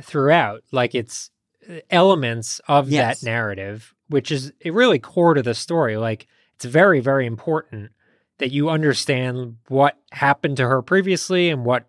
throughout. 0.00 0.64
Like 0.72 0.94
it's 0.94 1.30
uh, 1.68 1.80
elements 1.90 2.60
of 2.68 2.90
Yes. 2.90 3.20
that 3.20 3.26
narrative, 3.26 3.94
which 4.08 4.32
is 4.32 4.52
it 4.60 4.72
really 4.72 4.98
core 4.98 5.34
to 5.34 5.42
the 5.42 5.54
story. 5.54 5.96
Like 5.96 6.26
it's 6.56 6.64
very 6.64 7.00
very 7.00 7.26
important 7.26 7.92
that 8.38 8.50
you 8.50 8.68
understand 8.68 9.56
what 9.68 9.98
happened 10.12 10.56
to 10.56 10.66
her 10.66 10.82
previously 10.82 11.50
and 11.50 11.64
what 11.64 11.86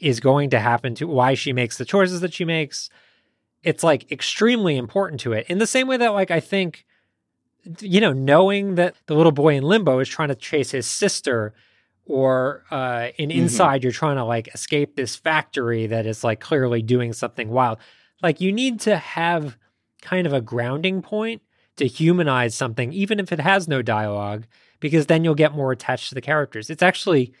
is 0.00 0.20
going 0.20 0.50
to 0.50 0.58
happen 0.60 0.94
to 0.96 1.06
why 1.06 1.34
she 1.34 1.52
makes 1.52 1.78
the 1.78 1.84
choices 1.84 2.20
that 2.20 2.34
she 2.34 2.44
makes. 2.44 2.90
It's 3.62 3.84
like 3.84 4.10
extremely 4.10 4.76
important 4.76 5.20
to 5.20 5.32
it. 5.32 5.46
In 5.48 5.58
the 5.58 5.66
same 5.66 5.86
way 5.86 5.96
that 5.96 6.08
like 6.12 6.30
I 6.30 6.40
think 6.40 6.84
you 7.80 8.00
know, 8.00 8.12
knowing 8.12 8.74
that 8.74 8.94
the 9.06 9.14
little 9.14 9.32
boy 9.32 9.54
in 9.56 9.62
Limbo 9.62 9.98
is 9.98 10.08
trying 10.08 10.28
to 10.28 10.34
chase 10.34 10.72
his 10.72 10.86
sister 10.86 11.54
or 12.04 12.62
uh 12.70 13.08
in 13.16 13.30
Mhm. 13.30 13.36
inside 13.36 13.82
you're 13.82 13.92
trying 13.92 14.16
to 14.16 14.24
like 14.24 14.48
escape 14.54 14.94
this 14.96 15.16
factory 15.16 15.86
that 15.86 16.04
is 16.04 16.22
like 16.22 16.40
clearly 16.40 16.82
doing 16.82 17.14
something 17.14 17.48
wild. 17.48 17.78
Like 18.22 18.40
you 18.40 18.52
need 18.52 18.80
to 18.80 18.96
have 18.98 19.56
kind 20.02 20.26
of 20.26 20.34
a 20.34 20.42
grounding 20.42 21.00
point 21.00 21.40
to 21.76 21.86
humanize 21.86 22.54
something 22.54 22.92
even 22.92 23.18
if 23.18 23.32
it 23.32 23.40
has 23.40 23.66
no 23.66 23.80
dialogue 23.80 24.44
because 24.80 25.06
then 25.06 25.24
you'll 25.24 25.34
get 25.34 25.54
more 25.54 25.72
attached 25.72 26.08
to 26.08 26.14
the 26.14 26.20
characters. 26.20 26.70
It's 26.70 26.82
actually 26.82 27.32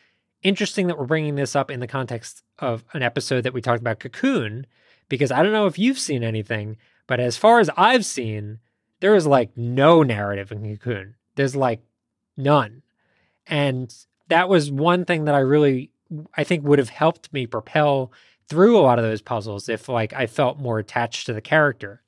interesting 0.42 0.86
that 0.86 0.98
we're 0.98 1.06
bringing 1.06 1.34
this 1.34 1.56
up 1.56 1.70
in 1.70 1.80
the 1.80 1.86
context 1.86 2.42
of 2.58 2.84
an 2.92 3.02
episode 3.02 3.42
that 3.42 3.54
we 3.54 3.60
talked 3.60 3.80
about 3.80 3.98
Cocoon 4.00 4.66
because 5.08 5.30
I 5.30 5.42
don't 5.42 5.52
know 5.52 5.66
if 5.66 5.78
you've 5.78 5.98
seen 5.98 6.22
anything, 6.22 6.76
but 7.06 7.20
as 7.20 7.36
far 7.36 7.60
as 7.60 7.70
I've 7.76 8.04
seen, 8.04 8.58
there 9.00 9.14
is 9.14 9.26
like 9.26 9.56
no 9.56 10.02
narrative 10.02 10.52
in 10.52 10.76
Cocoon. 10.76 11.14
There's 11.34 11.56
like 11.56 11.80
none. 12.36 12.82
And 13.46 13.94
that 14.28 14.48
was 14.48 14.70
one 14.70 15.04
thing 15.04 15.24
that 15.24 15.34
I 15.34 15.40
really 15.40 15.90
I 16.34 16.44
think 16.44 16.64
would 16.64 16.78
have 16.78 16.90
helped 16.90 17.32
me 17.32 17.46
propel 17.46 18.12
through 18.48 18.78
a 18.78 18.82
lot 18.82 18.98
of 18.98 19.04
those 19.04 19.22
puzzles 19.22 19.68
if 19.68 19.88
like 19.88 20.12
I 20.12 20.26
felt 20.26 20.58
more 20.58 20.78
attached 20.78 21.26
to 21.26 21.32
the 21.32 21.40
character. 21.40 22.02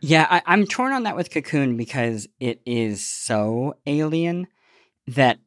Yeah, 0.00 0.26
I, 0.30 0.42
I'm 0.46 0.66
torn 0.66 0.92
on 0.92 1.02
that 1.02 1.16
with 1.16 1.30
Cocoon 1.30 1.76
because 1.76 2.26
it 2.38 2.62
is 2.64 3.04
so 3.04 3.74
alien 3.86 4.46
that 5.14 5.38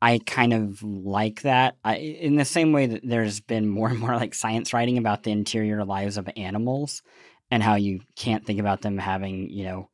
I 0.00 0.18
kind 0.18 0.52
of 0.52 0.82
like 0.82 1.42
that. 1.42 1.76
I, 1.84 1.96
in 1.96 2.36
the 2.36 2.44
same 2.44 2.72
way 2.72 2.86
that 2.86 3.02
there's 3.04 3.40
been 3.40 3.68
more 3.68 3.88
and 3.88 3.98
more 3.98 4.16
like 4.16 4.34
science 4.34 4.72
writing 4.72 4.98
about 4.98 5.22
the 5.22 5.30
interior 5.30 5.84
lives 5.84 6.16
of 6.16 6.28
animals 6.36 7.02
and 7.50 7.62
how 7.62 7.76
you 7.76 8.00
can't 8.16 8.44
think 8.44 8.58
about 8.58 8.80
them 8.80 8.98
having, 8.98 9.48
you 9.48 9.64
know, 9.64 9.90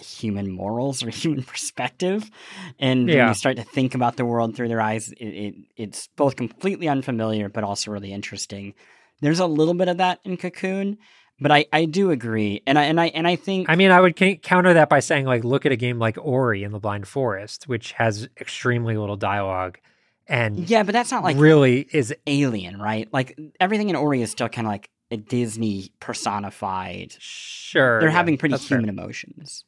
human 0.00 0.50
morals 0.50 1.02
or 1.02 1.10
human 1.10 1.42
perspective. 1.42 2.30
And 2.78 3.06
when 3.06 3.28
you 3.28 3.34
start 3.34 3.56
to 3.56 3.64
think 3.64 3.94
about 3.94 4.16
the 4.16 4.24
world 4.24 4.56
through 4.56 4.68
their 4.68 4.80
eyes, 4.80 5.12
it, 5.12 5.24
it 5.24 5.54
it's 5.76 6.08
both 6.16 6.36
completely 6.36 6.88
unfamiliar 6.88 7.48
but 7.48 7.64
also 7.64 7.90
really 7.90 8.12
interesting. 8.12 8.74
There's 9.20 9.40
a 9.40 9.46
little 9.46 9.74
bit 9.74 9.88
of 9.88 9.98
that 9.98 10.20
in 10.24 10.36
Cocoon, 10.36 10.98
but 11.40 11.50
I, 11.50 11.66
I 11.72 11.84
do 11.84 12.10
agree, 12.10 12.62
and 12.66 12.78
I 12.78 12.84
and 12.84 13.00
I 13.00 13.06
and 13.06 13.26
I 13.26 13.36
think 13.36 13.68
I 13.68 13.76
mean, 13.76 13.90
I 13.90 14.00
would 14.00 14.16
counter 14.42 14.74
that 14.74 14.88
by 14.88 15.00
saying 15.00 15.26
like 15.26 15.44
look 15.44 15.66
at 15.66 15.72
a 15.72 15.76
game 15.76 15.98
like 15.98 16.16
Ori 16.20 16.64
and 16.64 16.72
the 16.74 16.78
Blind 16.78 17.08
Forest, 17.08 17.68
which 17.68 17.92
has 17.92 18.28
extremely 18.38 18.96
little 18.96 19.16
dialogue 19.16 19.78
and 20.26 20.68
yeah, 20.70 20.82
but 20.82 20.92
that's 20.92 21.10
not 21.10 21.22
like 21.22 21.36
really 21.36 21.86
is 21.92 22.14
alien, 22.26 22.80
right? 22.80 23.08
Like 23.12 23.38
everything 23.60 23.90
in 23.90 23.96
Ori 23.96 24.22
is 24.22 24.30
still 24.30 24.48
kind 24.48 24.66
of 24.66 24.72
like 24.72 24.90
a 25.10 25.16
Disney 25.16 25.90
personified. 26.00 27.14
sure 27.18 28.00
They're 28.00 28.08
yeah, 28.08 28.14
having 28.14 28.38
pretty 28.38 28.54
that's 28.54 28.66
fair. 28.66 28.78
human 28.78 28.88
emotions. 28.88 29.64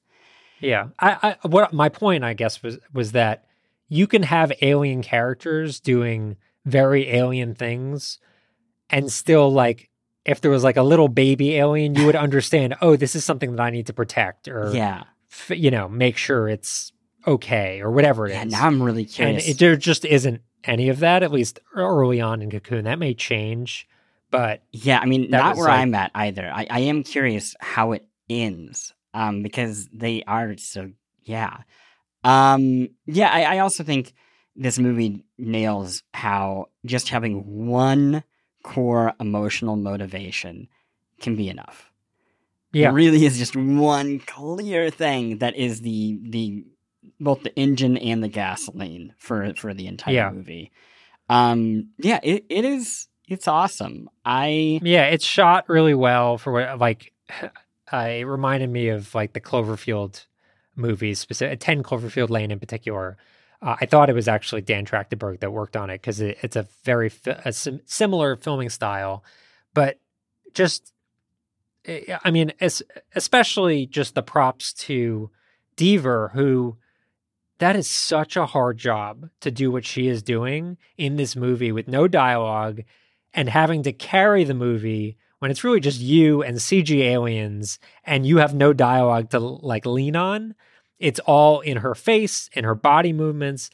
Yeah. 0.60 0.88
I, 0.98 1.36
I 1.42 1.48
what 1.48 1.72
my 1.72 1.88
point 1.88 2.24
I 2.24 2.32
guess 2.32 2.62
was 2.62 2.78
was 2.92 3.12
that 3.12 3.44
you 3.88 4.06
can 4.06 4.22
have 4.22 4.52
alien 4.62 5.02
characters 5.02 5.78
doing 5.78 6.36
very 6.64 7.10
alien 7.10 7.54
things 7.54 8.18
and 8.88 9.12
still 9.12 9.52
like 9.52 9.90
if 10.26 10.40
there 10.40 10.50
was 10.50 10.64
like 10.64 10.76
a 10.76 10.82
little 10.82 11.08
baby 11.08 11.54
alien 11.56 11.94
you 11.94 12.04
would 12.06 12.16
understand 12.16 12.74
oh 12.82 12.96
this 12.96 13.14
is 13.14 13.24
something 13.24 13.54
that 13.56 13.62
I 13.62 13.70
need 13.70 13.86
to 13.86 13.92
protect 13.92 14.48
or 14.48 14.70
Yeah, 14.74 15.04
f- 15.30 15.56
you 15.56 15.70
know 15.70 15.88
make 15.88 16.16
sure 16.16 16.48
it's 16.48 16.92
okay 17.26 17.80
or 17.80 17.90
whatever 17.90 18.26
it 18.26 18.30
is. 18.30 18.36
yeah. 18.36 18.44
Now 18.44 18.66
I'm 18.66 18.82
really 18.82 19.02
and 19.02 19.10
curious. 19.10 19.48
it, 19.48 19.58
there 19.58 19.76
just 19.76 20.04
isn't 20.04 20.40
any 20.64 20.88
of 20.88 20.98
that 21.00 21.22
at 21.22 21.30
least 21.32 21.60
early 21.74 22.20
on 22.20 22.42
in 22.42 22.50
Cocoon 22.50 22.84
that 22.84 22.98
may 22.98 23.14
change 23.14 23.88
but 24.28 24.62
yeah, 24.72 24.98
I 24.98 25.06
mean, 25.06 25.30
not 25.30 25.56
where 25.56 25.68
like- 25.68 25.78
I'm 25.80 25.94
at 25.94 26.10
either. 26.12 26.50
I, 26.52 26.66
I 26.68 26.80
am 26.80 27.04
curious 27.04 27.54
how 27.60 27.92
it 27.92 28.04
ends, 28.28 28.92
um, 29.14 29.44
because 29.44 29.88
they 29.92 30.24
are 30.26 30.56
so 30.58 30.90
yeah, 31.22 31.58
um, 32.24 32.88
yeah. 33.06 33.30
I, 33.30 33.42
I 33.56 33.58
also 33.60 33.84
think 33.84 34.12
this 34.56 34.78
movie 34.80 35.24
nails 35.38 36.02
how 36.12 36.66
just 36.84 37.08
having 37.08 37.66
one 37.68 38.24
core 38.66 39.12
emotional 39.20 39.76
motivation 39.76 40.68
can 41.20 41.36
be 41.36 41.48
enough. 41.48 41.90
yeah 42.72 42.90
It 42.90 42.94
really 42.94 43.24
is 43.24 43.38
just 43.38 43.54
one 43.56 44.18
clear 44.18 44.90
thing 44.90 45.38
that 45.38 45.54
is 45.56 45.80
the 45.82 46.18
the 46.22 46.64
both 47.20 47.42
the 47.44 47.54
engine 47.56 47.96
and 47.96 48.22
the 48.22 48.28
gasoline 48.28 49.14
for 49.18 49.54
for 49.56 49.72
the 49.72 49.86
entire 49.86 50.14
Yeah. 50.14 50.30
movie. 50.30 50.72
Um 51.28 51.90
yeah, 51.98 52.20
it, 52.22 52.44
it 52.48 52.64
is 52.64 53.08
it's 53.28 53.48
awesome. 53.48 54.08
I 54.24 54.80
Yeah, 54.82 55.04
it's 55.14 55.24
shot 55.24 55.68
really 55.68 55.94
well 55.94 56.38
for 56.38 56.52
what 56.52 56.78
like 56.78 57.12
uh, 57.92 57.96
it 58.20 58.24
reminded 58.24 58.70
me 58.70 58.88
of 58.88 59.14
like 59.14 59.32
the 59.32 59.40
Cloverfield 59.40 60.26
movies, 60.74 61.20
specific 61.20 61.60
Ten 61.60 61.82
Cloverfield 61.82 62.30
Lane 62.30 62.50
in 62.50 62.58
particular. 62.58 63.16
Uh, 63.62 63.76
I 63.80 63.86
thought 63.86 64.10
it 64.10 64.14
was 64.14 64.28
actually 64.28 64.62
Dan 64.62 64.84
Trachtenberg 64.84 65.40
that 65.40 65.52
worked 65.52 65.76
on 65.76 65.90
it 65.90 66.00
because 66.00 66.20
it, 66.20 66.38
it's 66.42 66.56
a 66.56 66.68
very 66.84 67.08
fi- 67.08 67.40
a 67.44 67.52
sim- 67.52 67.80
similar 67.86 68.36
filming 68.36 68.70
style, 68.70 69.24
but 69.74 69.98
just 70.52 70.92
eh, 71.86 72.16
I 72.24 72.30
mean, 72.30 72.52
es- 72.60 72.82
especially 73.14 73.86
just 73.86 74.14
the 74.14 74.22
props 74.22 74.72
to 74.74 75.30
Dever, 75.76 76.30
who 76.34 76.76
that 77.58 77.76
is 77.76 77.88
such 77.88 78.36
a 78.36 78.46
hard 78.46 78.76
job 78.78 79.30
to 79.40 79.50
do 79.50 79.70
what 79.70 79.84
she 79.84 80.08
is 80.08 80.22
doing 80.22 80.76
in 80.98 81.16
this 81.16 81.34
movie 81.36 81.72
with 81.72 81.88
no 81.88 82.06
dialogue 82.06 82.82
and 83.32 83.48
having 83.48 83.82
to 83.82 83.92
carry 83.92 84.44
the 84.44 84.54
movie 84.54 85.16
when 85.38 85.50
it's 85.50 85.64
really 85.64 85.80
just 85.80 86.00
you 86.00 86.42
and 86.42 86.56
CG 86.56 86.90
aliens 86.98 87.78
and 88.04 88.26
you 88.26 88.38
have 88.38 88.54
no 88.54 88.72
dialogue 88.72 89.30
to 89.30 89.38
like 89.38 89.86
lean 89.86 90.16
on. 90.16 90.54
It's 90.98 91.20
all 91.20 91.60
in 91.60 91.78
her 91.78 91.94
face, 91.94 92.48
in 92.52 92.64
her 92.64 92.74
body 92.74 93.12
movements. 93.12 93.70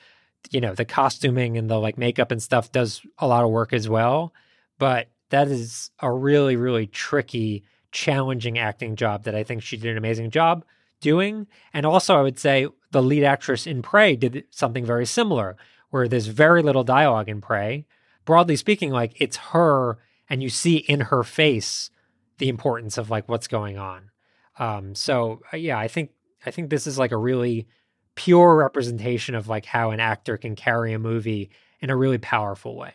You 0.51 0.61
know, 0.61 0.75
the 0.75 0.85
costuming 0.85 1.57
and 1.57 1.71
the 1.71 1.79
like 1.79 1.97
makeup 1.97 2.31
and 2.31 2.43
stuff 2.43 2.73
does 2.73 3.03
a 3.19 3.27
lot 3.27 3.45
of 3.45 3.51
work 3.51 3.73
as 3.73 3.89
well. 3.89 4.33
But 4.79 5.09
that 5.31 5.49
is 5.49 5.91
a 6.01 6.11
really, 6.11 6.57
really 6.57 6.87
tricky, 6.87 7.65
challenging 7.93 8.59
acting 8.59 8.97
job 8.97 9.25
that 9.25 9.35
I 9.35 9.45
think 9.45 9.63
she 9.63 9.77
did 9.77 9.93
an 9.93 9.99
amazing 9.99 10.31
job 10.31 10.65
doing. 11.01 11.47
And 11.73 11.87
also, 11.87 12.17
I 12.17 12.23
would 12.23 12.39
say 12.39 12.67
the 12.91 13.03
lead 13.03 13.25
actress 13.25 13.67
in 13.67 13.83
Prey 13.83 14.17
did 14.17 14.45
something 14.51 14.85
very 14.85 15.07
similar, 15.07 15.57
where 15.91 16.09
there's 16.09 16.27
very 16.27 16.63
little 16.63 16.85
dialogue 16.85 17.29
in 17.29 17.41
Prey. 17.41 17.87
Broadly 18.25 18.57
speaking, 18.57 18.91
like 18.91 19.15
it's 19.17 19.37
her, 19.37 19.99
and 20.29 20.43
you 20.43 20.49
see 20.49 20.77
in 20.77 21.01
her 21.01 21.23
face 21.23 21.91
the 22.39 22.49
importance 22.49 22.99
of 22.99 23.11
like 23.11 23.29
what's 23.29 23.49
going 23.49 23.79
on. 23.79 24.11
Um, 24.59 24.95
so 24.95 25.43
uh, 25.53 25.57
yeah, 25.57 25.79
I 25.79 25.89
think 25.89 26.11
I 26.47 26.51
think 26.51 26.71
this 26.71 26.87
is 26.87 26.99
like 26.99 27.13
a 27.13 27.17
really 27.17 27.67
pure 28.15 28.55
representation 28.57 29.35
of 29.35 29.49
like 29.49 29.65
how 29.65 29.91
an 29.91 30.01
actor 30.01 30.37
can 30.37 30.55
carry 30.57 30.93
a 30.93 30.99
movie 30.99 31.51
in 31.81 31.91
a 31.91 31.97
really 31.97 32.19
powerful 32.19 32.77
way. 32.77 32.95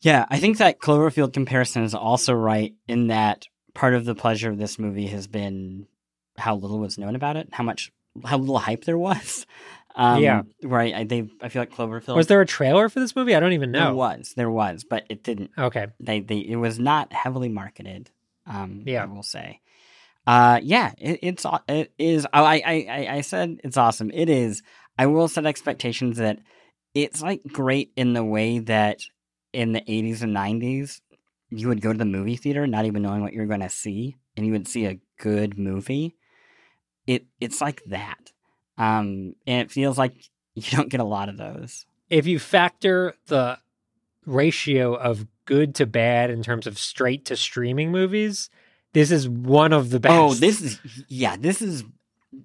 yeah, 0.00 0.26
I 0.30 0.38
think 0.38 0.58
that 0.58 0.78
Cloverfield 0.78 1.32
comparison 1.32 1.82
is 1.82 1.94
also 1.94 2.32
right 2.34 2.74
in 2.86 3.08
that 3.08 3.46
part 3.74 3.94
of 3.94 4.04
the 4.04 4.14
pleasure 4.14 4.50
of 4.50 4.58
this 4.58 4.78
movie 4.78 5.06
has 5.08 5.26
been 5.26 5.86
how 6.36 6.54
little 6.56 6.78
was 6.78 6.98
known 6.98 7.14
about 7.16 7.36
it, 7.36 7.48
how 7.52 7.64
much 7.64 7.92
how 8.24 8.38
little 8.38 8.58
hype 8.58 8.84
there 8.84 8.98
was. 8.98 9.46
Um, 9.96 10.22
Yeah. 10.22 10.42
right. 10.62 10.94
I 10.94 11.02
they 11.02 11.28
I 11.42 11.48
feel 11.48 11.60
like 11.62 11.72
Cloverfield 11.74 12.14
Was 12.14 12.28
there 12.28 12.40
a 12.40 12.46
trailer 12.46 12.88
for 12.88 13.00
this 13.00 13.16
movie? 13.16 13.34
I 13.34 13.40
don't 13.40 13.54
even 13.54 13.72
know. 13.72 13.86
there 13.86 13.94
was 13.94 14.32
there 14.36 14.50
was, 14.50 14.84
but 14.84 15.04
it 15.08 15.24
didn't 15.24 15.50
Okay. 15.58 15.88
they 15.98 16.20
they 16.20 16.36
it 16.38 16.54
was 16.54 16.78
not 16.78 17.12
heavily 17.12 17.48
marketed. 17.48 18.08
Um, 18.46 18.84
Yeah. 18.86 19.02
I 19.02 19.06
will 19.06 19.24
say. 19.24 19.60
Uh, 20.28 20.60
yeah, 20.62 20.92
it, 20.98 21.20
it's 21.22 21.46
it 21.68 21.90
is. 21.98 22.26
Oh, 22.34 22.44
I, 22.44 22.62
I 22.66 23.08
I 23.12 23.20
said 23.22 23.60
it's 23.64 23.78
awesome. 23.78 24.10
It 24.12 24.28
is. 24.28 24.62
I 24.98 25.06
will 25.06 25.26
set 25.26 25.46
expectations 25.46 26.18
that 26.18 26.38
it's 26.92 27.22
like 27.22 27.42
great 27.50 27.92
in 27.96 28.12
the 28.12 28.22
way 28.22 28.58
that 28.58 29.00
in 29.54 29.72
the 29.72 29.82
eighties 29.90 30.22
and 30.22 30.34
nineties 30.34 31.00
you 31.48 31.68
would 31.68 31.80
go 31.80 31.92
to 31.92 31.98
the 31.98 32.04
movie 32.04 32.36
theater 32.36 32.66
not 32.66 32.84
even 32.84 33.00
knowing 33.00 33.22
what 33.22 33.32
you're 33.32 33.46
going 33.46 33.60
to 33.60 33.70
see, 33.70 34.16
and 34.36 34.44
you 34.44 34.52
would 34.52 34.68
see 34.68 34.84
a 34.84 35.00
good 35.18 35.58
movie. 35.58 36.14
It 37.06 37.24
it's 37.40 37.62
like 37.62 37.82
that, 37.86 38.32
um, 38.76 39.34
and 39.46 39.62
it 39.62 39.70
feels 39.70 39.96
like 39.96 40.12
you 40.54 40.76
don't 40.76 40.90
get 40.90 41.00
a 41.00 41.04
lot 41.04 41.30
of 41.30 41.38
those. 41.38 41.86
if 42.10 42.26
you 42.26 42.38
factor 42.38 43.14
the 43.28 43.56
ratio 44.26 44.92
of 44.94 45.26
good 45.46 45.74
to 45.76 45.86
bad 45.86 46.28
in 46.28 46.42
terms 46.42 46.66
of 46.66 46.78
straight 46.78 47.24
to 47.24 47.34
streaming 47.34 47.90
movies, 47.90 48.50
this 48.92 49.10
is 49.10 49.28
one 49.28 49.72
of 49.72 49.90
the 49.90 49.98
oh, 49.98 50.00
best. 50.00 50.14
Oh, 50.14 50.34
this 50.34 50.60
is 50.60 50.80
yeah, 51.08 51.36
this 51.36 51.62
is 51.62 51.84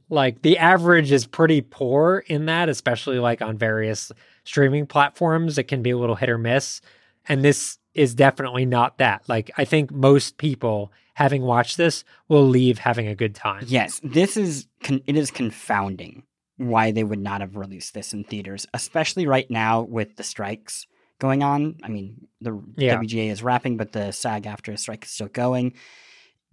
like 0.09 0.41
the 0.41 0.57
average 0.57 1.11
is 1.11 1.25
pretty 1.25 1.61
poor 1.61 2.23
in 2.27 2.45
that, 2.45 2.69
especially 2.69 3.19
like 3.19 3.41
on 3.41 3.57
various 3.57 4.11
streaming 4.43 4.85
platforms. 4.85 5.57
It 5.57 5.63
can 5.63 5.81
be 5.81 5.91
a 5.91 5.97
little 5.97 6.15
hit 6.15 6.29
or 6.29 6.37
miss. 6.37 6.81
And 7.27 7.43
this 7.43 7.77
is 7.93 8.15
definitely 8.15 8.65
not 8.65 8.97
that. 8.97 9.23
Like, 9.29 9.51
I 9.57 9.65
think 9.65 9.91
most 9.91 10.37
people 10.37 10.91
having 11.13 11.43
watched 11.43 11.77
this 11.77 12.03
will 12.27 12.47
leave 12.47 12.79
having 12.79 13.07
a 13.07 13.15
good 13.15 13.35
time. 13.35 13.63
Yes, 13.67 14.01
this 14.03 14.35
is 14.35 14.67
con- 14.83 15.03
it 15.05 15.15
is 15.15 15.31
confounding 15.31 16.23
why 16.57 16.91
they 16.91 17.03
would 17.03 17.19
not 17.19 17.41
have 17.41 17.55
released 17.55 17.93
this 17.93 18.13
in 18.13 18.23
theaters, 18.23 18.65
especially 18.73 19.25
right 19.27 19.49
now 19.49 19.81
with 19.81 20.15
the 20.15 20.23
strikes 20.23 20.87
going 21.19 21.43
on. 21.43 21.77
I 21.83 21.87
mean, 21.89 22.27
the 22.41 22.61
Yeah. 22.77 22.95
WGA 22.95 23.29
is 23.29 23.43
wrapping, 23.43 23.77
but 23.77 23.91
the 23.91 24.11
SAG-AFTRA 24.11 24.77
strike 24.77 25.05
is 25.05 25.11
still 25.11 25.27
going. 25.27 25.73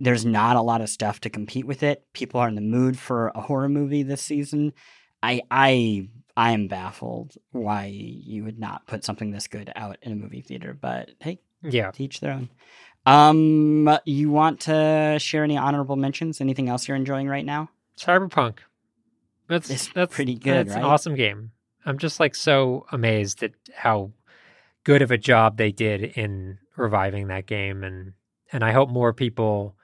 There's 0.01 0.25
not 0.25 0.57
a 0.57 0.63
lot 0.63 0.81
of 0.81 0.89
stuff 0.89 1.21
to 1.21 1.31
compete 1.31 1.67
with 1.67 1.83
it. 1.83 2.05
People 2.15 2.41
are 2.41 2.49
in 2.49 2.55
the 2.55 2.61
mood 2.63 2.99
for 2.99 3.29
a 3.35 3.41
horror 3.43 3.69
movie 3.69 4.03
this 4.03 4.23
season. 4.23 4.73
I 5.23 5.43
I 5.51 6.09
I 6.37 6.53
am 6.53 6.69
baffled 6.69 7.35
why 7.53 7.87
you 7.87 8.45
would 8.45 8.59
not 8.59 8.87
put 8.87 9.05
something 9.05 9.31
this 9.31 9.47
good 9.47 9.71
out 9.77 9.99
in 10.03 10.13
a 10.13 10.17
movie 10.17 10.41
theater, 10.41 10.77
but 10.81 11.11
hey, 11.21 11.39
Yeah. 11.63 11.91
teach 11.91 12.21
their 12.21 12.33
own. 12.33 12.49
Um, 13.07 13.99
you 14.05 14.31
want 14.31 14.61
to 14.61 15.17
share 15.21 15.45
any 15.45 15.57
honorable 15.57 15.97
mentions? 15.97 16.41
Anything 16.41 16.69
else 16.69 16.87
you're 16.87 16.97
enjoying 16.97 17.29
right 17.29 17.45
now? 17.45 17.71
Cyberpunk. 17.99 18.59
That's 19.49 19.69
It's 19.69 19.89
that's 19.93 20.15
pretty 20.15 20.35
good, 20.37 20.69
That's 20.69 20.77
an 20.77 20.85
awesome 20.85 21.15
game. 21.15 21.51
I'm 21.85 21.99
just 21.99 22.21
like 22.21 22.35
so 22.35 22.87
amazed 22.93 23.43
at 23.43 23.53
how 23.75 24.13
good 24.85 25.03
of 25.03 25.11
a 25.11 25.19
job 25.19 25.57
they 25.57 25.73
did 25.73 26.05
in 26.05 26.59
reviving 26.77 27.29
that 27.29 27.47
game, 27.47 27.83
and 27.85 28.13
and 28.53 28.65
I 28.65 28.73
hope 28.73 28.89
more 28.91 29.13
people 29.13 29.77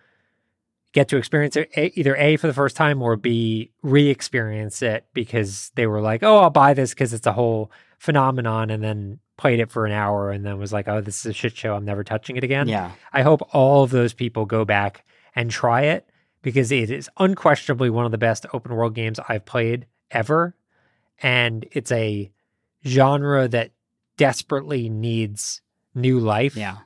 get 0.96 1.08
to 1.08 1.18
experience 1.18 1.56
it 1.56 1.68
either 1.94 2.16
a 2.16 2.38
for 2.38 2.46
the 2.46 2.54
first 2.54 2.74
time 2.74 3.02
or 3.02 3.16
b 3.16 3.70
re-experience 3.82 4.80
it 4.80 5.04
because 5.12 5.70
they 5.74 5.86
were 5.86 6.00
like, 6.00 6.22
oh, 6.22 6.38
I'll 6.38 6.48
buy 6.48 6.72
this 6.72 6.94
because 6.94 7.12
it's 7.12 7.26
a 7.26 7.34
whole 7.34 7.70
phenomenon 7.98 8.70
and 8.70 8.82
then 8.82 9.18
played 9.36 9.60
it 9.60 9.70
for 9.70 9.84
an 9.84 9.92
hour 9.92 10.30
and 10.30 10.42
then 10.42 10.58
was 10.58 10.72
like, 10.72 10.88
oh, 10.88 11.02
this 11.02 11.18
is 11.18 11.26
a 11.26 11.32
shit 11.34 11.54
show. 11.54 11.74
I'm 11.74 11.84
never 11.84 12.02
touching 12.02 12.38
it 12.38 12.44
again. 12.44 12.66
Yeah. 12.66 12.92
I 13.12 13.20
hope 13.20 13.46
all 13.54 13.84
of 13.84 13.90
those 13.90 14.14
people 14.14 14.46
go 14.46 14.64
back 14.64 15.04
and 15.34 15.50
try 15.50 15.82
it 15.82 16.08
because 16.40 16.72
it 16.72 16.90
is 16.90 17.10
unquestionably 17.18 17.90
one 17.90 18.06
of 18.06 18.10
the 18.10 18.16
best 18.16 18.46
open 18.54 18.74
world 18.74 18.94
games 18.94 19.20
I've 19.28 19.44
played 19.44 19.84
ever. 20.10 20.56
And 21.22 21.66
it's 21.72 21.92
a 21.92 22.32
genre 22.86 23.48
that 23.48 23.72
desperately 24.16 24.88
needs 24.88 25.60
new 25.94 26.20
life 26.20 26.56
Yeah. 26.56 26.78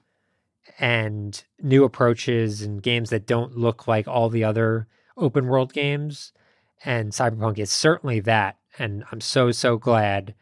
And 0.81 1.45
new 1.61 1.85
approaches 1.85 2.63
and 2.63 2.83
games 2.83 3.11
that 3.11 3.27
don't 3.27 3.57
look 3.57 3.87
like 3.87 4.09
all 4.09 4.31
the 4.31 4.43
other 4.43 4.89
open 5.17 5.47
world 5.47 5.75
games. 5.75 6.33
And 6.83 7.13
Cyberpunk 7.13 7.59
is 7.59 7.71
certainly 7.71 8.21
that. 8.21 8.57
And 8.79 9.05
I'm 9.13 9.21
so, 9.21 9.53
so 9.53 9.77
glad 9.77 10.35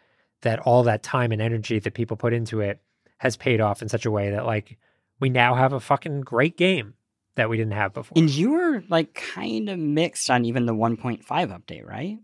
that 0.43 0.61
all 0.61 0.85
that 0.85 1.03
time 1.03 1.33
and 1.33 1.43
energy 1.43 1.81
that 1.81 1.95
people 1.95 2.17
put 2.17 2.33
into 2.33 2.61
it 2.61 2.81
has 3.19 3.37
paid 3.37 3.61
off 3.61 3.83
in 3.83 3.89
such 3.89 4.07
a 4.07 4.11
way 4.13 4.31
that, 4.31 4.47
like, 4.47 4.79
we 5.19 5.29
now 5.29 5.57
have 5.57 5.73
a 5.73 5.81
fucking 5.81 6.21
great 6.21 6.57
game 6.57 6.95
that 7.35 7.51
we 7.51 7.57
didn't 7.57 7.73
have 7.73 7.93
before. 7.93 8.15
And 8.17 8.31
you 8.31 8.53
were 8.53 8.85
like 8.89 9.15
kind 9.15 9.69
of 9.69 9.79
mixed 9.79 10.31
on 10.31 10.45
even 10.45 10.67
the 10.67 10.75
1.5 10.75 11.25
update, 11.27 11.85
right? 11.85 12.19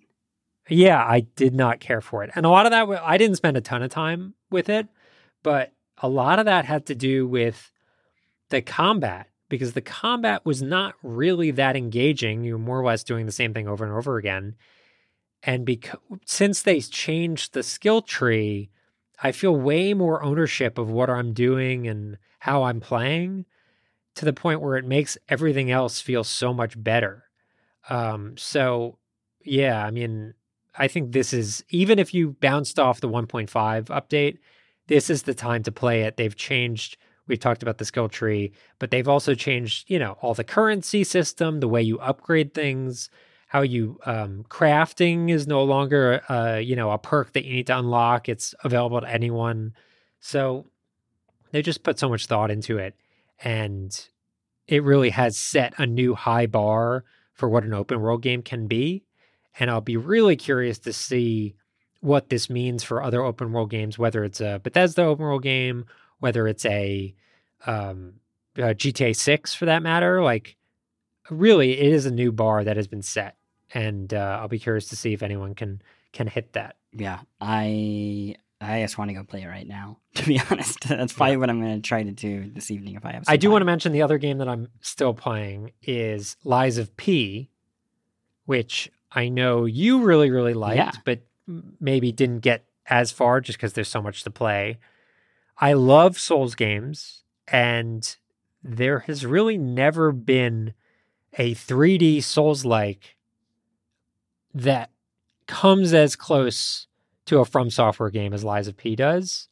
Yeah, 0.68 1.04
I 1.04 1.20
did 1.20 1.54
not 1.54 1.80
care 1.80 2.00
for 2.00 2.22
it. 2.22 2.30
And 2.36 2.46
a 2.46 2.48
lot 2.48 2.66
of 2.66 2.70
that, 2.70 2.88
I 3.02 3.18
didn't 3.18 3.36
spend 3.36 3.56
a 3.56 3.60
ton 3.60 3.82
of 3.82 3.90
time 3.90 4.34
with 4.50 4.68
it, 4.68 4.86
but 5.42 5.72
a 5.98 6.08
lot 6.08 6.38
of 6.38 6.44
that 6.44 6.64
had 6.64 6.86
to 6.86 6.94
do 6.94 7.26
with 7.26 7.72
the 8.54 8.62
combat 8.62 9.28
because 9.48 9.72
the 9.72 9.80
combat 9.80 10.44
was 10.46 10.62
not 10.62 10.94
really 11.02 11.50
that 11.50 11.76
engaging. 11.76 12.44
You 12.44 12.54
were 12.54 12.58
more 12.58 12.80
or 12.80 12.84
less 12.84 13.04
doing 13.04 13.26
the 13.26 13.32
same 13.32 13.52
thing 13.52 13.68
over 13.68 13.84
and 13.84 13.92
over 13.92 14.16
again. 14.16 14.54
And 15.42 15.66
because 15.66 15.98
since 16.24 16.62
they 16.62 16.80
changed 16.80 17.52
the 17.52 17.62
skill 17.62 18.00
tree, 18.00 18.70
I 19.22 19.32
feel 19.32 19.54
way 19.54 19.92
more 19.92 20.22
ownership 20.22 20.78
of 20.78 20.90
what 20.90 21.10
I'm 21.10 21.32
doing 21.32 21.86
and 21.86 22.16
how 22.40 22.62
I'm 22.62 22.80
playing 22.80 23.44
to 24.14 24.24
the 24.24 24.32
point 24.32 24.60
where 24.60 24.76
it 24.76 24.84
makes 24.84 25.18
everything 25.28 25.70
else 25.70 26.00
feel 26.00 26.24
so 26.24 26.54
much 26.54 26.82
better. 26.82 27.24
Um, 27.90 28.36
so 28.36 28.98
yeah, 29.42 29.84
I 29.84 29.90
mean, 29.90 30.34
I 30.76 30.88
think 30.88 31.12
this 31.12 31.32
is 31.32 31.64
even 31.70 31.98
if 31.98 32.14
you 32.14 32.36
bounced 32.40 32.78
off 32.78 33.00
the 33.00 33.08
1.5 33.08 33.48
update, 33.86 34.38
this 34.86 35.10
is 35.10 35.24
the 35.24 35.34
time 35.34 35.62
to 35.64 35.72
play 35.72 36.02
it. 36.02 36.16
They've 36.16 36.36
changed. 36.36 36.96
We've 37.26 37.40
talked 37.40 37.62
about 37.62 37.78
the 37.78 37.84
skill 37.84 38.08
tree, 38.08 38.52
but 38.78 38.90
they've 38.90 39.08
also 39.08 39.34
changed, 39.34 39.90
you 39.90 39.98
know, 39.98 40.18
all 40.20 40.34
the 40.34 40.44
currency 40.44 41.04
system, 41.04 41.60
the 41.60 41.68
way 41.68 41.80
you 41.82 41.98
upgrade 42.00 42.52
things, 42.52 43.08
how 43.48 43.62
you 43.62 43.98
um, 44.04 44.44
crafting 44.48 45.30
is 45.30 45.46
no 45.46 45.62
longer, 45.62 46.20
uh, 46.28 46.56
you 46.56 46.76
know, 46.76 46.90
a 46.90 46.98
perk 46.98 47.32
that 47.32 47.44
you 47.44 47.54
need 47.54 47.68
to 47.68 47.78
unlock. 47.78 48.28
It's 48.28 48.54
available 48.64 49.00
to 49.00 49.10
anyone. 49.10 49.74
So 50.20 50.66
they 51.52 51.62
just 51.62 51.82
put 51.82 51.98
so 51.98 52.08
much 52.08 52.26
thought 52.26 52.50
into 52.50 52.78
it, 52.78 52.94
and 53.38 54.08
it 54.66 54.82
really 54.82 55.10
has 55.10 55.38
set 55.38 55.74
a 55.78 55.86
new 55.86 56.14
high 56.14 56.46
bar 56.46 57.04
for 57.32 57.48
what 57.48 57.64
an 57.64 57.74
open 57.74 58.00
world 58.00 58.22
game 58.22 58.42
can 58.42 58.66
be. 58.66 59.04
And 59.58 59.70
I'll 59.70 59.80
be 59.80 59.96
really 59.96 60.36
curious 60.36 60.78
to 60.80 60.92
see 60.92 61.54
what 62.00 62.28
this 62.28 62.50
means 62.50 62.82
for 62.82 63.02
other 63.02 63.22
open 63.22 63.52
world 63.52 63.70
games, 63.70 63.98
whether 63.98 64.24
it's 64.24 64.40
a 64.40 64.60
Bethesda 64.62 65.02
open 65.02 65.24
world 65.24 65.42
game, 65.42 65.86
whether 66.20 66.46
it's 66.48 66.64
a, 66.64 67.14
um, 67.66 68.14
a 68.56 68.74
GTA 68.74 69.14
6 69.16 69.54
for 69.54 69.66
that 69.66 69.82
matter. 69.82 70.22
Like, 70.22 70.56
really, 71.30 71.78
it 71.78 71.92
is 71.92 72.06
a 72.06 72.10
new 72.10 72.32
bar 72.32 72.64
that 72.64 72.76
has 72.76 72.86
been 72.86 73.02
set. 73.02 73.36
And 73.72 74.12
uh, 74.14 74.38
I'll 74.40 74.48
be 74.48 74.58
curious 74.58 74.88
to 74.90 74.96
see 74.96 75.12
if 75.12 75.22
anyone 75.22 75.54
can 75.54 75.82
can 76.12 76.28
hit 76.28 76.52
that. 76.52 76.76
Yeah. 76.92 77.20
I 77.40 78.36
I 78.60 78.82
just 78.82 78.96
want 78.98 79.08
to 79.10 79.14
go 79.14 79.24
play 79.24 79.42
it 79.42 79.46
right 79.48 79.66
now, 79.66 79.98
to 80.14 80.24
be 80.24 80.40
honest. 80.50 80.88
That's 80.88 81.12
probably 81.12 81.36
what 81.38 81.50
I'm 81.50 81.60
going 81.60 81.74
to 81.82 81.86
try 81.86 82.04
to 82.04 82.12
do 82.12 82.48
this 82.54 82.70
evening 82.70 82.94
if 82.94 83.04
I 83.04 83.12
have 83.12 83.24
some 83.24 83.32
I 83.32 83.36
do 83.36 83.48
time. 83.48 83.52
want 83.52 83.60
to 83.62 83.66
mention 83.66 83.90
the 83.92 84.02
other 84.02 84.16
game 84.18 84.38
that 84.38 84.48
I'm 84.48 84.68
still 84.80 85.12
playing 85.12 85.72
is 85.82 86.36
Lies 86.44 86.78
of 86.78 86.96
P, 86.96 87.50
which 88.46 88.90
I 89.10 89.28
know 89.28 89.64
you 89.64 90.02
really, 90.02 90.30
really 90.30 90.54
liked, 90.54 90.76
Yeah. 90.76 90.90
but 91.04 91.20
maybe 91.80 92.12
didn't 92.12 92.40
get 92.40 92.64
as 92.86 93.10
far 93.10 93.40
just 93.40 93.58
because 93.58 93.72
there's 93.72 93.88
so 93.88 94.00
much 94.02 94.22
to 94.24 94.30
play. 94.30 94.78
I 95.58 95.72
love 95.72 96.18
Souls 96.18 96.54
games, 96.54 97.22
and 97.48 98.16
there 98.62 99.00
has 99.00 99.24
really 99.24 99.56
never 99.58 100.12
been 100.12 100.74
a 101.38 101.54
3D 101.54 102.22
Souls 102.22 102.64
like 102.64 103.16
that 104.52 104.90
comes 105.46 105.92
as 105.92 106.16
close 106.16 106.86
to 107.26 107.38
a 107.38 107.44
From 107.44 107.70
Software 107.70 108.10
game 108.10 108.32
as 108.32 108.44
Lies 108.44 108.68
of 108.68 108.76
P 108.76 108.96
does. 108.96 109.48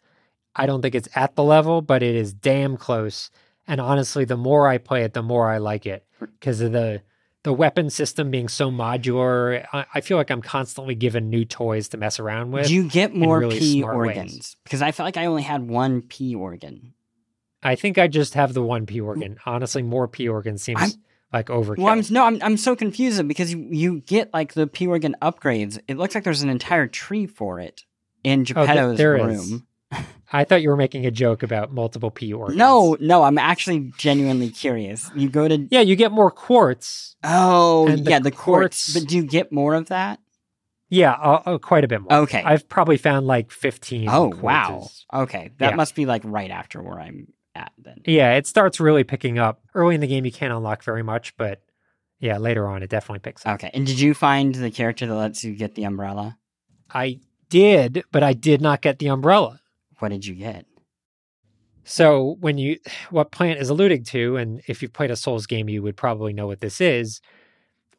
I 0.55 0.67
don't 0.67 0.83
think 0.83 0.95
it's 0.95 1.09
at 1.15 1.35
the 1.35 1.43
level, 1.43 1.83
but 1.83 2.03
it 2.03 2.15
is 2.15 2.33
damn 2.33 2.77
close. 2.77 3.31
And 3.67 3.81
honestly, 3.81 4.25
the 4.25 4.37
more 4.37 4.69
I 4.69 4.79
play 4.79 5.03
it, 5.03 5.15
the 5.15 5.23
more 5.23 5.51
I 5.51 5.59
like 5.59 5.87
it 5.87 6.05
because 6.21 6.61
of 6.61 6.73
the 6.73 7.03
the 7.45 7.53
weapon 7.53 7.91
system 7.91 8.31
being 8.31 8.49
so 8.49 8.71
modular. 8.71 9.67
I, 9.73 9.85
I 9.95 10.01
feel 10.01 10.17
like 10.17 10.31
I'm 10.31 10.43
constantly 10.43 10.95
given 10.95 11.29
new 11.31 11.45
toys 11.45 11.89
to 11.89 11.97
mess 11.97 12.21
around 12.21 12.53
with. 12.53 12.69
Do 12.69 12.75
you 12.75 12.89
get 12.89 13.15
more 13.15 13.41
really 13.41 13.59
P 13.59 13.81
smart 13.81 13.97
ways. 13.99 14.17
organs? 14.17 14.57
Because 14.65 14.83
I 14.83 14.93
felt 14.93 15.07
like 15.07 15.17
I 15.17 15.27
only 15.27 15.43
had 15.43 15.69
one 15.69 16.03
P 16.03 16.35
organ. 16.35 16.95
I 17.63 17.75
think 17.77 17.99
I 17.99 18.09
just 18.09 18.35
have 18.35 18.55
the 18.55 18.63
one 18.63 18.87
P 18.87 19.01
organ. 19.01 19.39
Honestly, 19.47 19.83
more 19.83 20.09
P 20.09 20.29
organ 20.29 20.59
seems 20.59 20.81
I'm- 20.81 20.91
like 21.33 21.47
overkill. 21.47 21.79
Well, 21.79 21.89
I'm 21.95 22.03
no, 22.11 22.25
I'm 22.25 22.39
I'm 22.43 22.57
so 22.59 22.77
confused 22.77 23.27
because 23.27 23.53
you, 23.53 23.67
you 23.71 24.01
get 24.03 24.33
like 24.35 24.53
the 24.55 24.67
P 24.67 24.87
organ 24.87 25.17
upgrades. 25.23 25.79
It 25.89 25.97
looks 25.97 26.15
like 26.15 26.25
there's 26.25 26.43
an 26.43 26.51
entire 26.51 26.87
tree 26.87 27.27
for 27.27 27.59
it 27.59 27.85
in 28.23 28.43
Oh, 28.43 28.45
th- 28.45 28.57
Geppetto's 28.57 28.99
there 28.99 29.15
room. 29.15 29.67
I 30.35 30.45
thought 30.45 30.63
you 30.63 30.71
were 30.71 30.77
making 30.77 31.05
a 31.05 31.11
joke 31.11 31.43
about 31.43 31.73
multiple 31.73 32.11
P 32.11 32.33
organs. 32.33 32.57
No, 32.59 32.97
no, 33.01 33.23
I'm 33.23 33.37
actually 33.39 33.93
genuinely 33.99 34.49
curious. 34.49 35.11
You 35.15 35.29
go 35.29 35.47
to 35.47 35.67
Yeah, 35.71 35.81
you 35.81 35.95
get 35.95 36.11
more 36.13 36.31
quartz. 36.31 37.17
oh 37.23 37.87
the 37.89 37.99
yeah, 38.11 38.19
the 38.19 38.31
quartz. 38.31 38.87
quartz- 38.87 38.95
But 38.95 39.09
do 39.09 39.17
you 39.17 39.25
get 39.25 39.53
more 39.53 39.75
of 39.75 39.89
that? 39.89 40.19
Yeah, 40.89 41.13
uh, 41.13 41.43
uh, 41.47 41.59
quite 41.59 41.85
a 41.85 41.89
bit 41.89 42.03
more. 42.03 42.13
Okay. 42.25 42.43
I've 42.43 42.69
probably 42.69 42.97
found 42.99 43.27
like 43.27 43.51
15. 43.51 44.09
oh 44.11 44.33
wow. 44.41 44.89
Okay, 45.13 45.51
that 45.59 45.71
Yeah. 45.71 45.77
must 45.77 45.95
be 45.95 46.07
like 46.07 46.23
right 46.25 46.51
after 46.51 46.83
where 46.83 47.01
I'm 47.01 47.29
at 47.55 47.73
then. 47.79 48.01
Yeah, 48.07 48.35
it 48.35 48.47
starts 48.47 48.79
really 48.81 49.05
picking 49.05 49.39
up. 49.39 49.63
Early 49.75 49.95
in 49.95 50.01
the 50.03 50.07
game, 50.07 50.25
you 50.25 50.33
can't 50.33 50.53
unlock 50.53 50.83
very 50.83 51.03
much, 51.03 51.35
but 51.37 51.63
yeah, 52.21 52.39
later 52.39 52.67
on, 52.69 52.83
it 52.83 52.91
definitely 52.91 53.19
picks 53.21 53.45
up. 53.47 53.55
Okay, 53.55 53.71
and 53.75 53.87
did 53.87 53.99
you 54.01 54.15
find 54.15 54.55
the 54.55 54.71
character 54.71 55.07
that 55.07 55.15
lets 55.15 55.43
you 55.45 55.55
get 55.55 55.75
the 55.75 55.85
umbrella? 55.85 56.39
I 56.93 57.21
did, 57.49 58.05
but 58.13 58.23
I 58.23 58.33
did 58.35 58.61
not 58.61 58.81
get 58.83 58.99
the 58.99 59.09
umbrella. 59.09 59.61
What 60.03 60.11
did 60.11 60.27
you 60.27 60.35
get? 60.35 60.67
So 61.85 62.37
when 62.41 62.59
you, 62.59 62.81
what 63.11 63.31
Plante 63.31 63.61
is 63.61 63.71
alluding 63.71 64.03
to, 64.07 64.37
and 64.37 64.61
if 64.67 64.83
you've 64.83 64.93
played 64.93 65.13
a 65.13 65.17
Souls 65.17 65.47
game, 65.47 65.69
you 65.69 65.81
would 65.81 65.97
probably 65.97 66.33
know 66.33 66.49
what 66.49 66.61
this 66.61 66.81
is. 66.81 67.21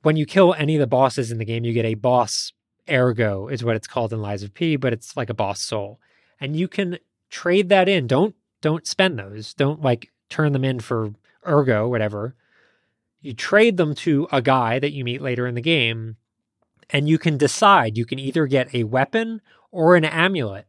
When 0.01 0.18
you 0.18 0.26
kill 0.26 0.54
any 0.56 0.76
of 0.76 0.82
the 0.82 0.88
bosses 0.88 1.32
in 1.32 1.38
the 1.38 1.45
game, 1.45 1.64
you 1.64 1.72
get 1.72 1.86
a 1.86 1.93
boss 1.93 2.51
ergo, 2.91 3.47
is 3.47 3.64
what 3.64 3.78
it's 3.78 3.88
called 3.88 4.12
in 4.12 4.22
Lies 4.22 4.43
of 4.43 4.54
P, 4.54 4.76
but 4.76 4.91
it's 4.91 5.16
like 5.16 5.30
a 5.30 5.34
boss 5.34 5.62
soul, 5.62 6.01
and 6.41 6.58
you 6.58 6.68
can 6.68 6.99
trade 7.30 7.70
that 7.70 7.88
in. 7.88 8.06
Don't 8.06 8.36
don't 8.60 8.86
spend 8.86 9.18
those. 9.18 9.54
Don't 9.54 9.82
like 9.82 10.12
turn 10.30 10.51
them 10.51 10.66
in 10.66 10.82
for 10.82 11.14
ergo, 11.47 11.88
whatever. 11.88 12.36
You 13.22 13.34
trade 13.34 13.78
them 13.78 13.95
to 13.95 14.28
a 14.30 14.41
guy 14.41 14.78
that 14.80 14.91
you 14.91 15.06
meet 15.06 15.22
later 15.22 15.47
in 15.47 15.56
the 15.56 15.62
game, 15.62 16.18
and 16.89 17.08
you 17.08 17.18
can 17.18 17.38
decide. 17.38 17.97
You 17.97 18.06
can 18.06 18.20
either 18.20 18.45
get 18.45 18.76
a 18.76 18.84
weapon 18.84 19.41
or 19.72 19.95
an 19.95 20.04
amulet, 20.04 20.68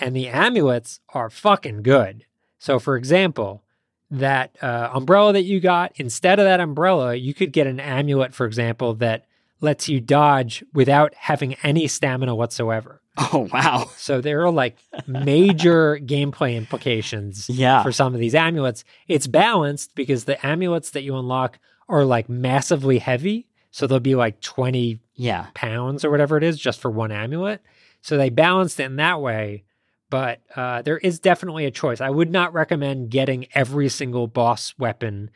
and 0.00 0.14
the 0.16 0.28
amulets 0.28 1.00
are 1.10 1.30
fucking 1.30 1.82
good. 1.82 2.24
So, 2.58 2.78
for 2.78 2.96
example, 2.96 3.62
that 4.10 4.56
uh, 4.62 4.90
umbrella 4.92 5.32
that 5.34 5.42
you 5.44 5.60
got, 5.60 5.92
instead 5.96 6.38
of 6.38 6.44
that 6.44 6.60
umbrella, 6.60 7.14
you 7.14 7.32
could 7.34 7.52
get 7.52 7.66
an 7.66 7.78
amulet, 7.80 8.34
for 8.34 8.44
example, 8.46 8.94
that 8.94 9.26
lets 9.60 9.88
you 9.88 10.00
dodge 10.00 10.64
without 10.74 11.14
having 11.14 11.54
any 11.62 11.86
stamina 11.86 12.34
whatsoever. 12.34 13.00
Oh 13.32 13.48
wow. 13.52 13.90
So, 13.96 14.20
there 14.20 14.42
are 14.44 14.50
like 14.50 14.76
major 15.06 15.98
gameplay 15.98 16.56
implications 16.56 17.50
Yeah. 17.50 17.82
for 17.82 17.92
some 17.92 18.14
of 18.14 18.20
these 18.20 18.34
amulets. 18.34 18.84
It's 19.08 19.26
balanced 19.26 19.94
because 19.94 20.24
the 20.24 20.44
amulets 20.46 20.90
that 20.90 21.02
you 21.02 21.16
unlock 21.16 21.58
are 21.88 22.04
like 22.04 22.28
massively 22.28 22.98
heavy. 22.98 23.46
So, 23.72 23.86
they'll 23.86 24.00
be 24.00 24.14
like 24.14 24.40
20 24.40 25.00
Yeah. 25.14 25.46
pounds 25.54 26.04
or 26.04 26.10
whatever 26.10 26.36
it 26.38 26.44
is 26.44 26.58
just 26.58 26.80
for 26.80 26.90
one 26.90 27.12
amulet. 27.12 27.60
So 28.00 28.16
they 28.16 28.30
balanced 28.30 28.80
it 28.80 28.84
in 28.84 28.96
that 28.96 29.20
way. 29.20 29.64
But 30.10 30.40
uh, 30.56 30.82
there 30.82 30.98
is 30.98 31.20
definitely 31.20 31.64
a 31.66 31.70
choice. 31.70 32.00
I 32.00 32.10
would 32.10 32.30
not 32.30 32.52
recommend 32.52 33.10
getting 33.10 33.46
every 33.54 33.88
single 33.88 34.26
boss 34.26 34.74
weapon. 34.76 35.30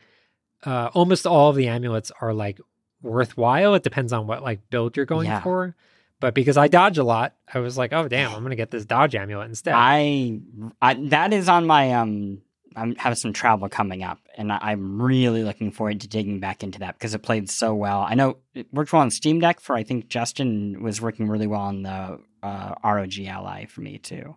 Uh, 0.65 0.89
almost 0.93 1.25
all 1.25 1.49
of 1.49 1.55
the 1.55 1.67
amulets 1.69 2.11
are 2.19 2.33
like 2.33 2.59
worthwhile. 3.01 3.73
It 3.75 3.83
depends 3.83 4.11
on 4.11 4.27
what 4.27 4.43
like 4.43 4.69
build 4.69 4.97
you're 4.97 5.05
going 5.05 5.27
Yeah. 5.27 5.41
for. 5.41 5.75
But 6.19 6.33
because 6.33 6.57
I 6.57 6.67
dodge 6.67 6.97
a 6.97 7.03
lot, 7.03 7.35
I 7.53 7.59
was 7.59 7.77
like, 7.77 7.93
oh 7.93 8.07
damn, 8.07 8.33
I'm 8.33 8.41
gonna 8.41 8.55
get 8.55 8.71
this 8.71 8.85
dodge 8.85 9.15
amulet 9.15 9.47
instead. 9.49 9.73
I, 9.75 10.39
I 10.81 10.93
that 11.09 11.33
is 11.33 11.47
on 11.49 11.67
my 11.67 11.93
um 11.93 12.41
I'm 12.75 12.95
having 12.95 13.15
some 13.15 13.33
travel 13.33 13.69
coming 13.69 14.03
up, 14.03 14.19
and 14.37 14.51
I- 14.51 14.59
I'm 14.61 15.01
really 15.01 15.43
looking 15.43 15.71
forward 15.71 16.01
to 16.01 16.07
digging 16.07 16.39
back 16.39 16.63
into 16.63 16.79
that 16.79 16.95
because 16.95 17.13
it 17.13 17.19
played 17.19 17.49
so 17.49 17.73
well. 17.75 18.01
I 18.01 18.15
know 18.15 18.37
it 18.53 18.67
worked 18.73 18.91
well 18.93 19.01
on 19.01 19.11
Steam 19.11 19.39
Deck 19.39 19.59
for 19.59 19.75
I 19.75 19.83
think 19.83 20.07
Justin 20.09 20.81
was 20.83 21.01
working 21.01 21.27
really 21.27 21.47
well 21.47 21.61
on 21.61 21.83
the 21.83 22.19
uh, 22.43 22.75
ROG 22.83 23.17
Ally 23.19 23.65
for 23.65 23.81
me 23.81 23.97
too. 23.97 24.35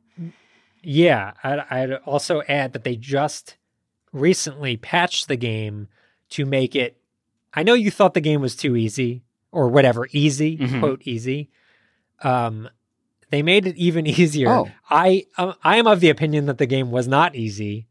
Yeah, 0.83 1.33
I'd, 1.43 1.59
I'd 1.71 1.93
also 2.07 2.43
add 2.49 2.73
that 2.73 2.85
they 2.85 2.97
just 2.97 3.57
recently 4.13 4.77
patched 4.77 5.29
the 5.29 5.37
game 5.37 5.89
to 6.31 6.47
make 6.47 6.77
it. 6.77 6.97
I 7.53 7.63
know 7.63 7.75
you 7.75 7.91
thought 7.91 8.15
the 8.15 8.21
game 8.21 8.41
was 8.41 8.55
too 8.55 8.77
easy 8.77 9.23
or 9.51 9.69
whatever, 9.69 10.07
easy 10.13 10.57
Mhm. 10.59 10.81
quote 10.81 11.03
easy. 11.05 11.51
Um, 12.23 12.69
they 13.31 13.43
made 13.43 13.67
it 13.67 13.77
even 13.77 14.07
easier. 14.07 14.49
Oh. 14.51 14.71
I 14.89 15.27
um, 15.37 15.55
I 15.63 15.77
am 15.77 15.87
of 15.87 16.01
the 16.01 16.11
opinion 16.11 16.47
that 16.47 16.59
the 16.59 16.67
game 16.67 16.91
was 16.91 17.09
not 17.09 17.35
easy, 17.35 17.87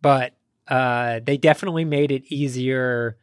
but 0.00 0.34
uh, 0.68 1.20
they 1.24 1.36
definitely 1.36 1.84
made 1.84 2.10
it 2.10 2.24
easier 2.26 3.16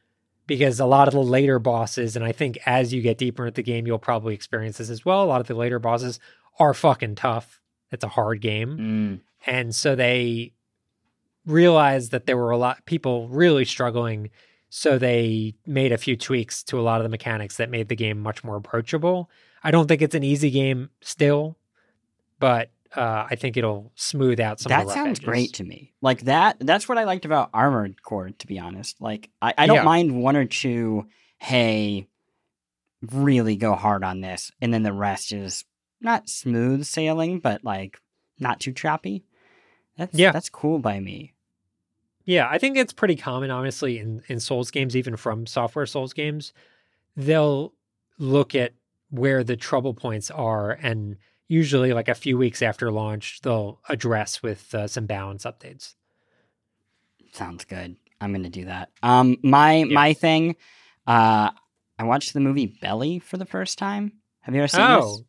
because 0.47 0.79
a 0.79 0.85
lot 0.85 1.07
of 1.07 1.13
the 1.13 1.23
later 1.23 1.59
bosses, 1.59 2.15
and 2.15 2.23
I 2.23 2.31
think 2.31 2.57
as 2.65 2.93
you 2.93 3.01
get 3.01 3.17
deeper 3.17 3.45
into 3.45 3.55
the 3.55 3.63
game, 3.63 3.87
you'll 3.87 3.99
probably 3.99 4.33
experience 4.33 4.77
this 4.77 4.89
as 4.89 5.03
well. 5.03 5.23
A 5.23 5.25
lot 5.25 5.41
of 5.41 5.47
the 5.47 5.55
later 5.55 5.79
bosses 5.79 6.19
are 6.59 6.73
fucking 6.73 7.15
tough. 7.15 7.59
It's 7.91 8.03
a 8.03 8.09
hard 8.09 8.41
game 8.41 8.77
Mm, 8.77 9.19
and 9.45 9.73
so 9.75 9.95
they 9.95 10.53
realized 11.45 12.11
that 12.11 12.25
there 12.25 12.37
were 12.37 12.51
a 12.51 12.57
lot 12.57 12.83
people 12.85 13.27
really 13.29 13.65
struggling 13.65 14.29
so 14.69 14.97
they 14.97 15.53
made 15.65 15.91
a 15.91 15.97
few 15.97 16.17
tweaks 16.17 16.63
to 16.63 16.79
a 16.79 16.81
lot 16.81 16.99
of 16.99 17.03
the 17.03 17.09
mechanics 17.09 17.57
that 17.57 17.69
made 17.69 17.87
the 17.87 17.95
game 17.95 18.19
much 18.19 18.43
more 18.43 18.55
approachable 18.55 19.29
i 19.63 19.69
don't 19.69 19.87
think 19.87 20.01
it's 20.01 20.15
an 20.15 20.23
easy 20.23 20.49
game 20.49 20.89
still 21.01 21.55
but 22.39 22.71
uh, 22.95 23.27
i 23.29 23.35
think 23.35 23.57
it'll 23.57 23.91
smooth 23.95 24.39
out 24.39 24.59
some 24.59 24.71
of 24.71 24.87
that 24.87 24.93
sounds 24.93 25.19
edges. 25.19 25.25
great 25.25 25.53
to 25.53 25.63
me. 25.63 25.93
Like 26.01 26.21
that. 26.21 26.57
That's 26.59 26.87
what 26.87 26.97
I 26.97 27.03
liked 27.05 27.25
about 27.25 27.49
Armored 27.53 28.01
Core. 28.03 28.29
To 28.29 28.47
be 28.47 28.59
honest, 28.59 28.99
like 29.01 29.29
I, 29.41 29.53
I 29.57 29.65
don't 29.67 29.77
Yeah. 29.77 29.83
mind 29.83 30.21
one 30.21 30.35
or 30.35 30.45
two. 30.45 31.07
Hey, 31.37 32.07
really 33.11 33.55
go 33.55 33.75
hard 33.75 34.03
on 34.03 34.21
this, 34.21 34.51
and 34.61 34.73
then 34.73 34.83
the 34.83 34.93
rest 34.93 35.31
is 35.31 35.65
not 36.01 36.29
smooth 36.29 36.85
sailing, 36.85 37.39
but 37.39 37.63
like 37.63 37.99
not 38.39 38.59
too 38.59 38.71
choppy. 38.73 39.23
That's 39.97 40.17
Yeah. 40.17 40.31
that's 40.31 40.49
cool 40.49 40.79
by 40.79 40.99
me. 40.99 41.33
Yeah, 42.23 42.47
I 42.49 42.57
think 42.57 42.75
it's 42.77 42.93
pretty 42.93 43.15
common, 43.15 43.51
honestly, 43.51 43.99
in, 43.99 44.23
in 44.27 44.39
Souls 44.39 44.71
games, 44.71 44.95
even 44.95 45.15
FromSoftware 45.15 45.87
Souls 45.87 46.11
games. 46.11 46.53
They'll 47.15 47.73
look 48.17 48.55
at 48.55 48.73
where 49.11 49.43
the 49.43 49.55
trouble 49.55 49.93
points 49.93 50.31
are, 50.31 50.71
and 50.71 51.17
usually, 51.47 51.93
like 51.93 52.07
a 52.09 52.15
few 52.15 52.37
weeks 52.37 52.61
after 52.61 52.91
launch, 52.91 53.41
they'll 53.41 53.79
address 53.89 54.41
with 54.43 54.73
uh, 54.75 54.87
some 54.87 55.05
balance 55.05 55.43
updates. 55.45 55.93
Sounds 57.33 57.65
good. 57.65 57.95
I'm 58.21 58.31
gonna 58.31 58.49
do 58.49 58.65
that. 58.65 58.89
Um, 59.03 59.37
my 59.43 59.83
my 59.83 60.13
thing. 60.13 60.55
Uh, 61.05 61.51
I 61.99 62.03
watched 62.03 62.33
the 62.33 62.39
movie 62.39 62.65
Belly 62.81 63.19
for 63.19 63.37
the 63.37 63.45
first 63.45 63.77
time. 63.77 64.13
Have 64.41 64.53
you 64.55 64.61
ever 64.61 64.67
seen 64.67 64.81
Oh, 64.81 65.01
this? 65.01 65.23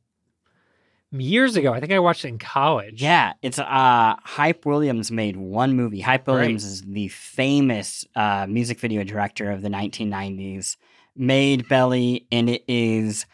years 1.13 1.57
ago, 1.57 1.73
I 1.73 1.81
think 1.81 1.93
I 1.93 1.99
watched 1.99 2.25
it 2.25 2.29
in 2.29 2.39
college. 2.39 3.03
Yeah, 3.03 3.33
it's 3.43 3.59
uh 3.59 4.15
Hype 4.23 4.67
Williams 4.67 5.11
made 5.11 5.37
one 5.37 5.75
movie. 5.75 6.01
Hype 6.01 6.27
Right. 6.29 6.35
Williams 6.35 6.65
is 6.65 6.83
the 6.83 7.09
famous 7.09 8.05
uh 8.15 8.47
music 8.49 8.79
video 8.81 9.05
director 9.05 9.51
of 9.51 9.63
the 9.63 9.69
1990s. 9.69 10.77
Made 11.19 11.69
Belly 11.69 12.27
and 12.31 12.51
it 12.51 12.63
is 12.69 13.25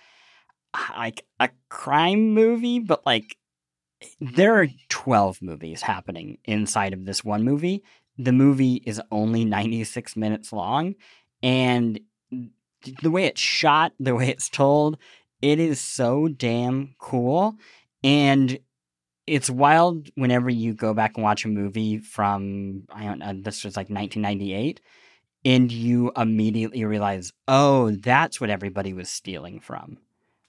like 0.96 1.24
a 1.40 1.50
crime 1.68 2.34
movie, 2.34 2.78
but 2.78 3.04
like 3.06 3.36
there 4.20 4.60
are 4.60 4.68
12 4.88 5.42
movies 5.42 5.82
happening 5.82 6.38
inside 6.44 6.92
of 6.92 7.04
this 7.04 7.24
one 7.24 7.44
movie. 7.44 7.82
The 8.18 8.32
movie 8.32 8.82
is 8.84 9.00
only 9.10 9.44
96 9.44 10.16
minutes 10.16 10.52
long 10.52 10.94
and 11.42 12.00
the 13.02 13.10
way 13.10 13.24
it's 13.24 13.40
shot, 13.40 13.92
the 13.98 14.14
way 14.14 14.28
it's 14.28 14.48
told, 14.48 14.98
it 15.40 15.58
is 15.58 15.80
so 15.80 16.28
damn 16.28 16.94
cool. 16.98 17.56
And 18.02 18.58
it's 19.26 19.50
wild 19.50 20.08
whenever 20.14 20.50
you 20.50 20.74
go 20.74 20.94
back 20.94 21.12
and 21.16 21.24
watch 21.24 21.44
a 21.44 21.48
movie 21.48 21.98
from 21.98 22.84
I 22.92 23.04
don't 23.04 23.18
know, 23.18 23.32
this 23.34 23.64
was 23.64 23.76
like 23.76 23.88
1998, 23.88 24.80
and 25.44 25.70
you 25.70 26.12
immediately 26.16 26.84
realize, 26.84 27.32
oh, 27.46 27.90
that's 27.92 28.40
what 28.40 28.50
everybody 28.50 28.92
was 28.92 29.08
stealing 29.08 29.60
from. 29.60 29.98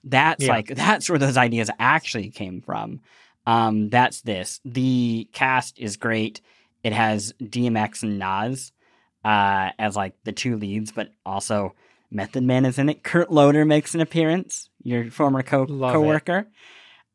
That's 0.04 0.44
Yeah. 0.44 0.52
like 0.52 0.68
that's 0.68 1.08
where 1.08 1.18
those 1.18 1.36
ideas 1.36 1.70
actually 1.78 2.30
came 2.30 2.60
from. 2.60 3.00
Um, 3.46 3.88
that's 3.88 4.20
this. 4.22 4.60
The 4.64 5.28
cast 5.32 5.78
is 5.78 5.96
great. 5.96 6.40
It 6.82 6.92
has 6.92 7.32
DMX 7.42 8.02
and 8.02 8.18
Nas 8.18 8.72
uh, 9.24 9.70
as 9.78 9.96
like 9.96 10.14
the 10.24 10.32
two 10.32 10.56
leads, 10.56 10.92
but 10.92 11.10
also 11.24 11.74
Method 12.10 12.42
Man 12.44 12.64
is 12.64 12.78
in 12.78 12.88
it. 12.88 13.02
Kurt 13.02 13.30
Loder 13.30 13.64
makes 13.64 13.94
an 13.94 14.00
appearance. 14.00 14.68
Your 14.82 15.10
former 15.10 15.42
co 15.42 15.66
coworker. 15.66 16.46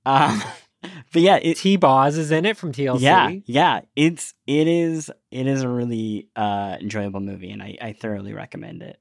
Um, 0.06 0.42
but 0.82 1.22
yeah, 1.22 1.38
it, 1.38 1.58
T-Boz 1.58 2.18
is 2.18 2.32
in 2.32 2.46
it 2.46 2.58
from 2.58 2.72
TLC. 2.72 3.02
yeah, 3.02 3.30
yeah. 3.46 3.82
It's 3.96 4.34
it 4.48 4.68
is 4.68 5.12
it 5.32 5.46
is 5.48 5.62
a 5.62 5.70
really 5.70 6.28
uh, 6.36 6.78
enjoyable 6.82 7.20
movie, 7.20 7.52
and 7.52 7.62
I, 7.62 7.78
I 7.82 7.94
thoroughly 7.94 8.34
recommend 8.34 8.82
it. 8.82 9.00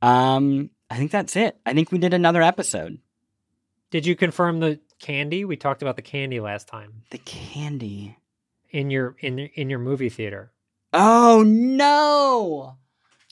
Um, 0.00 0.70
I 0.92 0.96
think 0.96 1.10
that's 1.10 1.36
it. 1.36 1.56
I 1.64 1.72
think 1.72 1.90
we 1.90 1.98
did 1.98 2.12
another 2.12 2.42
episode. 2.42 2.98
Did 3.90 4.04
you 4.06 4.14
confirm 4.14 4.60
the 4.60 4.78
candy? 5.00 5.44
We 5.44 5.56
talked 5.56 5.80
about 5.82 5.96
the 5.96 6.02
candy 6.02 6.38
last 6.40 6.68
time 6.68 7.02
The 7.10 7.18
candy. 7.18 8.18
in 8.70 8.90
your 8.90 9.16
in 9.20 9.38
in 9.38 9.70
your 9.70 9.78
movie 9.78 10.08
theater. 10.10 10.52
Oh 10.92 11.42
no! 11.46 12.76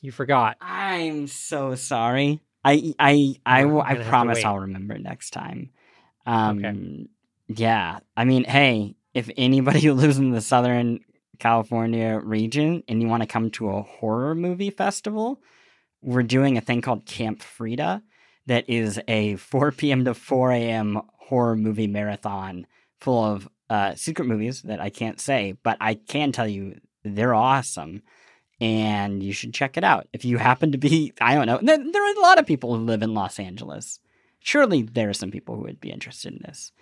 You 0.01 0.11
forgot. 0.13 0.57
I'm 0.61 1.27
so 1.27 1.75
sorry. 1.75 2.41
I 2.65 2.95
I 2.99 3.35
I, 3.45 3.65
We're 3.67 3.73
will- 3.75 3.83
gonna 3.83 4.01
I 4.01 4.05
promise. 4.05 4.45
I'll 4.45 4.59
remember 4.61 4.97
next 4.99 5.31
time. 5.31 5.71
Um, 6.27 7.09
yeah. 7.49 7.99
I 8.17 8.25
mean, 8.25 8.45
hey, 8.45 8.95
if 9.15 9.29
anybody 9.37 9.81
who 9.81 9.93
lives 9.95 10.19
in 10.19 10.31
the 10.31 10.41
Southern 10.41 11.01
California 11.39 12.19
region 12.23 12.83
and 12.89 13.03
you 13.03 13.09
want 13.09 13.23
to 13.23 13.27
come 13.27 13.51
to 13.53 13.71
a 13.71 13.83
horror 13.83 14.35
movie 14.35 14.71
festival, 14.71 15.43
we're 16.03 16.23
doing 16.23 16.57
a 16.57 16.61
thing 16.61 16.81
called 16.81 17.07
Camp 17.07 17.43
Frida 17.43 18.03
that 18.47 18.69
is 18.69 19.01
a 19.09 19.37
4 19.37 19.73
p.m. 19.73 20.05
to 20.05 20.15
4 20.15 20.53
a.m. 20.53 21.03
horror 21.19 21.57
movie 21.57 21.87
marathon 21.87 22.67
full 23.01 23.25
of 23.25 23.49
uh, 23.69 23.95
secret 23.95 24.27
movies 24.27 24.63
that 24.63 24.81
I 24.81 24.91
can't 24.91 25.21
say, 25.21 25.57
but 25.63 25.77
I 25.81 25.95
can 25.95 26.33
tell 26.33 26.49
you 26.49 26.81
they're 27.05 27.35
awesome 27.35 28.03
and 28.61 29.23
you 29.23 29.33
should 29.33 29.55
check 29.55 29.77
it 29.77 29.85
out. 29.85 30.07
If 30.13 30.25
you 30.25 30.39
happen 30.39 30.73
to 30.73 30.79
be, 30.79 31.13
I 31.21 31.35
don't 31.35 31.47
know, 31.47 31.61
there, 31.63 31.79
there 31.79 32.05
are 32.05 32.15
a 32.15 32.21
lot 32.21 32.39
of 32.39 32.47
people 32.47 32.77
who 32.77 32.85
live 32.85 33.03
in 33.03 33.15
Los 33.15 33.39
Angeles. 33.39 34.01
Surely 34.41 34.83
there 34.83 35.09
are 35.09 35.15
some 35.15 35.31
people 35.31 35.57
who 35.57 35.63
would 35.63 35.81
be 35.81 35.91
interested 35.91 36.33
in 36.33 36.41
this. 36.45 36.73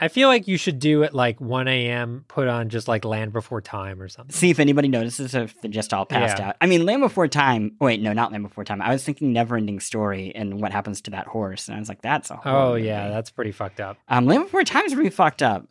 I 0.00 0.08
feel 0.08 0.28
like 0.28 0.48
you 0.48 0.56
should 0.56 0.78
do 0.78 1.02
it 1.02 1.14
like 1.14 1.40
1 1.40 1.68
a.m. 1.68 2.24
Put 2.28 2.48
on 2.48 2.68
just 2.68 2.88
like 2.88 3.04
Land 3.04 3.32
Before 3.32 3.60
Time 3.60 4.00
or 4.02 4.08
something. 4.08 4.34
See 4.34 4.50
if 4.50 4.58
anybody 4.58 4.88
notices 4.88 5.34
if 5.34 5.60
they're 5.60 5.70
just 5.70 5.94
all 5.94 6.04
passed 6.06 6.38
Yeah. 6.38 6.48
out. 6.48 6.56
I 6.60 6.66
mean, 6.66 6.84
Land 6.84 7.02
Before 7.02 7.28
Time. 7.28 7.72
Wait, 7.80 8.00
no, 8.02 8.12
not 8.12 8.32
Land 8.32 8.44
Before 8.44 8.64
Time. 8.64 8.82
I 8.82 8.90
was 8.90 9.04
thinking 9.04 9.32
Neverending 9.32 9.80
Story 9.80 10.32
and 10.34 10.60
what 10.60 10.72
happens 10.72 11.00
to 11.02 11.10
that 11.12 11.26
horse, 11.26 11.68
and 11.68 11.76
I 11.76 11.78
was 11.80 11.88
like, 11.88 12.02
that's 12.02 12.30
a 12.30 12.40
Oh 12.44 12.74
yeah, 12.74 13.04
movie. 13.04 13.14
that's 13.14 13.30
pretty 13.30 13.52
fucked 13.52 13.80
up. 13.80 13.96
um, 14.08 14.26
Land 14.26 14.44
Before 14.44 14.64
Time's 14.64 14.94
pretty 14.94 15.10
fucked 15.10 15.42
up. 15.42 15.66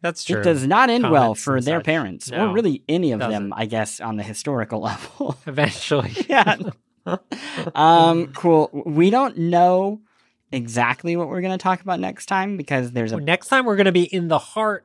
That's 0.00 0.22
true. 0.22 0.40
It 0.40 0.44
does 0.44 0.64
not 0.66 0.90
end 0.90 1.10
well 1.10 1.34
for 1.34 1.60
their 1.60 1.78
such. 1.80 1.84
parents, 1.86 2.30
No, 2.30 2.50
or 2.50 2.52
really 2.52 2.84
any 2.88 3.10
of 3.12 3.18
doesn't. 3.20 3.32
them. 3.50 3.52
I 3.56 3.66
guess 3.66 4.00
on 4.00 4.16
the 4.16 4.22
historical 4.22 4.80
level. 4.82 5.36
Eventually. 5.46 6.12
yeah. 6.28 6.56
um, 7.74 8.28
cool. 8.32 8.70
We 8.86 9.10
don't 9.10 9.36
know 9.38 10.00
exactly 10.52 11.16
what 11.16 11.28
we're 11.28 11.40
going 11.40 11.56
to 11.56 11.62
talk 11.62 11.80
about 11.80 12.00
next 12.00 12.26
time 12.26 12.56
because 12.56 12.92
there's 12.92 13.12
a 13.12 13.16
Well, 13.16 13.24
Next 13.24 13.48
time 13.48 13.64
we're 13.66 13.76
going 13.76 13.86
to 13.86 13.92
be 13.92 14.04
in 14.04 14.28
the 14.28 14.38
heart 14.38 14.84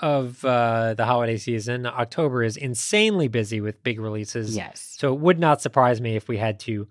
of 0.00 0.44
uh, 0.44 0.94
the 0.94 1.04
holiday 1.04 1.36
season. 1.36 1.86
October 1.86 2.42
is 2.42 2.56
insanely 2.56 3.28
busy 3.28 3.60
with 3.60 3.82
big 3.82 4.00
releases. 4.00 4.56
yes. 4.56 4.94
So 4.98 5.12
it 5.14 5.20
would 5.20 5.38
not 5.38 5.60
surprise 5.62 6.00
me 6.00 6.16
if 6.16 6.28
we 6.28 6.36
had 6.36 6.58
to 6.60 6.88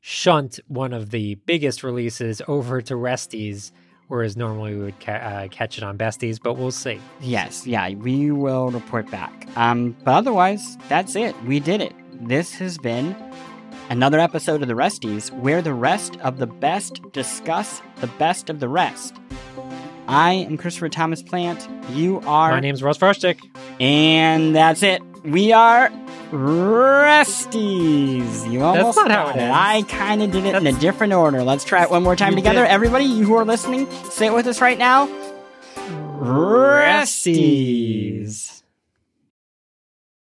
shunt 0.00 0.60
one 0.68 0.92
of 0.92 1.10
the 1.10 1.34
biggest 1.46 1.82
releases 1.82 2.40
over 2.46 2.80
to 2.82 2.94
Resties, 2.94 3.72
whereas 4.08 4.36
normally 4.36 4.74
we 4.76 4.82
would 4.84 5.00
ca- 5.00 5.12
uh, 5.12 5.48
catch 5.48 5.78
it 5.78 5.84
on 5.84 5.96
Besties, 5.98 6.38
but 6.42 6.54
we'll 6.58 6.70
see. 6.70 7.00
Yes, 7.20 7.66
yeah, 7.66 7.88
we 7.90 8.30
will 8.30 8.70
report 8.70 9.10
back. 9.10 9.46
Um, 9.56 9.96
but 10.04 10.12
otherwise, 10.12 10.76
that's 10.88 11.16
it. 11.16 11.34
We 11.44 11.58
did 11.58 11.80
it. 11.80 11.94
This 12.28 12.52
has 12.54 12.78
been 12.78 13.16
another 13.90 14.20
episode 14.20 14.62
of 14.62 14.68
the 14.68 14.74
Resties, 14.74 15.30
where 15.32 15.60
the 15.62 15.74
rest 15.74 16.16
of 16.20 16.38
the 16.38 16.46
best 16.46 17.00
discuss 17.12 17.82
the 18.00 18.06
best 18.06 18.48
of 18.50 18.60
the 18.60 18.68
rest. 18.68 19.16
I 20.06 20.32
am 20.34 20.58
Christopher 20.58 20.90
Thomas 20.90 21.22
Plante. 21.22 21.66
You 21.90 22.20
are, 22.26 22.50
My 22.52 22.60
name's 22.60 22.82
Russ 22.82 22.98
Frushtick. 22.98 23.38
and 23.80 24.54
that's 24.54 24.82
it. 24.82 25.02
We 25.24 25.52
are 25.52 25.90
Resties. 26.30 28.50
You 28.50 28.62
almost 28.62 28.96
not 28.98 29.10
how 29.10 29.28
it 29.28 29.36
ends. 29.36 29.54
I 29.56 29.82
kind 29.88 30.20
of 30.22 30.30
did 30.30 30.44
it 30.44 30.54
in 30.54 30.66
a 30.66 30.72
different 30.72 31.14
order. 31.14 31.42
Let's 31.42 31.64
try 31.64 31.82
it 31.84 31.90
one 31.90 32.02
more 32.02 32.16
time 32.16 32.32
You 32.32 32.36
together. 32.36 32.64
did. 32.64 32.70
Everybody, 32.70 33.06
you 33.06 33.24
who 33.24 33.34
are 33.36 33.44
listening, 33.46 33.90
say 34.10 34.26
it 34.26 34.34
with 34.34 34.46
us 34.46 34.60
right 34.60 34.78
now. 34.78 35.08
Resties. 36.94 38.62